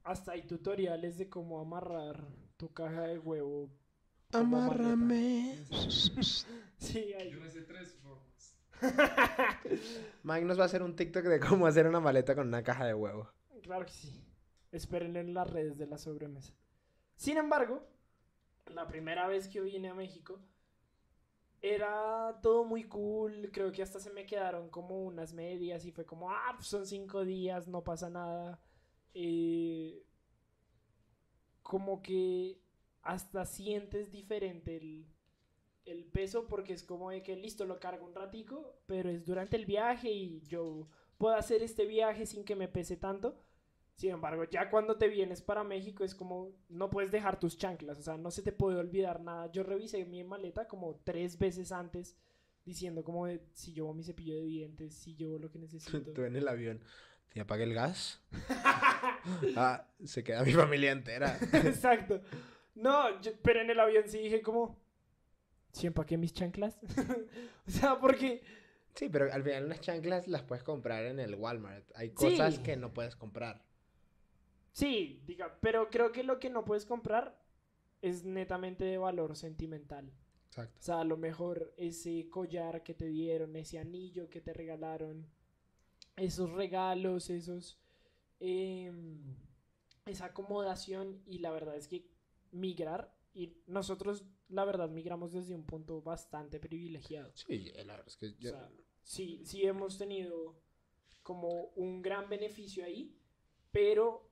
Hasta 0.04 0.34
hay 0.34 0.42
tutoriales 0.42 1.18
de 1.18 1.30
cómo 1.30 1.62
amarrar 1.62 2.28
tu 2.58 2.74
caja 2.74 3.04
de 3.04 3.20
huevo. 3.20 3.70
Amárrame. 4.34 5.66
Sí, 6.80 7.12
hay. 7.14 7.32
Yo 7.32 7.40
me 7.40 7.50
sé 7.50 7.62
tres 7.62 7.96
formas. 7.96 8.56
Mike 10.24 10.46
nos 10.46 10.60
va 10.60 10.64
a 10.64 10.66
hacer 10.68 10.84
un 10.84 10.96
TikTok 10.96 11.24
de 11.24 11.40
cómo 11.40 11.66
hacer 11.66 11.88
una 11.88 12.00
maleta 12.00 12.36
con 12.36 12.48
una 12.48 12.62
caja 12.62 12.86
de 12.86 12.94
huevos. 12.94 13.28
Claro 13.64 13.86
que 13.86 13.92
sí. 13.92 14.27
Espérenlo 14.72 15.20
en 15.20 15.34
las 15.34 15.50
redes 15.50 15.78
de 15.78 15.88
la 15.88 15.98
sobremesa. 15.98 16.54
Sin 17.16 17.38
embargo, 17.38 17.84
la 18.74 18.88
primera 18.88 19.28
vez 19.28 19.48
que 19.48 19.62
vine 19.62 19.90
a 19.90 19.94
México 19.94 20.40
era 21.62 22.40
todo 22.42 22.64
muy 22.64 22.84
cool. 22.86 23.50
Creo 23.52 23.72
que 23.72 23.82
hasta 23.82 24.00
se 24.00 24.12
me 24.12 24.26
quedaron 24.26 24.70
como 24.70 25.04
unas 25.04 25.34
medias 25.34 25.86
y 25.86 25.92
fue 25.92 26.06
como, 26.06 26.32
ah, 26.32 26.54
pues 26.56 26.68
son 26.68 26.86
cinco 26.86 27.26
días, 27.26 27.68
no 27.68 27.84
pasa 27.84 28.10
nada. 28.10 28.60
Eh, 29.14 30.04
como 31.64 32.02
que 32.02 32.62
hasta 33.02 33.46
sientes 33.46 34.12
diferente 34.12 34.78
el, 34.78 35.08
el 35.86 36.06
peso 36.06 36.48
porque 36.48 36.74
es 36.74 36.84
como 36.84 37.10
de 37.10 37.24
que 37.24 37.36
listo, 37.36 37.66
lo 37.66 37.80
cargo 37.80 38.06
un 38.06 38.14
ratico, 38.14 38.80
pero 38.86 39.10
es 39.10 39.26
durante 39.26 39.58
el 39.58 39.66
viaje 39.66 40.12
y 40.12 40.42
yo 40.42 40.88
puedo 41.18 41.36
hacer 41.36 41.64
este 41.64 41.86
viaje 41.86 42.26
sin 42.26 42.44
que 42.44 42.56
me 42.56 42.68
pese 42.68 42.98
tanto. 42.98 43.38
Sin 43.98 44.12
embargo, 44.12 44.44
ya 44.44 44.70
cuando 44.70 44.96
te 44.96 45.08
vienes 45.08 45.42
para 45.42 45.64
México 45.64 46.04
es 46.04 46.14
como 46.14 46.52
no 46.70 46.90
puedes 46.90 47.10
dejar 47.12 47.40
tus 47.40 47.58
chanclas, 47.58 47.98
o 47.98 48.02
sea, 48.04 48.16
no 48.16 48.30
se 48.30 48.44
te 48.44 48.52
puede 48.52 48.78
olvidar 48.78 49.20
nada. 49.22 49.52
Yo 49.52 49.64
revisé 49.64 50.06
mi 50.06 50.24
maleta 50.24 50.68
como 50.68 51.02
tres 51.04 51.38
veces 51.40 51.72
antes 51.72 52.16
diciendo 52.64 53.04
como 53.04 53.26
de, 53.26 53.42
si 53.54 53.74
llevo 53.74 53.94
mi 53.96 54.04
cepillo 54.04 54.36
de 54.36 54.44
dientes, 54.44 54.94
si 54.94 55.16
llevo 55.16 55.40
lo 55.40 55.50
que 55.50 55.58
necesito. 55.58 56.12
Tú 56.14 56.24
en 56.26 56.36
el 56.36 56.48
avión. 56.48 56.80
¿Te 57.34 57.42
apague 57.42 57.64
el 57.64 57.74
gas? 57.74 58.22
ah, 59.56 59.88
se 60.04 60.24
queda 60.24 60.44
mi 60.44 60.54
familia 60.54 60.92
entera. 60.92 61.38
Exacto. 61.54 62.22
No, 62.76 63.20
yo- 63.22 63.32
pero 63.42 63.62
en 63.62 63.70
el 63.72 63.80
avión 63.80 64.04
sí 64.08 64.20
dije 64.20 64.42
como, 64.44 64.80
¿sí 65.72 65.88
empaqué 65.88 66.18
mis 66.18 66.34
chanclas? 66.34 66.78
o 67.68 67.72
sea, 67.72 68.00
porque... 68.00 68.44
Sí, 68.96 69.10
pero 69.10 69.32
al 69.32 69.44
final 69.44 69.66
unas 69.66 69.82
chanclas 69.82 70.28
las 70.28 70.44
puedes 70.44 70.64
comprar 70.64 71.06
en 71.06 71.20
el 71.20 71.36
Walmart. 71.36 71.86
Hay 71.96 72.12
cosas 72.12 72.56
Sí. 72.56 72.62
que 72.64 72.76
no 72.78 72.94
puedes 72.94 73.16
comprar. 73.16 73.64
Sí, 74.78 75.24
diga, 75.26 75.58
pero 75.60 75.90
creo 75.90 76.12
que 76.12 76.24
lo 76.24 76.40
que 76.40 76.52
no 76.52 76.64
puedes 76.64 76.86
comprar 76.86 77.44
es 78.04 78.24
netamente 78.24 78.86
de 78.86 79.00
valor 79.00 79.36
sentimental. 79.36 80.12
Exacto. 80.50 80.78
O 80.80 80.82
sea, 80.84 81.00
a 81.00 81.04
lo 81.04 81.18
mejor 81.18 81.74
ese 81.78 82.30
collar 82.30 82.84
que 82.84 82.94
te 82.94 83.08
dieron, 83.08 83.56
ese 83.56 83.80
anillo 83.80 84.30
que 84.30 84.40
te 84.40 84.54
regalaron, 84.54 85.26
esos 86.16 86.52
regalos, 86.52 87.32
esos... 87.32 87.80
em, 88.40 89.36
esa 90.06 90.26
acomodación 90.26 91.24
y 91.26 91.40
la 91.40 91.50
verdad 91.50 91.76
es 91.76 91.88
que 91.88 92.06
migrar, 92.52 93.12
y 93.34 93.58
nosotros 93.66 94.26
la 94.48 94.64
verdad 94.64 94.90
migramos 94.92 95.34
desde 95.34 95.56
un 95.56 95.66
punto 95.66 96.04
bastante 96.04 96.60
privilegiado. 96.60 97.32
Sí, 97.34 97.72
la 97.74 97.94
verdad 97.96 98.08
es 98.08 98.16
que 98.16 98.36
yo- 98.36 98.52
O 98.52 98.54
sea, 98.54 98.70
sí, 99.02 99.42
sí 99.44 99.66
hemos 99.66 99.98
tenido 99.98 100.56
como 101.24 101.72
un 101.76 102.04
gran 102.04 102.30
beneficio 102.30 102.86
ahí, 102.86 103.18
pero 103.72 104.27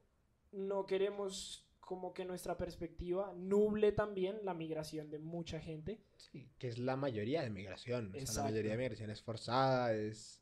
no 0.56 0.86
queremos 0.86 1.68
como 1.80 2.14
que 2.14 2.26
nuestra 2.26 2.58
perspectiva 2.58 3.32
nuble 3.36 3.91
también 3.91 4.39
la 4.43 4.53
migración 4.53 5.12
de 5.12 5.20
mucha 5.20 5.60
gente. 5.60 6.01
sí, 6.18 6.49
que 6.58 6.68
es 6.68 6.80
la 6.80 6.95
mayoría 6.95 7.43
de 7.43 7.51
migración. 7.51 8.14
O 8.16 8.26
sea, 8.26 8.43
la 8.43 8.49
mayoría 8.49 8.72
de 8.72 8.78
migración 8.78 9.12
es 9.12 9.22
forzada, 9.22 9.93
es 9.93 10.41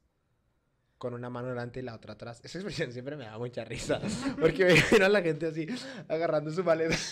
con 0.98 1.14
una 1.14 1.30
mano 1.30 1.50
delante 1.50 1.82
y 1.82 1.84
la 1.84 1.96
otra 1.96 2.14
atrás. 2.14 2.40
Esa 2.46 2.60
expresión 2.60 2.94
siempre 2.94 3.18
me 3.18 3.26
da 3.26 3.38
mucha 3.38 3.66
risa. 3.66 4.00
Porque 4.40 4.82
me 4.98 5.04
a 5.04 5.10
la 5.10 5.22
gente 5.22 5.48
así, 5.48 5.68
agarrando 6.08 6.52
su 6.52 6.64
maleta. 6.64 6.96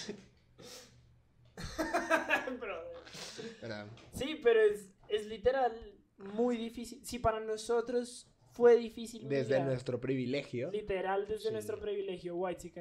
Sí, 4.14 4.39
pero 4.43 4.60
es, 4.62 4.89
es 5.08 5.26
literal 5.28 5.72
muy 6.18 6.58
difícil. 6.58 7.06
Si 7.06 7.20
para 7.20 7.39
nosotros 7.39 8.30
fue 8.62 8.78
difícil 8.78 9.28
desde 9.28 9.64
nuestro 9.64 9.99
privilegio. 9.99 10.72
literal 10.72 11.28
desde 11.28 11.47
Sí. 11.47 11.53
nuestro 11.53 11.80
privilegio 11.80 12.36
white 12.36 12.72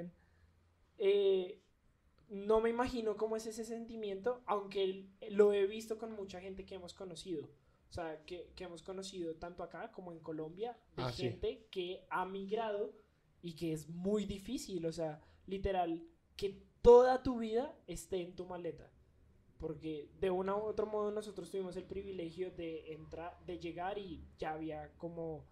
eh, 0.99 1.61
no 2.28 2.61
me 2.61 2.70
imagino 2.70 3.16
cómo 3.16 3.37
es 3.37 3.47
ese 3.47 3.64
sentimiento, 3.64 4.43
aunque 4.47 5.07
lo 5.31 5.53
he 5.53 5.66
visto 5.66 5.99
con 5.99 6.12
mucha 6.12 6.41
gente 6.41 6.64
que 6.64 6.74
hemos 6.76 6.95
conocido. 6.95 7.49
O 7.89 7.93
sea, 7.93 8.22
que, 8.24 8.53
que 8.55 8.64
hemos 8.64 8.83
conocido 8.83 9.35
tanto 9.35 9.64
acá 9.64 9.91
como 9.91 10.12
en 10.12 10.20
Colombia, 10.20 10.76
de 10.97 11.03
Ah, 11.03 11.11
sí. 11.12 11.22
gente 11.22 11.66
que 11.72 12.05
ha 12.09 12.24
migrado 12.24 12.95
y 13.43 13.55
que 13.55 13.72
es 13.72 13.89
muy 13.89 14.26
difícil. 14.26 14.87
O 14.87 14.93
sea, 14.93 15.20
literal, 15.47 16.01
que 16.37 16.62
toda 16.83 17.22
tu 17.24 17.41
vida 17.41 17.74
esté 17.89 18.20
en 18.22 18.37
tu 18.37 18.45
maleta. 18.47 18.89
Porque 19.59 20.09
de 20.20 20.31
una 20.31 20.57
u 20.57 20.61
otro 20.61 20.87
modo 20.87 21.11
nosotros 21.11 21.51
tuvimos 21.51 21.76
el 21.76 21.85
privilegio 21.85 22.51
de 22.53 22.93
entrar, 22.93 23.37
de 23.45 23.59
llegar 23.59 23.99
y 23.99 24.24
ya 24.39 24.53
había 24.53 24.93
como 24.97 25.45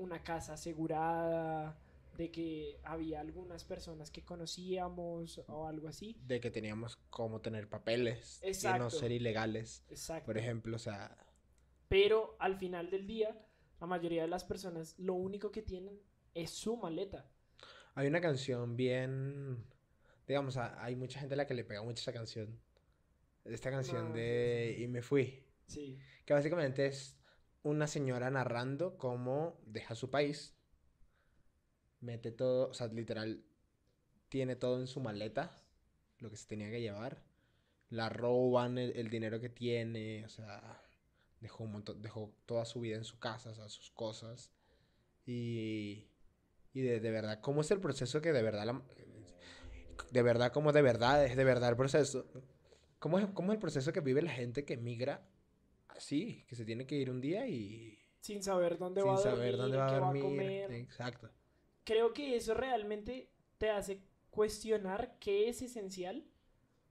una 0.00 0.22
casa 0.22 0.54
asegurada, 0.54 1.78
de 2.16 2.30
que 2.30 2.78
había 2.84 3.20
algunas 3.20 3.64
personas 3.64 4.10
que 4.10 4.24
conocíamos 4.24 5.38
o 5.48 5.66
algo 5.66 5.88
así. 5.88 6.16
De 6.26 6.40
que 6.40 6.50
teníamos 6.50 6.96
como 7.08 7.40
tener 7.40 7.68
papeles. 7.68 8.40
Y 8.42 8.46
no 8.46 8.50
Exacto. 8.50 8.90
ser 8.90 9.12
ilegales. 9.12 9.84
Exacto. 9.88 10.26
Por 10.26 10.36
ejemplo, 10.38 10.76
o 10.76 10.78
sea, 10.78 11.16
Pero 11.88 12.36
al 12.38 12.56
final 12.56 12.90
del 12.90 13.06
día, 13.06 13.36
la 13.80 13.86
mayoría 13.86 14.22
de 14.22 14.28
las 14.28 14.44
personas 14.44 14.98
lo 14.98 15.14
único 15.14 15.50
que 15.50 15.62
tienen 15.62 15.98
es 16.34 16.50
su 16.50 16.76
maleta. 16.76 17.30
hay 17.94 18.06
una 18.08 18.20
canción 18.20 18.76
bien. 18.76 19.64
Digamos, 20.26 20.56
hay 20.56 20.94
mucha 20.96 21.18
gente 21.20 21.34
a 21.34 21.36
la 21.38 21.46
que 21.46 21.54
le 21.54 21.64
pega 21.64 21.82
mucho 21.82 22.00
esa 22.00 22.12
canción. 22.12 22.60
Esta 23.44 23.70
canción 23.70 24.08
No, 24.10 24.14
sí, 24.14 24.20
de 24.20 24.74
sí. 24.76 24.82
Y 24.84 24.88
me 24.88 25.02
fui. 25.02 25.42
Sí. 25.66 25.98
Que 26.24 26.34
básicamente 26.34 26.86
es 26.86 27.16
una 27.62 27.86
señora 27.86 28.30
narrando 28.30 28.96
cómo 28.96 29.58
deja 29.66 29.94
su 29.94 30.10
país, 30.10 30.54
mete 32.00 32.30
todo, 32.32 32.68
o 32.70 32.74
sea, 32.74 32.86
literal, 32.88 33.44
tiene 34.28 34.56
todo 34.56 34.80
en 34.80 34.86
su 34.86 35.00
maleta, 35.00 35.50
lo 36.18 36.30
que 36.30 36.36
se 36.36 36.46
tenía 36.46 36.70
que 36.70 36.80
llevar, 36.80 37.22
la 37.90 38.08
roban 38.08 38.78
el, 38.78 39.10
dinero 39.10 39.40
que 39.40 39.48
tiene, 39.48 40.24
o 40.24 40.28
sea, 40.28 40.82
dejó 41.40 41.64
un 41.64 41.72
montón, 41.72 42.02
dejó 42.02 42.32
toda 42.46 42.64
su 42.64 42.80
vida 42.80 42.96
en 42.96 43.04
su 43.04 43.18
casa, 43.18 43.50
o 43.50 43.54
sea, 43.54 43.68
sus 43.68 43.90
cosas, 43.90 44.50
y, 45.26 46.06
y 46.72 46.80
de, 46.80 47.00
de 47.00 47.10
verdad, 47.10 47.40
¿cómo 47.40 47.60
es 47.60 47.70
el 47.70 47.80
proceso 47.80 48.20
que 48.20 48.32
de 48.32 48.42
verdad, 48.42 48.66
la- 48.66 48.82
de 50.10 50.22
verdad, 50.22 50.52
como 50.52 50.72
de 50.72 50.82
verdad, 50.82 51.24
es 51.24 51.36
de 51.36 51.44
verdad 51.44 51.70
el 51.70 51.76
proceso? 51.76 52.26
¿Cómo 52.98 53.18
es, 53.18 53.26
cómo 53.32 53.52
es 53.52 53.56
el 53.56 53.60
proceso 53.60 53.92
que 53.92 54.00
vive 54.00 54.22
la 54.22 54.30
gente 54.30 54.64
que 54.64 54.76
migra 54.76 55.29
así, 56.00 56.44
que 56.48 56.56
se 56.56 56.64
tiene 56.64 56.86
que 56.86 56.96
ir 56.96 57.10
un 57.10 57.20
día 57.20 57.46
y 57.46 57.98
Sin 58.20 58.42
saber 58.42 58.78
dónde 58.78 59.02
sin 59.02 59.10
va 59.10 59.14
a 59.14 59.18
saber 59.18 59.56
dormir, 59.56 59.56
dónde 59.56 59.76
va 59.76 59.88
a 59.88 60.00
dormir? 60.00 60.22
comer. 60.22 60.72
Exacto. 60.72 61.30
creo 61.84 62.12
que 62.12 62.36
eso 62.36 62.54
realmente 62.54 63.30
te 63.58 63.70
hace 63.70 64.02
cuestionar 64.30 65.16
qué 65.20 65.48
es 65.48 65.60
esencial. 65.62 66.24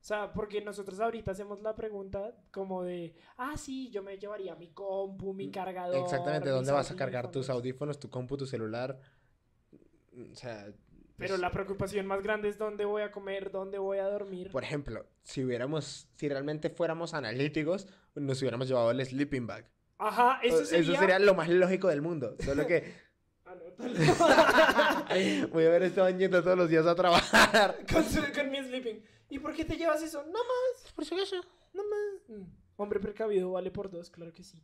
O 0.02 0.04
sea, 0.04 0.32
porque 0.34 0.62
nosotros 0.62 1.00
ahorita 1.00 1.32
hacemos 1.32 1.62
la 1.62 1.76
pregunta 1.76 2.34
como 2.52 2.84
de, 2.84 3.14
ah, 3.38 3.58
sí, 3.58 3.90
yo 3.90 4.02
me 4.04 4.18
llevaría 4.18 4.56
mi 4.56 4.70
compu, 4.70 5.34
mi 5.34 5.52
cargador. 5.52 6.00
Mm, 6.00 6.04
Exactamente, 6.04 6.50
¿dónde 6.50 6.72
vas 6.72 6.90
a 6.92 6.96
cargar 6.96 7.30
tus 7.32 7.50
audífonos". 7.50 8.00
tu 8.00 8.10
compu, 8.10 8.38
tu 8.38 8.46
celular? 8.46 8.98
O 10.32 10.36
sea, 10.36 10.68
Pero 11.18 11.36
la 11.38 11.52
preocupación 11.52 12.06
más 12.06 12.22
grande 12.24 12.48
es 12.50 12.58
dónde 12.58 12.86
voy 12.86 13.02
a 13.02 13.12
comer, 13.12 13.52
dónde 13.52 13.78
voy 13.78 13.98
a 13.98 14.06
dormir. 14.06 14.52
por 14.52 14.64
ejemplo, 14.64 15.06
si 15.24 15.44
hubiéramos, 15.44 16.08
si 16.16 16.30
realmente 16.30 16.70
fuéramos 16.70 17.14
analíticos, 17.14 17.88
nos 18.16 18.42
hubiéramos 18.42 18.68
llevado 18.68 18.92
el 18.92 19.06
sleeping 19.06 19.48
bag. 19.48 19.70
Ajá, 19.98 20.40
eso 20.44 20.64
sería... 20.66 21.20
lo 21.20 21.36
más 21.36 21.50
lógico 21.50 21.88
del 21.90 22.02
mundo, 22.02 22.36
solo 22.44 22.66
que 22.66 22.94
voy 25.52 25.64
a 25.64 25.68
haber 25.68 25.84
estado 25.84 26.10
yendo 26.12 26.42
todos 26.44 26.58
los 26.58 26.70
días 26.70 26.86
a 26.86 26.96
trabajar. 26.96 27.78
con, 27.92 28.04
su- 28.04 28.22
con 28.34 28.50
mi 28.52 28.58
sleeping. 28.64 29.04
¿Y 29.30 29.40
por 29.40 29.54
qué 29.56 29.66
te 29.66 29.78
llevas 29.78 30.02
eso? 30.02 30.24
No 30.26 30.40
más, 30.40 30.94
Por 30.94 31.06
si 31.06 31.16
acaso. 31.16 31.38
no 31.74 31.84
más. 31.84 32.30
Mm, 32.40 32.44
Hombre 32.78 33.00
precavido 33.00 33.52
vale 33.52 33.72
por 33.72 33.90
dos, 33.90 34.10
claro 34.10 34.32
que 34.32 34.44
sí. 34.44 34.64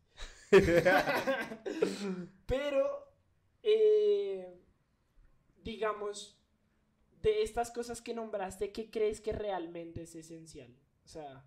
Pero, 2.46 3.12
eh, 3.64 4.58
digamos, 5.64 6.38
de 7.22 7.44
estas 7.44 7.72
cosas 7.72 8.02
que 8.02 8.14
nombraste, 8.14 8.72
¿qué 8.72 8.90
crees 8.90 9.22
que 9.22 9.34
realmente 9.34 10.04
es 10.04 10.16
esencial? 10.16 10.76
O 11.04 11.08
sea, 11.08 11.44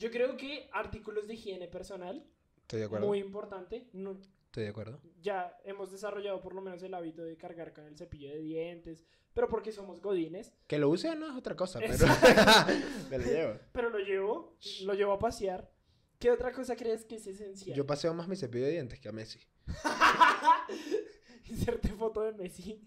yo 0.00 0.10
creo 0.10 0.36
que 0.36 0.68
artículos 0.72 1.28
de 1.28 1.34
higiene 1.34 1.68
personal, 1.68 2.26
Estoy 2.62 2.80
de 2.80 2.86
acuerdo. 2.86 3.06
muy 3.06 3.18
importante. 3.20 3.88
No- 3.92 4.18
Estoy 4.46 4.64
de 4.64 4.70
acuerdo. 4.70 5.00
ya 5.22 5.56
hemos 5.64 5.92
desarrollado 5.92 6.40
por 6.40 6.54
lo 6.56 6.60
menos 6.60 6.82
el 6.82 6.92
hábito 6.94 7.22
de 7.22 7.36
cargar 7.36 7.72
con 7.72 7.84
el 7.84 7.96
cepillo 7.96 8.30
de 8.30 8.38
dientes, 8.40 9.04
pero 9.34 9.48
porque 9.48 9.70
somos 9.70 10.00
godines. 10.00 10.52
Que 10.66 10.78
lo 10.80 10.88
use 10.88 11.14
no 11.14 11.28
es 11.30 11.36
otra 11.36 11.54
cosa, 11.54 11.78
pero 11.78 11.92
Exacto. 11.94 12.72
me 13.10 13.18
lo 13.18 13.24
llevo. 13.24 13.58
Pero 13.72 13.90
lo 13.90 13.98
llevo, 14.00 14.56
lo 14.82 14.94
llevo 14.94 15.12
a 15.12 15.18
pasear. 15.20 15.70
¿Qué 16.18 16.30
otra 16.30 16.50
cosa 16.52 16.74
crees 16.76 17.04
que 17.04 17.14
es 17.16 17.26
esencial? 17.28 17.76
Yo 17.76 17.86
paseo 17.86 18.12
más 18.12 18.26
mi 18.28 18.36
cepillo 18.36 18.64
de 18.66 18.72
dientes 18.72 18.98
que 19.00 19.08
a 19.08 19.12
Messi. 19.12 19.38
Inserte 21.48 21.88
foto 21.90 22.22
de 22.22 22.32
Messi. 22.32 22.86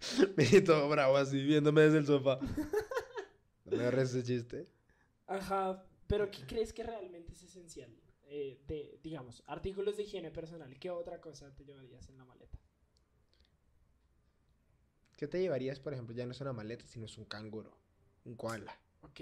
Me 0.36 0.60
todo 0.62 0.88
bravo 0.88 1.16
así, 1.16 1.42
viéndome 1.44 1.82
desde 1.82 1.98
el 1.98 2.06
sofá. 2.06 2.38
No 3.66 3.76
me 3.76 3.82
agarres 3.82 4.10
ese 4.14 4.22
chiste. 4.24 4.66
Ajá, 5.26 5.84
pero 6.10 6.30
¿qué 6.30 6.44
crees 6.46 6.72
que 6.74 6.82
realmente 6.82 7.32
es 7.32 7.42
esencial? 7.42 7.90
Eh, 8.24 8.60
de, 8.66 9.00
digamos, 9.02 9.42
artículos 9.46 9.96
de 9.96 10.02
higiene 10.04 10.30
personal. 10.30 10.78
¿Qué 10.78 10.90
otra 10.90 11.20
cosa 11.20 11.52
te 11.54 11.64
llevarías 11.64 12.08
en 12.10 12.18
la 12.18 12.24
maleta? 12.24 12.58
¿Qué 15.16 15.26
te 15.26 15.40
llevarías, 15.40 15.80
por 15.80 15.92
ejemplo? 15.92 16.14
Ya 16.14 16.26
no 16.26 16.32
es 16.32 16.40
una 16.40 16.52
maleta, 16.52 16.86
sino 16.86 17.06
es 17.06 17.18
un 17.18 17.24
canguro. 17.24 17.76
Un 18.24 18.36
koala. 18.36 18.78
Ok, 19.02 19.20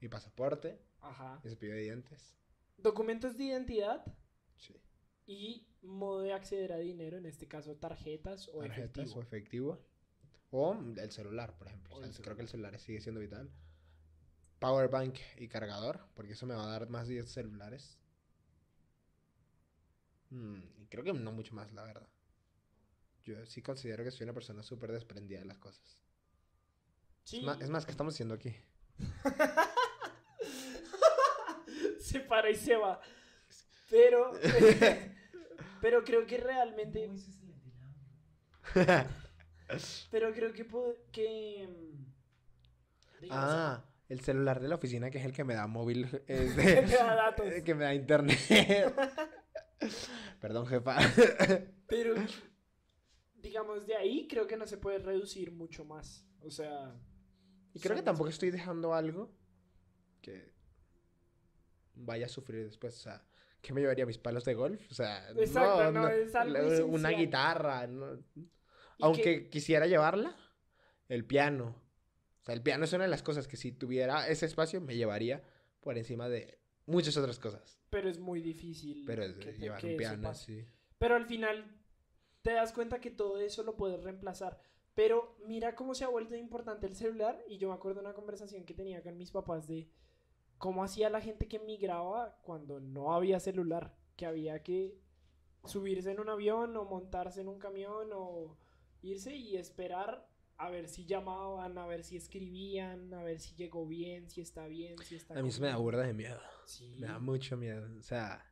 Mi 0.00 0.08
pasaporte, 0.08 0.78
ajá. 1.00 1.40
mi 1.42 1.50
cepillo 1.50 1.74
de 1.74 1.80
dientes. 1.82 2.34
Documentos 2.76 3.36
de 3.36 3.44
identidad 3.44 4.04
Sí. 4.56 4.74
y 5.26 5.66
modo 5.82 6.20
de 6.20 6.32
acceder 6.32 6.72
a 6.72 6.78
dinero, 6.78 7.16
en 7.16 7.26
este 7.26 7.46
caso 7.48 7.76
tarjetas 7.76 8.48
o 8.48 8.58
Tarjetas 8.60 8.84
efectivo. 9.06 9.18
o 9.18 9.22
efectivo. 9.22 9.78
O 10.50 10.74
el 10.96 11.10
celular, 11.10 11.56
por 11.56 11.68
ejemplo. 11.68 11.94
O 11.94 11.98
O 11.98 12.00
sea, 12.00 12.08
el 12.10 12.16
creo 12.22 12.36
que 12.36 12.42
el 12.42 12.48
celular 12.48 12.78
sigue 12.78 13.00
siendo 13.00 13.20
vital. 13.20 13.50
Power 14.62 14.88
bank 14.88 15.18
y 15.38 15.48
cargador, 15.48 16.00
porque 16.14 16.32
eso 16.32 16.46
me 16.46 16.54
va 16.54 16.64
a 16.64 16.70
dar 16.70 16.88
más 16.88 17.08
10 17.08 17.30
celulares. 17.30 17.98
Mm, 20.30 20.60
y 20.78 20.86
creo 20.86 21.04
que 21.04 21.12
no 21.12 21.32
mucho 21.32 21.54
más, 21.54 21.72
la 21.72 21.84
verdad. 21.84 22.08
yo 23.24 23.44
sí 23.46 23.60
considero 23.60 24.04
que 24.04 24.10
soy 24.10 24.24
una 24.24 24.32
persona 24.32 24.62
súper 24.62 24.92
desprendida 24.92 25.40
de 25.40 25.46
las 25.46 25.58
cosas. 25.58 25.98
Sí. 27.24 27.38
Es, 27.38 27.44
más, 27.44 27.60
es 27.60 27.70
más, 27.70 27.84
¿qué 27.84 27.90
estamos 27.90 28.14
haciendo 28.14 28.34
aquí? 28.34 28.54
se 32.00 32.20
para 32.20 32.50
y 32.50 32.54
se 32.54 32.76
va. 32.76 33.00
Pero, 33.90 34.32
pero 35.80 36.04
creo 36.04 36.26
que 36.26 36.38
realmente, 36.38 37.10
pero 40.10 40.32
creo 40.32 40.52
que, 40.52 40.66
que 41.12 41.68
mm, 41.68 43.20
digamos, 43.20 43.44
ah, 43.44 43.84
el 44.12 44.20
celular 44.20 44.60
de 44.60 44.68
la 44.68 44.74
oficina 44.74 45.10
que 45.10 45.18
es 45.18 45.24
el 45.24 45.32
que 45.32 45.44
me 45.44 45.54
da 45.54 45.66
móvil. 45.66 46.04
es 46.26 46.54
que 46.54 46.62
de- 46.62 46.82
te 46.82 46.96
da 46.96 47.14
datos. 47.14 47.46
que 47.64 47.74
me 47.74 47.84
da 47.84 47.94
internet. 47.94 48.38
Perdón, 50.40 50.66
jefa. 50.66 50.98
Pero, 51.86 52.14
digamos, 53.34 53.86
de 53.86 53.96
ahí 53.96 54.26
creo 54.28 54.46
que 54.46 54.56
no 54.56 54.66
se 54.66 54.76
puede 54.76 54.98
reducir 54.98 55.52
mucho 55.52 55.84
más. 55.84 56.26
O 56.40 56.50
sea, 56.50 56.94
Y 57.74 57.80
creo 57.80 57.96
que 57.96 58.02
tampoco 58.02 58.28
estoy 58.28 58.50
dejando 58.50 58.94
algo 58.94 59.32
que 60.20 60.52
vaya 61.94 62.26
a 62.26 62.28
sufrir 62.28 62.64
después. 62.64 62.96
O 62.98 63.02
sea, 63.02 63.24
¿qué 63.60 63.72
me 63.72 63.80
llevaría 63.80 64.06
mis 64.06 64.18
palos 64.18 64.44
de 64.44 64.54
golf? 64.54 64.80
O 64.90 64.94
sea, 64.94 65.30
Exacto, 65.30 65.92
no, 65.92 66.08
es 66.08 66.34
algo 66.34 66.86
una 66.86 67.10
guitarra. 67.10 67.86
no. 67.86 68.18
Aunque 69.00 69.22
que- 69.22 69.50
quisiera 69.50 69.86
llevarla, 69.86 70.36
el 71.08 71.24
piano. 71.24 71.81
O 72.42 72.44
sea, 72.44 72.54
el 72.54 72.62
piano 72.62 72.84
es 72.84 72.92
una 72.92 73.04
de 73.04 73.10
las 73.10 73.22
cosas 73.22 73.46
que 73.48 73.56
si 73.56 73.72
tuviera 73.72 74.28
ese 74.28 74.46
espacio 74.46 74.80
me 74.80 74.96
llevaría 74.96 75.42
por 75.80 75.96
encima 75.96 76.28
de 76.28 76.58
muchas 76.86 77.16
otras 77.16 77.38
cosas. 77.38 77.78
pero 77.90 78.08
es 78.08 78.18
muy 78.18 78.40
difícil. 78.42 79.04
Pero 79.06 79.22
es 79.22 79.34
que 79.36 79.52
te- 79.52 79.58
llevar 79.58 79.80
que 79.80 79.92
un 79.92 79.96
piano, 79.96 80.34
sí. 80.34 80.66
Pero 80.98 81.14
al 81.16 81.26
final 81.26 81.80
te 82.42 82.52
das 82.52 82.72
cuenta 82.72 83.00
que 83.00 83.10
todo 83.10 83.38
eso 83.38 83.62
lo 83.62 83.76
puedes 83.76 84.02
reemplazar. 84.02 84.60
Pero 84.94 85.36
mira 85.46 85.74
cómo 85.74 85.94
se 85.94 86.04
ha 86.04 86.08
vuelto 86.08 86.34
importante 86.36 86.86
el 86.86 86.94
celular. 86.96 87.42
Y 87.48 87.58
yo 87.58 87.68
me 87.68 87.74
acuerdo 87.74 88.00
de 88.00 88.06
una 88.06 88.14
conversación 88.14 88.64
que 88.64 88.74
tenía 88.74 89.02
con 89.02 89.16
mis 89.16 89.30
papás 89.30 89.66
de 89.68 89.88
cómo 90.58 90.82
hacía 90.84 91.08
la 91.10 91.20
gente 91.20 91.48
que 91.48 91.58
migraba 91.60 92.38
cuando 92.42 92.80
no 92.80 93.14
había 93.14 93.38
celular. 93.40 93.96
Que 94.16 94.26
había 94.26 94.62
que 94.62 94.98
subirse 95.64 96.10
en 96.10 96.20
un 96.20 96.28
avión 96.28 96.76
o 96.76 96.84
montarse 96.84 97.40
en 97.40 97.48
un 97.48 97.58
camión 97.58 98.10
o 98.12 98.58
irse 99.00 99.34
y 99.36 99.56
esperar 99.56 100.28
a 100.62 100.70
ver 100.70 100.88
si 100.88 101.04
llamaban, 101.04 101.76
a 101.76 101.86
ver 101.86 102.04
si 102.04 102.16
escribían, 102.16 103.12
a 103.14 103.24
ver 103.24 103.40
si 103.40 103.56
llegó 103.56 103.84
bien, 103.84 104.30
si 104.30 104.40
está 104.40 104.68
bien, 104.68 104.96
si 104.98 105.16
está 105.16 105.36
A 105.36 105.42
mí 105.42 105.48
eso 105.48 105.60
me 105.60 105.66
da 105.66 105.76
burda 105.76 106.02
de 106.02 106.14
miedo. 106.14 106.40
Sí. 106.66 106.96
Me 107.00 107.08
da 107.08 107.18
mucho 107.18 107.56
miedo. 107.56 107.88
O 107.98 108.02
sea, 108.02 108.48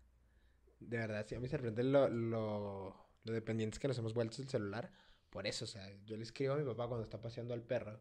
de 0.80 0.96
verdad, 0.96 1.24
sí, 1.28 1.36
a 1.36 1.38
mí 1.38 1.42
me 1.42 1.48
sorprende 1.48 1.84
lo, 1.84 2.08
lo, 2.08 2.96
lo 3.22 3.32
dependientes 3.32 3.78
que 3.78 3.86
nos 3.86 3.96
hemos 3.98 4.12
vuelto 4.12 4.38
del 4.38 4.48
celular. 4.48 4.90
Por 5.30 5.46
eso, 5.46 5.66
o 5.66 5.68
sea, 5.68 5.88
yo 6.04 6.16
le 6.16 6.24
escribo 6.24 6.54
a 6.54 6.56
mi 6.56 6.64
papá 6.64 6.88
cuando 6.88 7.04
está 7.04 7.20
paseando 7.20 7.54
al 7.54 7.62
perro 7.62 8.00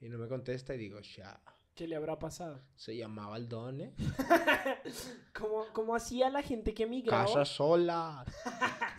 y 0.00 0.08
no 0.08 0.16
me 0.16 0.28
contesta 0.28 0.74
y 0.74 0.78
digo, 0.78 1.00
ya, 1.00 1.38
¿Qué 1.74 1.86
le 1.86 1.96
habrá 1.96 2.18
pasado? 2.18 2.62
se 2.74 2.96
llamaba 2.96 3.36
Aldone. 3.36 3.94
¿Cómo, 5.34 5.66
cómo 5.74 5.94
hacía 5.94 6.30
la 6.30 6.42
gente 6.42 6.72
que 6.72 6.86
migraba? 6.86 7.24
Casa 7.26 7.44
sola. 7.44 8.24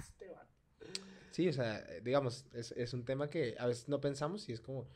Sí, 1.33 1.49
o 1.49 1.53
sea, 1.53 1.79
eh, 1.89 2.01
digamos, 2.03 2.45
es, 2.53 2.73
es 2.73 2.93
un 2.93 3.05
tema 3.05 3.27
que 3.27 3.55
a 3.57 3.65
veces 3.65 3.89
no 3.89 3.99
pensamos 3.99 4.47
y 4.49 4.53
es 4.53 4.61
como, 4.61 4.87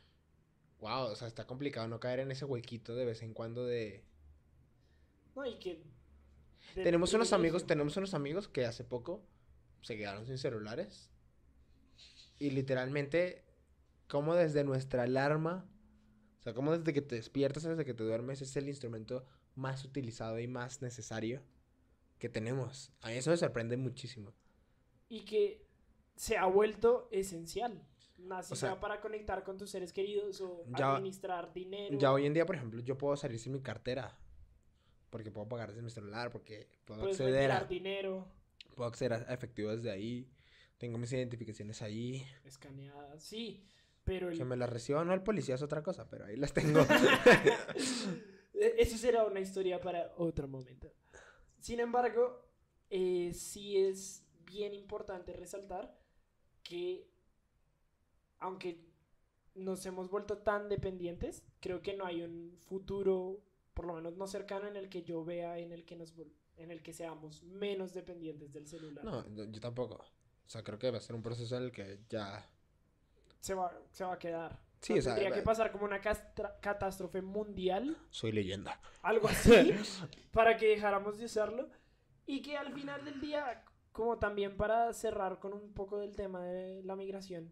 wow, 0.80 1.08
o 1.08 1.16
sea, 1.16 1.28
está 1.28 1.48
complicado 1.48 1.88
no 1.88 2.00
caer 2.00 2.20
en 2.20 2.30
ese 2.30 2.46
huequito 2.46 2.94
de 2.96 3.06
vez 3.06 3.24
en 3.24 3.34
cuando 3.34 3.66
de... 3.66 4.04
No, 5.36 5.44
y 5.48 5.56
que. 5.58 5.82
Tenemos 6.76 7.12
unos 7.16 7.34
amigos, 7.34 7.66
tenemos 7.66 7.98
unos 7.98 8.14
amigos 8.14 8.48
que 8.48 8.68
hace 8.68 8.84
poco 8.84 9.26
se 9.82 9.98
quedaron 9.98 10.28
sin 10.28 10.38
celulares. 10.38 11.10
Y 12.38 12.52
literalmente, 12.52 13.44
como 14.08 14.36
desde 14.36 14.64
nuestra 14.64 15.04
alarma, 15.04 15.68
o 16.40 16.44
sea, 16.44 16.54
como 16.54 16.78
desde 16.78 16.94
que 16.94 17.02
te 17.02 17.16
despiertas, 17.16 17.64
desde 17.64 17.84
que 17.84 17.96
te 17.96 18.04
duermes, 18.04 18.44
es 18.44 18.56
el 18.58 18.70
instrumento 18.70 19.26
más 19.56 19.84
utilizado 19.84 20.38
y 20.40 20.48
más 20.48 20.84
necesario 20.84 21.42
que 22.20 22.30
tenemos. 22.30 22.92
A 23.02 23.08
mí 23.08 23.16
eso 23.16 23.32
me 23.32 23.38
sorprende 23.38 23.76
muchísimo. 23.76 24.36
Y 25.10 25.26
que 25.26 25.67
se 26.18 26.36
ha 26.38 26.46
vuelto 26.48 27.08
esencial. 27.12 27.82
Así 28.32 28.52
O 28.52 28.56
sea, 28.58 28.78
para 28.80 29.00
conectar 29.00 29.44
con 29.44 29.58
tus 29.58 29.70
seres 29.70 29.94
queridos 29.94 30.42
o 30.42 30.66
ya- 30.78 30.96
administrar 30.96 31.54
dinero. 31.54 31.98
Ya 31.98 32.12
hoy 32.12 32.26
en 32.26 32.34
día, 32.34 32.46
por 32.46 32.56
ejemplo, 32.58 32.82
yo 32.82 32.98
puedo 32.98 33.16
salir 33.16 33.40
sin 33.40 33.54
mi 33.54 33.62
cartera. 33.62 34.18
Porque 35.10 35.32
puedo 35.32 35.48
pagar 35.48 35.70
desde 35.70 35.82
mi 35.82 35.90
celular, 35.90 36.30
porque 36.32 36.68
puedo 36.84 37.00
puedes 37.02 37.16
acceder 37.22 37.50
a, 37.52 37.64
dinero 37.64 38.28
puedo 38.76 38.90
acceder 38.90 39.14
a 39.14 39.34
efectivo 39.34 39.70
desde 39.74 39.90
ahí. 39.90 40.30
Tengo 40.78 40.98
mis 40.98 41.14
identificaciones 41.14 41.82
ahí. 41.82 42.26
escaneadas. 42.44 43.24
Sí, 43.24 43.66
pero 44.04 44.30
el- 44.30 44.38
Que 44.38 44.44
me 44.44 44.58
las 44.58 44.70
reciba 44.70 45.00
o 45.02 45.06
no 45.06 45.14
el 45.14 45.24
policía 45.24 45.56
es 45.56 45.62
otra 45.62 45.82
cosa, 45.82 46.10
pero 46.10 46.26
ahí 46.26 46.36
las 46.36 46.52
tengo. 46.54 46.82
E- 48.54 48.76
Eso 48.80 48.98
será 48.98 49.24
una 49.26 49.40
historia 49.40 49.80
para 49.80 50.12
otro 50.18 50.48
momento. 50.48 50.92
Sin 51.60 51.80
embargo, 51.80 52.44
eh, 52.90 53.32
sí 53.34 53.78
es 53.78 54.24
bien 54.46 54.74
importante 54.74 55.34
resaltar 55.34 55.97
que 56.68 57.08
aunque 58.40 58.78
nos 59.56 59.86
hemos 59.86 60.10
vuelto 60.10 60.40
tan 60.40 60.68
dependientes, 60.68 61.44
creo 61.62 61.82
que 61.82 61.96
no 61.96 62.06
hay 62.06 62.22
un 62.22 62.58
futuro, 62.68 63.40
por 63.74 63.86
lo 63.86 63.94
menos 63.94 64.18
no 64.18 64.28
cercano, 64.28 64.68
en 64.68 64.76
el 64.76 64.90
que 64.90 65.02
yo 65.02 65.24
vea 65.24 65.58
en 65.58 65.72
el 65.72 65.86
que 65.86 65.96
nos 65.96 66.14
en 66.58 66.72
el 66.72 66.82
que 66.82 66.92
seamos 66.92 67.44
menos 67.44 67.94
dependientes 67.94 68.52
del 68.52 68.68
celular. 68.68 69.06
no, 69.06 69.24
yo 69.30 69.60
tampoco. 69.62 69.96
O 69.96 70.50
sea, 70.50 70.64
creo 70.64 70.78
que 70.80 70.92
va 70.92 70.98
a 70.98 71.02
ser 71.02 71.16
un 71.16 71.22
proceso 71.22 71.56
en 71.58 71.64
el 71.64 71.72
que 71.72 72.00
ya... 72.10 72.50
Se, 73.40 73.54
va, 73.54 73.72
se 73.92 74.04
va 74.04 74.14
a 74.14 74.20
quedar. 74.20 74.60
Sí, 74.82 74.94
o 74.94 75.02
sea, 75.02 75.16
tendría 75.16 75.36
que 75.36 75.42
pasar 75.44 75.72
como 75.72 75.86
una 75.86 76.00
catástrofe 76.02 77.22
mundial 77.22 77.98
Soy 78.10 78.32
leyenda. 78.32 78.80
algo 79.02 79.28
así, 79.28 79.52
para 80.32 80.58
que 80.58 80.68
dejáramos 80.68 81.18
de 81.18 81.26
usarlo. 81.26 81.70
Y 82.26 82.42
que 82.42 82.58
al 82.58 82.74
final 82.74 83.04
del 83.06 83.20
día, 83.22 83.64
como 83.98 84.20
también 84.20 84.56
para 84.56 84.94
cerrar 84.94 85.40
con 85.40 85.54
un 85.54 85.74
poco 85.74 85.98
del 85.98 86.16
tema 86.16 86.46
de 86.46 86.84
la 86.84 86.96
migración, 86.96 87.52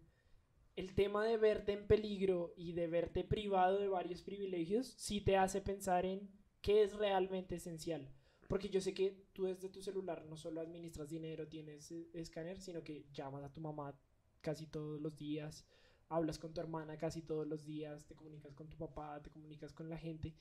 el 0.76 0.94
tema 0.94 1.24
de 1.24 1.36
verte 1.38 1.72
en 1.72 1.88
peligro 1.88 2.54
y 2.56 2.70
de 2.70 2.86
verte 2.86 3.24
privado 3.24 3.80
de 3.80 3.88
varios 3.88 4.22
privilegios, 4.22 4.86
sí 4.96 5.20
te 5.20 5.36
hace 5.36 5.60
pensar 5.60 6.06
en 6.06 6.30
qué 6.60 6.84
es 6.84 6.94
realmente 6.94 7.56
esencial. 7.56 8.08
Porque 8.46 8.68
yo 8.68 8.80
sé 8.80 8.94
que 8.94 9.26
tú 9.32 9.46
desde 9.46 9.68
tu 9.68 9.82
celular 9.82 10.24
no 10.24 10.36
solo 10.36 10.60
administras 10.60 11.08
dinero, 11.08 11.48
tienes 11.48 11.90
eh, 11.90 12.10
escáner, 12.14 12.60
sino 12.60 12.84
que 12.84 13.06
llamas 13.12 13.42
a 13.42 13.52
tu 13.52 13.60
mamá 13.60 13.98
casi 14.40 14.68
todos 14.68 15.00
los 15.00 15.16
días, 15.16 15.66
hablas 16.08 16.38
con 16.38 16.54
tu 16.54 16.60
hermana 16.60 16.96
casi 16.96 17.22
todos 17.22 17.48
los 17.48 17.64
días, 17.64 18.06
te 18.06 18.14
comunicas 18.14 18.54
con 18.54 18.68
tu 18.68 18.76
papá, 18.76 19.20
te 19.20 19.30
comunicas 19.30 19.72
con 19.72 19.90
la 19.90 19.98
gente 19.98 20.32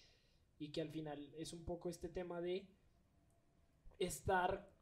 y 0.60 0.70
que 0.70 0.82
al 0.82 0.92
final 0.92 1.34
es 1.36 1.52
un 1.52 1.66
poco 1.66 1.90
este 1.90 2.10
tema 2.10 2.42
de 2.42 2.68
estar 3.98 4.75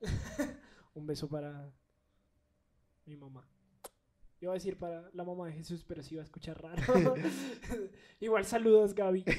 un 0.94 1.06
beso 1.06 1.28
para 1.28 1.70
mi 3.04 3.16
mamá. 3.16 3.48
Iba 4.40 4.52
a 4.52 4.54
decir 4.54 4.78
para 4.78 5.10
la 5.12 5.24
mamá 5.24 5.46
de 5.46 5.54
Jesús 5.54 5.84
pero 5.86 6.02
sí 6.02 6.14
iba 6.14 6.22
a 6.22 6.24
escuchar 6.24 6.60
raro. 6.62 7.14
Igual 8.20 8.44
saludos 8.44 8.94
Gaby. 8.94 9.24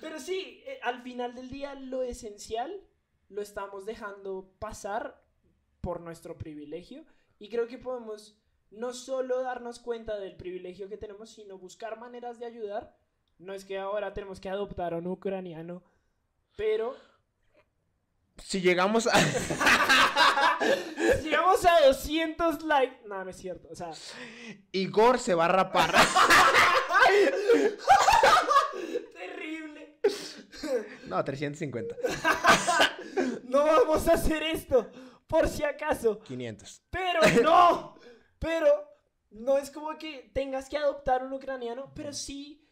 Pero 0.00 0.18
sí 0.18 0.62
eh, 0.66 0.78
al 0.82 1.02
final 1.02 1.34
del 1.34 1.50
día 1.50 1.74
lo 1.74 2.02
esencial 2.02 2.80
lo 3.28 3.42
estamos 3.42 3.84
dejando 3.84 4.54
pasar 4.58 5.22
por 5.80 6.00
nuestro 6.00 6.38
privilegio. 6.38 7.04
Y 7.38 7.50
creo 7.50 7.66
que 7.66 7.78
podemos 7.78 8.40
no 8.70 8.92
solo 8.92 9.42
darnos 9.42 9.78
cuenta 9.78 10.18
del 10.18 10.36
privilegio 10.36 10.88
que 10.88 10.96
tenemos, 10.96 11.30
sino 11.30 11.58
buscar 11.58 11.98
maneras 11.98 12.38
de 12.38 12.46
ayudar. 12.46 12.96
No 13.38 13.52
es 13.52 13.64
que 13.64 13.78
ahora 13.78 14.14
tenemos 14.14 14.40
que 14.40 14.48
adoptar 14.48 14.94
a 14.94 14.98
un 14.98 15.06
ucraniano, 15.06 15.82
pero 16.56 16.94
Si 18.42 18.60
llegamos 18.60 19.06
a... 19.06 19.12
si 21.20 21.28
llegamos 21.28 21.64
a 21.64 21.86
200 21.86 22.62
likes, 22.64 23.00
no, 23.06 23.24
no 23.24 23.30
es 23.30 23.36
cierto, 23.36 23.68
o 23.70 23.74
sea, 23.74 23.90
Igor 24.72 25.18
se 25.18 25.34
va 25.34 25.46
a 25.46 25.48
rapar. 25.48 25.94
terrible. 29.12 29.98
no, 31.06 31.24
350. 31.24 31.96
No 33.44 33.64
vamos 33.64 34.08
a 34.08 34.14
hacer 34.14 34.42
esto, 34.42 34.90
por 35.28 35.48
si 35.48 35.62
acaso. 35.62 36.18
500. 36.18 36.82
Pero 36.90 37.20
no, 37.40 37.94
pero 38.40 38.66
no 39.30 39.58
es 39.58 39.70
como 39.70 39.96
que 39.96 40.32
tengas 40.34 40.68
que 40.68 40.76
adoptar 40.76 41.22
un 41.22 41.32
ucraniano, 41.32 41.92
pero 41.94 42.12
sí 42.12 42.63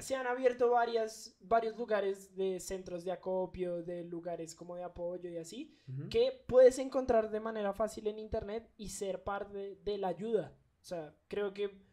se 0.00 0.14
han 0.16 0.26
abierto 0.26 0.70
varias, 0.70 1.36
varios 1.40 1.76
lugares 1.76 2.34
de 2.36 2.60
centros 2.60 3.04
de 3.04 3.12
acopio, 3.12 3.82
de 3.82 4.04
lugares 4.04 4.54
como 4.54 4.76
de 4.76 4.84
apoyo 4.84 5.28
y 5.30 5.36
así, 5.38 5.76
Ujú. 5.88 6.08
que 6.08 6.44
puedes 6.46 6.78
encontrar 6.78 7.30
de 7.30 7.40
manera 7.40 7.72
fácil 7.72 8.06
en 8.06 8.18
internet 8.18 8.70
y 8.76 8.88
ser 8.90 9.22
parte 9.24 9.76
de 9.82 9.98
la 9.98 10.08
ayuda. 10.08 10.56
O 10.80 10.84
sea, 10.84 11.14
creo 11.28 11.52
que 11.52 11.86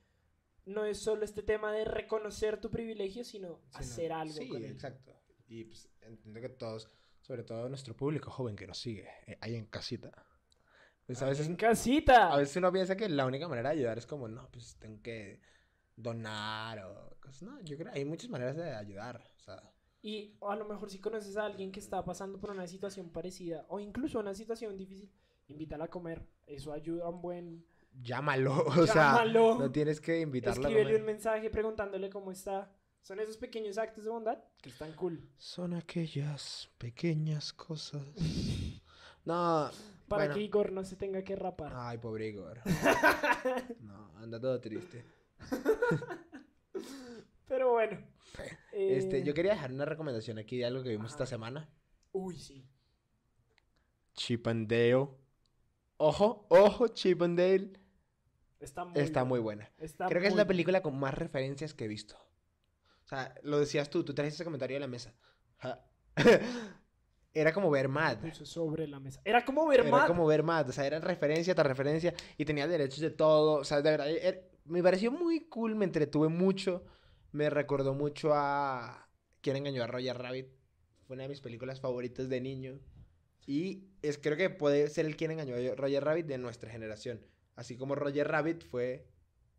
no 0.66 0.86
es 0.86 0.99
solo 0.99 1.26
este 1.26 1.43
tema 1.43 1.72
de 1.72 1.86
reconocer 1.86 2.60
tu 2.60 2.70
privilegio, 2.72 3.24
sino 3.24 3.62
Sí, 3.70 3.72
no. 3.74 3.80
hacer 3.80 4.12
algo 4.14 4.34
Sí, 4.34 4.47
con 4.49 4.64
él. 4.64 4.72
exacto. 4.72 5.14
Y 5.47 5.66
pues 5.66 5.89
entiendo 6.01 6.41
que 6.41 6.49
todos, 6.49 6.89
sobre 7.22 7.43
todo 7.43 7.70
nuestro 7.70 7.95
público 7.95 8.32
joven 8.32 8.56
que 8.56 8.66
nos 8.68 8.80
sigue 8.80 9.08
eh, 9.28 9.38
ahí 9.41 9.56
en 9.56 9.66
casita, 9.66 10.12
Pues 11.06 11.22
a 11.22 11.28
veces, 11.28 11.45
En 11.47 11.56
casita. 11.56 12.34
a 12.34 12.38
veces 12.38 12.56
uno 12.58 12.72
piensa 12.72 12.95
que 12.97 13.08
la 13.08 13.28
única 13.28 13.47
manera 13.47 13.70
de 13.70 13.76
ayudar 13.76 13.99
es 13.99 14.08
como, 14.08 14.28
no, 14.28 14.49
pues 14.51 14.76
tengo 14.80 15.03
que 15.03 15.39
donar 15.96 16.80
o 16.86 17.18
cosas. 17.20 17.43
No, 17.43 17.60
yo 17.62 17.78
creo 17.78 17.91
que 17.91 18.00
hay 18.00 18.06
muchas 18.06 18.30
maneras 18.30 18.56
de 18.56 18.74
ayudar. 18.76 19.22
O 19.38 19.39
sea, 19.39 19.72
Y 20.02 20.38
a 20.41 20.56
lo 20.56 20.66
mejor 20.66 20.89
si 20.89 21.00
conoces 21.00 21.38
a 21.38 21.46
alguien 21.46 21.72
que 21.72 21.80
está 21.80 22.04
pasando 22.04 22.39
por 22.39 22.52
una 22.52 22.68
situación 22.68 23.10
parecida 23.10 23.66
o 23.70 23.80
incluso 23.80 24.20
una 24.20 24.34
situación 24.34 24.78
difícil, 24.78 25.12
invítala 25.48 25.86
a 25.86 25.88
comer. 25.89 26.26
Eso 26.46 26.74
ayuda 26.74 27.06
a 27.06 27.10
un 27.10 27.22
buen... 27.22 27.66
llámalo. 28.02 28.66
O 28.78 28.86
sea, 28.86 29.14
Llámalo. 29.14 29.58
no 29.60 29.72
tienes 29.72 30.00
que 30.02 30.20
invitarlo 30.22 30.68
a 30.68 30.70
comer. 30.72 30.96
un 31.00 31.06
mensaje 31.06 31.50
preguntándole 31.50 32.10
cómo 32.10 32.32
está. 32.32 32.72
Son 33.02 33.20
esos 33.20 33.38
pequeños 33.38 33.78
actos 33.78 34.04
de 34.04 34.10
bondad 34.10 34.39
que 34.62 34.70
están 34.70 34.91
cool. 34.93 35.30
Son 35.38 35.74
aquellas 35.76 36.70
pequeñas 36.78 37.54
cosas. 37.54 38.02
No. 39.26 39.72
Para 40.08 40.26
bueno. 40.26 40.36
que 40.36 40.41
Igor 40.41 40.72
no 40.72 40.84
se 40.84 40.96
tenga 40.96 41.24
que 41.24 41.36
rapar. 41.36 41.74
Ay, 41.76 41.98
pobre 41.98 42.28
Igor. 42.28 42.60
No, 43.82 44.12
anda 44.18 44.39
todo 44.39 44.62
triste. 44.62 45.04
Pero 47.47 47.71
bueno. 47.71 47.99
Este, 48.71 49.19
eh, 49.19 49.23
yo 49.23 49.33
quería 49.33 49.53
dejar 49.53 49.71
una 49.71 49.86
recomendación 49.86 50.38
aquí 50.39 50.57
de 50.57 50.65
algo 50.65 50.83
que 50.83 50.89
vimos 50.89 51.11
esta 51.11 51.23
Ajá. 51.23 51.29
semana. 51.31 51.69
Uy, 52.11 52.38
sí. 52.38 52.67
Chip 54.13 54.47
and 54.47 54.67
Dale. 54.69 55.07
Ojo, 55.97 56.45
ojo, 56.49 56.88
Chip 56.89 57.21
and 57.21 57.38
Dale. 57.39 57.73
Está 58.59 58.83
muy, 58.86 58.99
Está 59.01 59.21
buena. 59.21 59.29
muy 59.29 59.39
buena. 59.39 59.71
Está 59.77 60.07
Creo 60.07 60.21
que 60.21 60.27
es 60.27 60.33
muy 60.33 60.39
la 60.39 60.47
película 60.47 60.81
con 60.81 60.97
más 60.99 61.13
referencias 61.13 61.73
que 61.73 61.86
he 61.86 61.88
visto. 61.88 62.15
O 63.05 63.07
sea, 63.07 63.36
lo 63.43 63.59
decías 63.59 63.89
tú, 63.89 64.03
tú 64.03 64.13
trajiste 64.13 64.36
ese 64.38 64.43
comentario 64.43 64.77
a 64.77 64.79
la 64.79 64.88
mesa. 64.88 65.13
Ja. 65.57 65.86
Era 67.33 67.53
como 67.53 67.69
ver 67.69 67.89
Mad. 67.89 68.17
Sobre 68.33 68.88
la 68.88 68.99
mesa. 68.99 69.21
Era 69.25 69.43
como 69.43 69.67
ver 69.67 69.81
Era 69.81 69.89
Mad. 69.91 70.07
como 70.07 70.25
ver 70.25 70.41
Mad. 70.41 70.69
O 70.69 70.71
sea, 70.71 70.88
era 70.88 70.99
referencia 70.99 71.53
tras 71.53 71.67
referencia 71.67 72.13
y 72.38 72.45
tenía 72.45 72.65
derechos 72.65 73.01
de 73.01 73.09
todo. 73.11 73.59
O 73.59 73.63
sea, 73.65 73.81
de 73.81 73.91
verdad, 73.91 74.09
er- 74.09 74.49
me 74.66 74.84
pareció 74.84 75.11
muy 75.11 75.41
cool, 75.47 75.76
me 75.76 75.86
entretuve 75.86 76.28
mucho. 76.28 76.84
Me 77.32 77.49
recordó 77.49 77.93
mucho 77.93 78.32
a 78.34 79.07
¿Quién 79.41 79.57
engañó 79.57 79.84
a 79.84 79.88
Roger 79.88 80.18
Rabbit? 80.18 80.47
Fue 81.05 81.13
una 81.16 81.24
de 81.24 81.30
mis 81.30 81.41
películas 81.41 81.80
favoritas 81.80 82.30
de 82.30 82.41
niño. 82.41 82.80
Y 83.45 83.89
es, 84.01 84.18
creo 84.18 84.36
que 84.38 84.49
puede 84.49 84.89
ser 84.89 85.05
el 85.05 85.16
quien 85.16 85.32
engañó 85.32 85.55
a 85.55 85.76
Roger 85.76 86.03
Rabbit 86.03 86.26
de 86.26 86.38
nuestra 86.39 86.72
generación. 86.72 87.22
Así 87.55 87.78
como 87.78 87.93
Roger 87.95 88.28
Rabbit 88.28 88.63
fue 88.63 89.07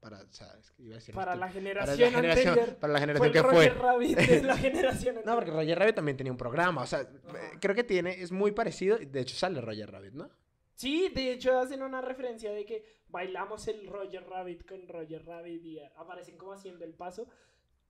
para, 0.01 0.23
o 0.23 0.33
sea, 0.33 0.49
es 0.61 0.71
que 0.73 0.83
iba 0.83 0.95
a 0.95 0.99
decir 0.99 1.15
Para 1.15 1.35
la 1.35 1.41
para 1.47 1.53
generación, 1.53 1.99
la 2.13 2.19
generación, 2.19 2.49
anterior. 2.49 2.77
para 2.79 2.93
la 2.93 2.99
Fue 2.99 3.07
generación 3.07 3.27
el 3.27 3.33
que 3.33 3.43
Roger 3.43 3.73
fue. 3.73 3.83
Rabbit 3.83 4.19
de 4.19 4.43
la 4.43 4.57
generación 4.59 5.17
No, 5.25 5.35
porque 5.37 5.51
Roger 5.53 5.79
Rabbit 5.79 5.95
también 5.95 6.17
tenía 6.17 6.33
un 6.33 6.39
programa. 6.39 6.83
O 6.83 6.87
sea, 6.87 7.01
Ajá. 7.01 7.39
creo 7.61 7.75
que 7.75 7.85
tiene, 7.85 8.21
es 8.21 8.33
muy 8.33 8.53
parecido. 8.53 8.99
De 8.99 9.21
hecho, 9.21 9.37
sale 9.37 9.61
Roger 9.61 9.91
Rabbit, 9.91 10.15
¿no? 10.15 10.29
Sí, 10.75 11.09
de 11.15 11.33
hecho 11.33 11.59
hacen 11.59 11.83
una 11.83 12.03
referencia 12.03 12.53
de 12.53 12.67
que 12.67 12.85
bailamos 13.17 13.67
el 13.69 13.87
Roger 13.87 14.25
Rabbit 14.29 14.67
con 14.69 14.87
Roger 14.89 15.25
Rabbit 15.25 15.65
y 15.65 15.79
aparecen 15.97 16.37
como 16.37 16.53
haciendo 16.53 16.85
el 16.85 16.93
paso. 16.95 17.27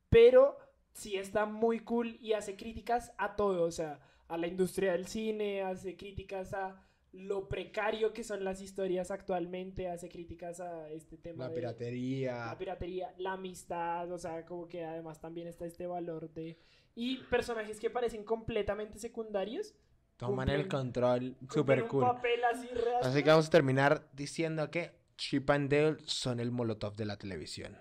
Pero 0.09 0.57
sí 0.93 1.17
está 1.17 1.47
muy 1.47 1.81
cool 1.81 2.17
y 2.21 2.33
hace 2.33 2.57
críticas 2.57 3.13
a 3.19 3.35
todo, 3.37 3.65
o 3.65 3.71
sea, 3.71 4.01
a 4.29 4.37
la 4.37 4.47
industria 4.47 4.93
del 4.93 5.07
cine, 5.07 5.63
hace 5.63 5.97
críticas 5.97 6.55
a 6.55 6.81
lo 7.13 7.49
precario 7.49 8.13
que 8.13 8.23
son 8.25 8.45
las 8.45 8.61
historias 8.61 9.11
actualmente, 9.11 9.89
hace 9.89 10.09
críticas 10.09 10.61
a 10.61 10.91
este 10.91 11.17
tema 11.17 11.45
La 11.45 11.49
de 11.51 11.55
piratería. 11.57 12.47
la 12.47 12.59
piratería, 12.59 13.15
la 13.19 13.33
amistad, 13.33 14.11
o 14.13 14.19
sea, 14.19 14.45
como 14.45 14.69
que 14.69 14.85
además 14.85 15.21
también 15.21 15.47
está 15.49 15.65
este 15.67 15.87
valor 15.87 16.31
de... 16.33 16.57
Y 16.95 17.19
personajes 17.25 17.79
que 17.81 17.91
parecen 17.91 18.25
completamente 18.25 18.99
secundarios. 18.99 19.75
Toman 20.17 20.49
el 20.49 20.63
cumplen- 20.67 20.71
control. 20.71 21.21
cumplen 21.39 21.51
Super 21.53 21.83
un 21.83 21.89
cool. 21.89 22.01
papel 22.05 22.41
así. 22.45 22.69
Así 23.03 23.23
que 23.23 23.29
vamos 23.31 23.49
a 23.49 23.51
terminar 23.51 24.09
diciendo 24.15 24.71
que 24.71 24.93
Chip 25.17 25.51
and 25.51 25.71
Dale 25.71 25.99
son 26.07 26.41
el 26.41 26.51
molotov 26.51 26.95
de 26.97 27.07
la 27.07 27.17
televisión. 27.17 27.77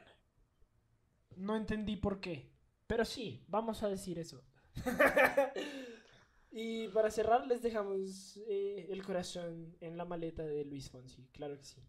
No 1.35 1.55
entendí 1.55 1.97
por 1.97 2.19
qué. 2.19 2.49
Pero 2.87 3.03
sí, 3.03 3.43
vamos 3.47 3.83
a 3.83 3.89
decir 3.89 4.19
eso. 4.19 4.43
y 6.51 6.87
para 6.89 7.11
cerrar, 7.11 7.45
les 7.47 7.61
dejamos 7.61 8.37
eh, 8.47 8.87
el 8.89 9.03
corazón 9.03 9.75
en 9.81 9.97
la 9.97 10.05
maleta 10.05 10.43
de 10.43 10.65
Luis 10.65 10.89
Fonsi. 10.89 11.27
Claro 11.33 11.57
que 11.57 11.63
sí. 11.63 11.81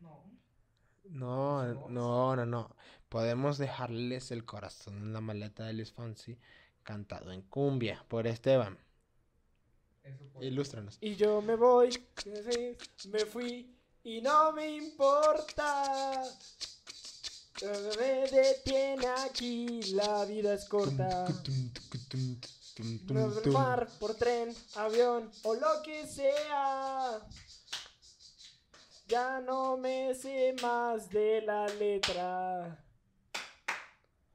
No. 0.00 0.24
No, 1.04 1.88
no, 1.90 2.34
no, 2.34 2.46
no. 2.46 2.76
Podemos 3.08 3.58
dejarles 3.58 4.30
el 4.30 4.44
corazón 4.44 4.96
en 4.96 5.12
la 5.12 5.20
maleta 5.20 5.64
de 5.64 5.74
Luis 5.74 5.92
Fonsi 5.92 6.38
cantado 6.82 7.30
en 7.30 7.42
cumbia 7.42 8.04
por 8.08 8.26
Esteban. 8.26 8.78
Ilústranos. 10.40 10.98
Y 11.00 11.14
yo 11.16 11.40
me 11.40 11.56
voy, 11.56 11.90
me 13.10 13.20
fui 13.20 13.73
y 14.04 14.20
no 14.20 14.52
me 14.52 14.76
importa. 14.76 16.22
Me 17.98 18.28
detiene 18.30 19.06
aquí, 19.06 19.82
la 19.94 20.24
vida 20.26 20.54
es 20.54 20.68
corta. 20.68 21.26
No 23.08 23.30
por 23.30 23.52
mar, 23.52 23.88
por 23.98 24.14
tren, 24.14 24.54
avión 24.74 25.30
o 25.44 25.54
lo 25.54 25.82
que 25.82 26.06
sea. 26.06 27.20
Ya 29.06 29.40
no 29.40 29.76
me 29.76 30.14
sé 30.14 30.54
más 30.60 31.08
de 31.08 31.42
la 31.42 31.66
letra. 31.68 32.84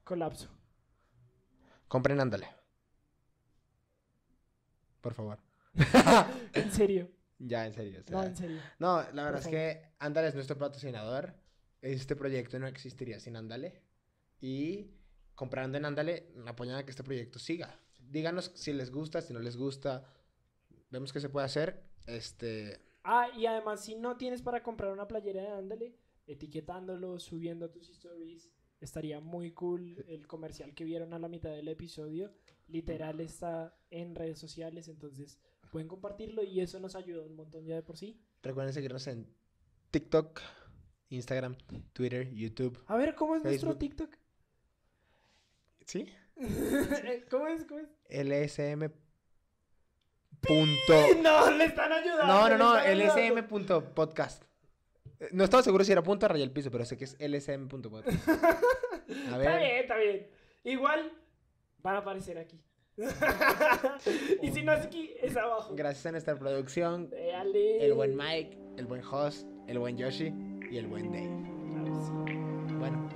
Colapso. 0.02 0.48
Compren 1.86 2.20
Ándale. 2.20 2.48
Por 5.00 5.14
favor. 5.14 5.38
En 6.54 6.72
serio. 6.72 7.19
Ya, 7.40 7.66
en 7.66 7.72
serio. 7.72 8.00
o 8.00 8.02
sea, 8.02 8.16
No, 8.16 8.22
en 8.24 8.36
serio. 8.36 8.60
No, 8.78 9.02
la 9.12 9.24
verdad 9.24 9.40
es 9.40 9.48
que 9.48 9.82
Ándale 9.98 10.28
es 10.28 10.34
nuestro 10.34 10.58
patrocinador. 10.58 11.34
Este 11.80 12.14
proyecto 12.14 12.58
no 12.58 12.66
existiría 12.66 13.18
sin 13.18 13.34
Ándale. 13.34 13.80
Y 14.40 14.90
comprando 15.34 15.78
en 15.78 15.86
Ándale, 15.86 16.32
apoyan 16.46 16.76
a 16.76 16.84
que 16.84 16.90
este 16.90 17.02
proyecto 17.02 17.38
siga. 17.38 17.80
Díganos 17.98 18.52
si 18.54 18.72
les 18.74 18.90
gusta, 18.90 19.22
si 19.22 19.32
no 19.32 19.40
les 19.40 19.56
gusta. 19.56 20.04
Vemos 20.90 21.12
qué 21.12 21.20
se 21.20 21.30
puede 21.30 21.46
hacer. 21.46 21.82
Este. 22.06 22.78
Ah, 23.04 23.28
y 23.34 23.46
además, 23.46 23.82
si 23.82 23.94
no 23.94 24.18
tienes 24.18 24.42
para 24.42 24.62
comprar 24.62 24.92
una 24.92 25.08
playera 25.08 25.42
de 25.42 25.48
Ándale, 25.48 25.96
etiquetándolo, 26.26 27.18
subiendo 27.18 27.70
tus 27.70 27.88
stories, 27.88 28.50
estaría 28.80 29.20
muy 29.20 29.52
cool. 29.52 30.04
El 30.08 30.26
comercial 30.26 30.74
que 30.74 30.84
vieron 30.84 31.14
a 31.14 31.18
la 31.18 31.28
mitad 31.28 31.50
del 31.50 31.68
episodio, 31.68 32.34
literal 32.68 33.20
está 33.20 33.74
en 33.90 34.14
redes 34.14 34.38
sociales, 34.38 34.88
entonces 34.88 35.38
pueden 35.70 35.88
compartirlo 35.88 36.42
y 36.42 36.60
eso 36.60 36.78
nos 36.80 36.96
ayuda 36.96 37.22
un 37.22 37.36
montón 37.36 37.64
ya 37.64 37.74
de 37.76 37.82
por 37.82 37.96
sí. 37.96 38.20
Recuerden 38.42 38.74
seguirnos 38.74 39.06
en 39.06 39.26
TikTok, 39.90 40.40
Instagram, 41.08 41.56
Twitter, 41.92 42.28
YouTube. 42.32 42.82
A 42.86 42.96
ver, 42.96 43.14
¿cómo 43.14 43.36
es 43.36 43.44
nuestro. 43.44 43.76
TikTok? 43.76 44.14
¿Sí? 45.86 46.06
¿Cómo 47.30 47.46
es? 47.48 47.64
¿Cómo 47.64 47.80
es? 47.80 47.88
LSM. 48.08 48.90
Punto. 50.40 51.14
No, 51.22 51.50
le 51.50 51.64
están 51.64 51.92
ayudando. 51.92 52.26
No, 52.26 52.48
no, 52.48 52.56
no, 52.58 52.76
están 52.78 52.92
ayudando. 52.98 53.36
LSM. 53.40 53.48
punto 53.48 53.94
podcast. 53.94 54.44
Eh, 55.18 55.28
No 55.32 55.44
estaba 55.44 55.62
seguro 55.62 55.84
si 55.84 55.92
era 55.92 56.02
punto 56.02 56.26
raya 56.28 56.44
el 56.44 56.52
piso, 56.52 56.70
pero 56.70 56.84
sé 56.84 56.96
que 56.96 57.04
es 57.04 57.16
LSM. 57.20 57.68
punto 57.68 57.90
podcast. 57.90 58.26
A 58.28 59.42
Está 59.42 59.58
bien, 59.58 59.76
está 59.76 59.96
bien. 59.96 60.30
Igual 60.64 61.12
van 61.82 61.96
a 61.96 61.98
aparecer 61.98 62.38
aquí. 62.38 62.60
y 64.42 64.50
si 64.50 64.62
no 64.62 64.72
es 64.72 64.84
aquí, 64.86 65.10
es 65.22 65.36
abajo. 65.36 65.74
Gracias 65.74 66.06
a 66.06 66.12
nuestra 66.12 66.36
producción, 66.36 67.10
el 67.12 67.94
buen 67.94 68.16
Mike, 68.16 68.58
el 68.76 68.86
buen 68.86 69.02
Hoss, 69.02 69.46
el 69.66 69.78
buen 69.78 69.96
Yoshi 69.96 70.32
y 70.70 70.78
el 70.78 70.86
buen 70.86 71.10
Dave. 71.12 71.30
Bueno, 72.78 73.08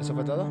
eso 0.00 0.14
fue 0.14 0.24
todo. 0.24 0.46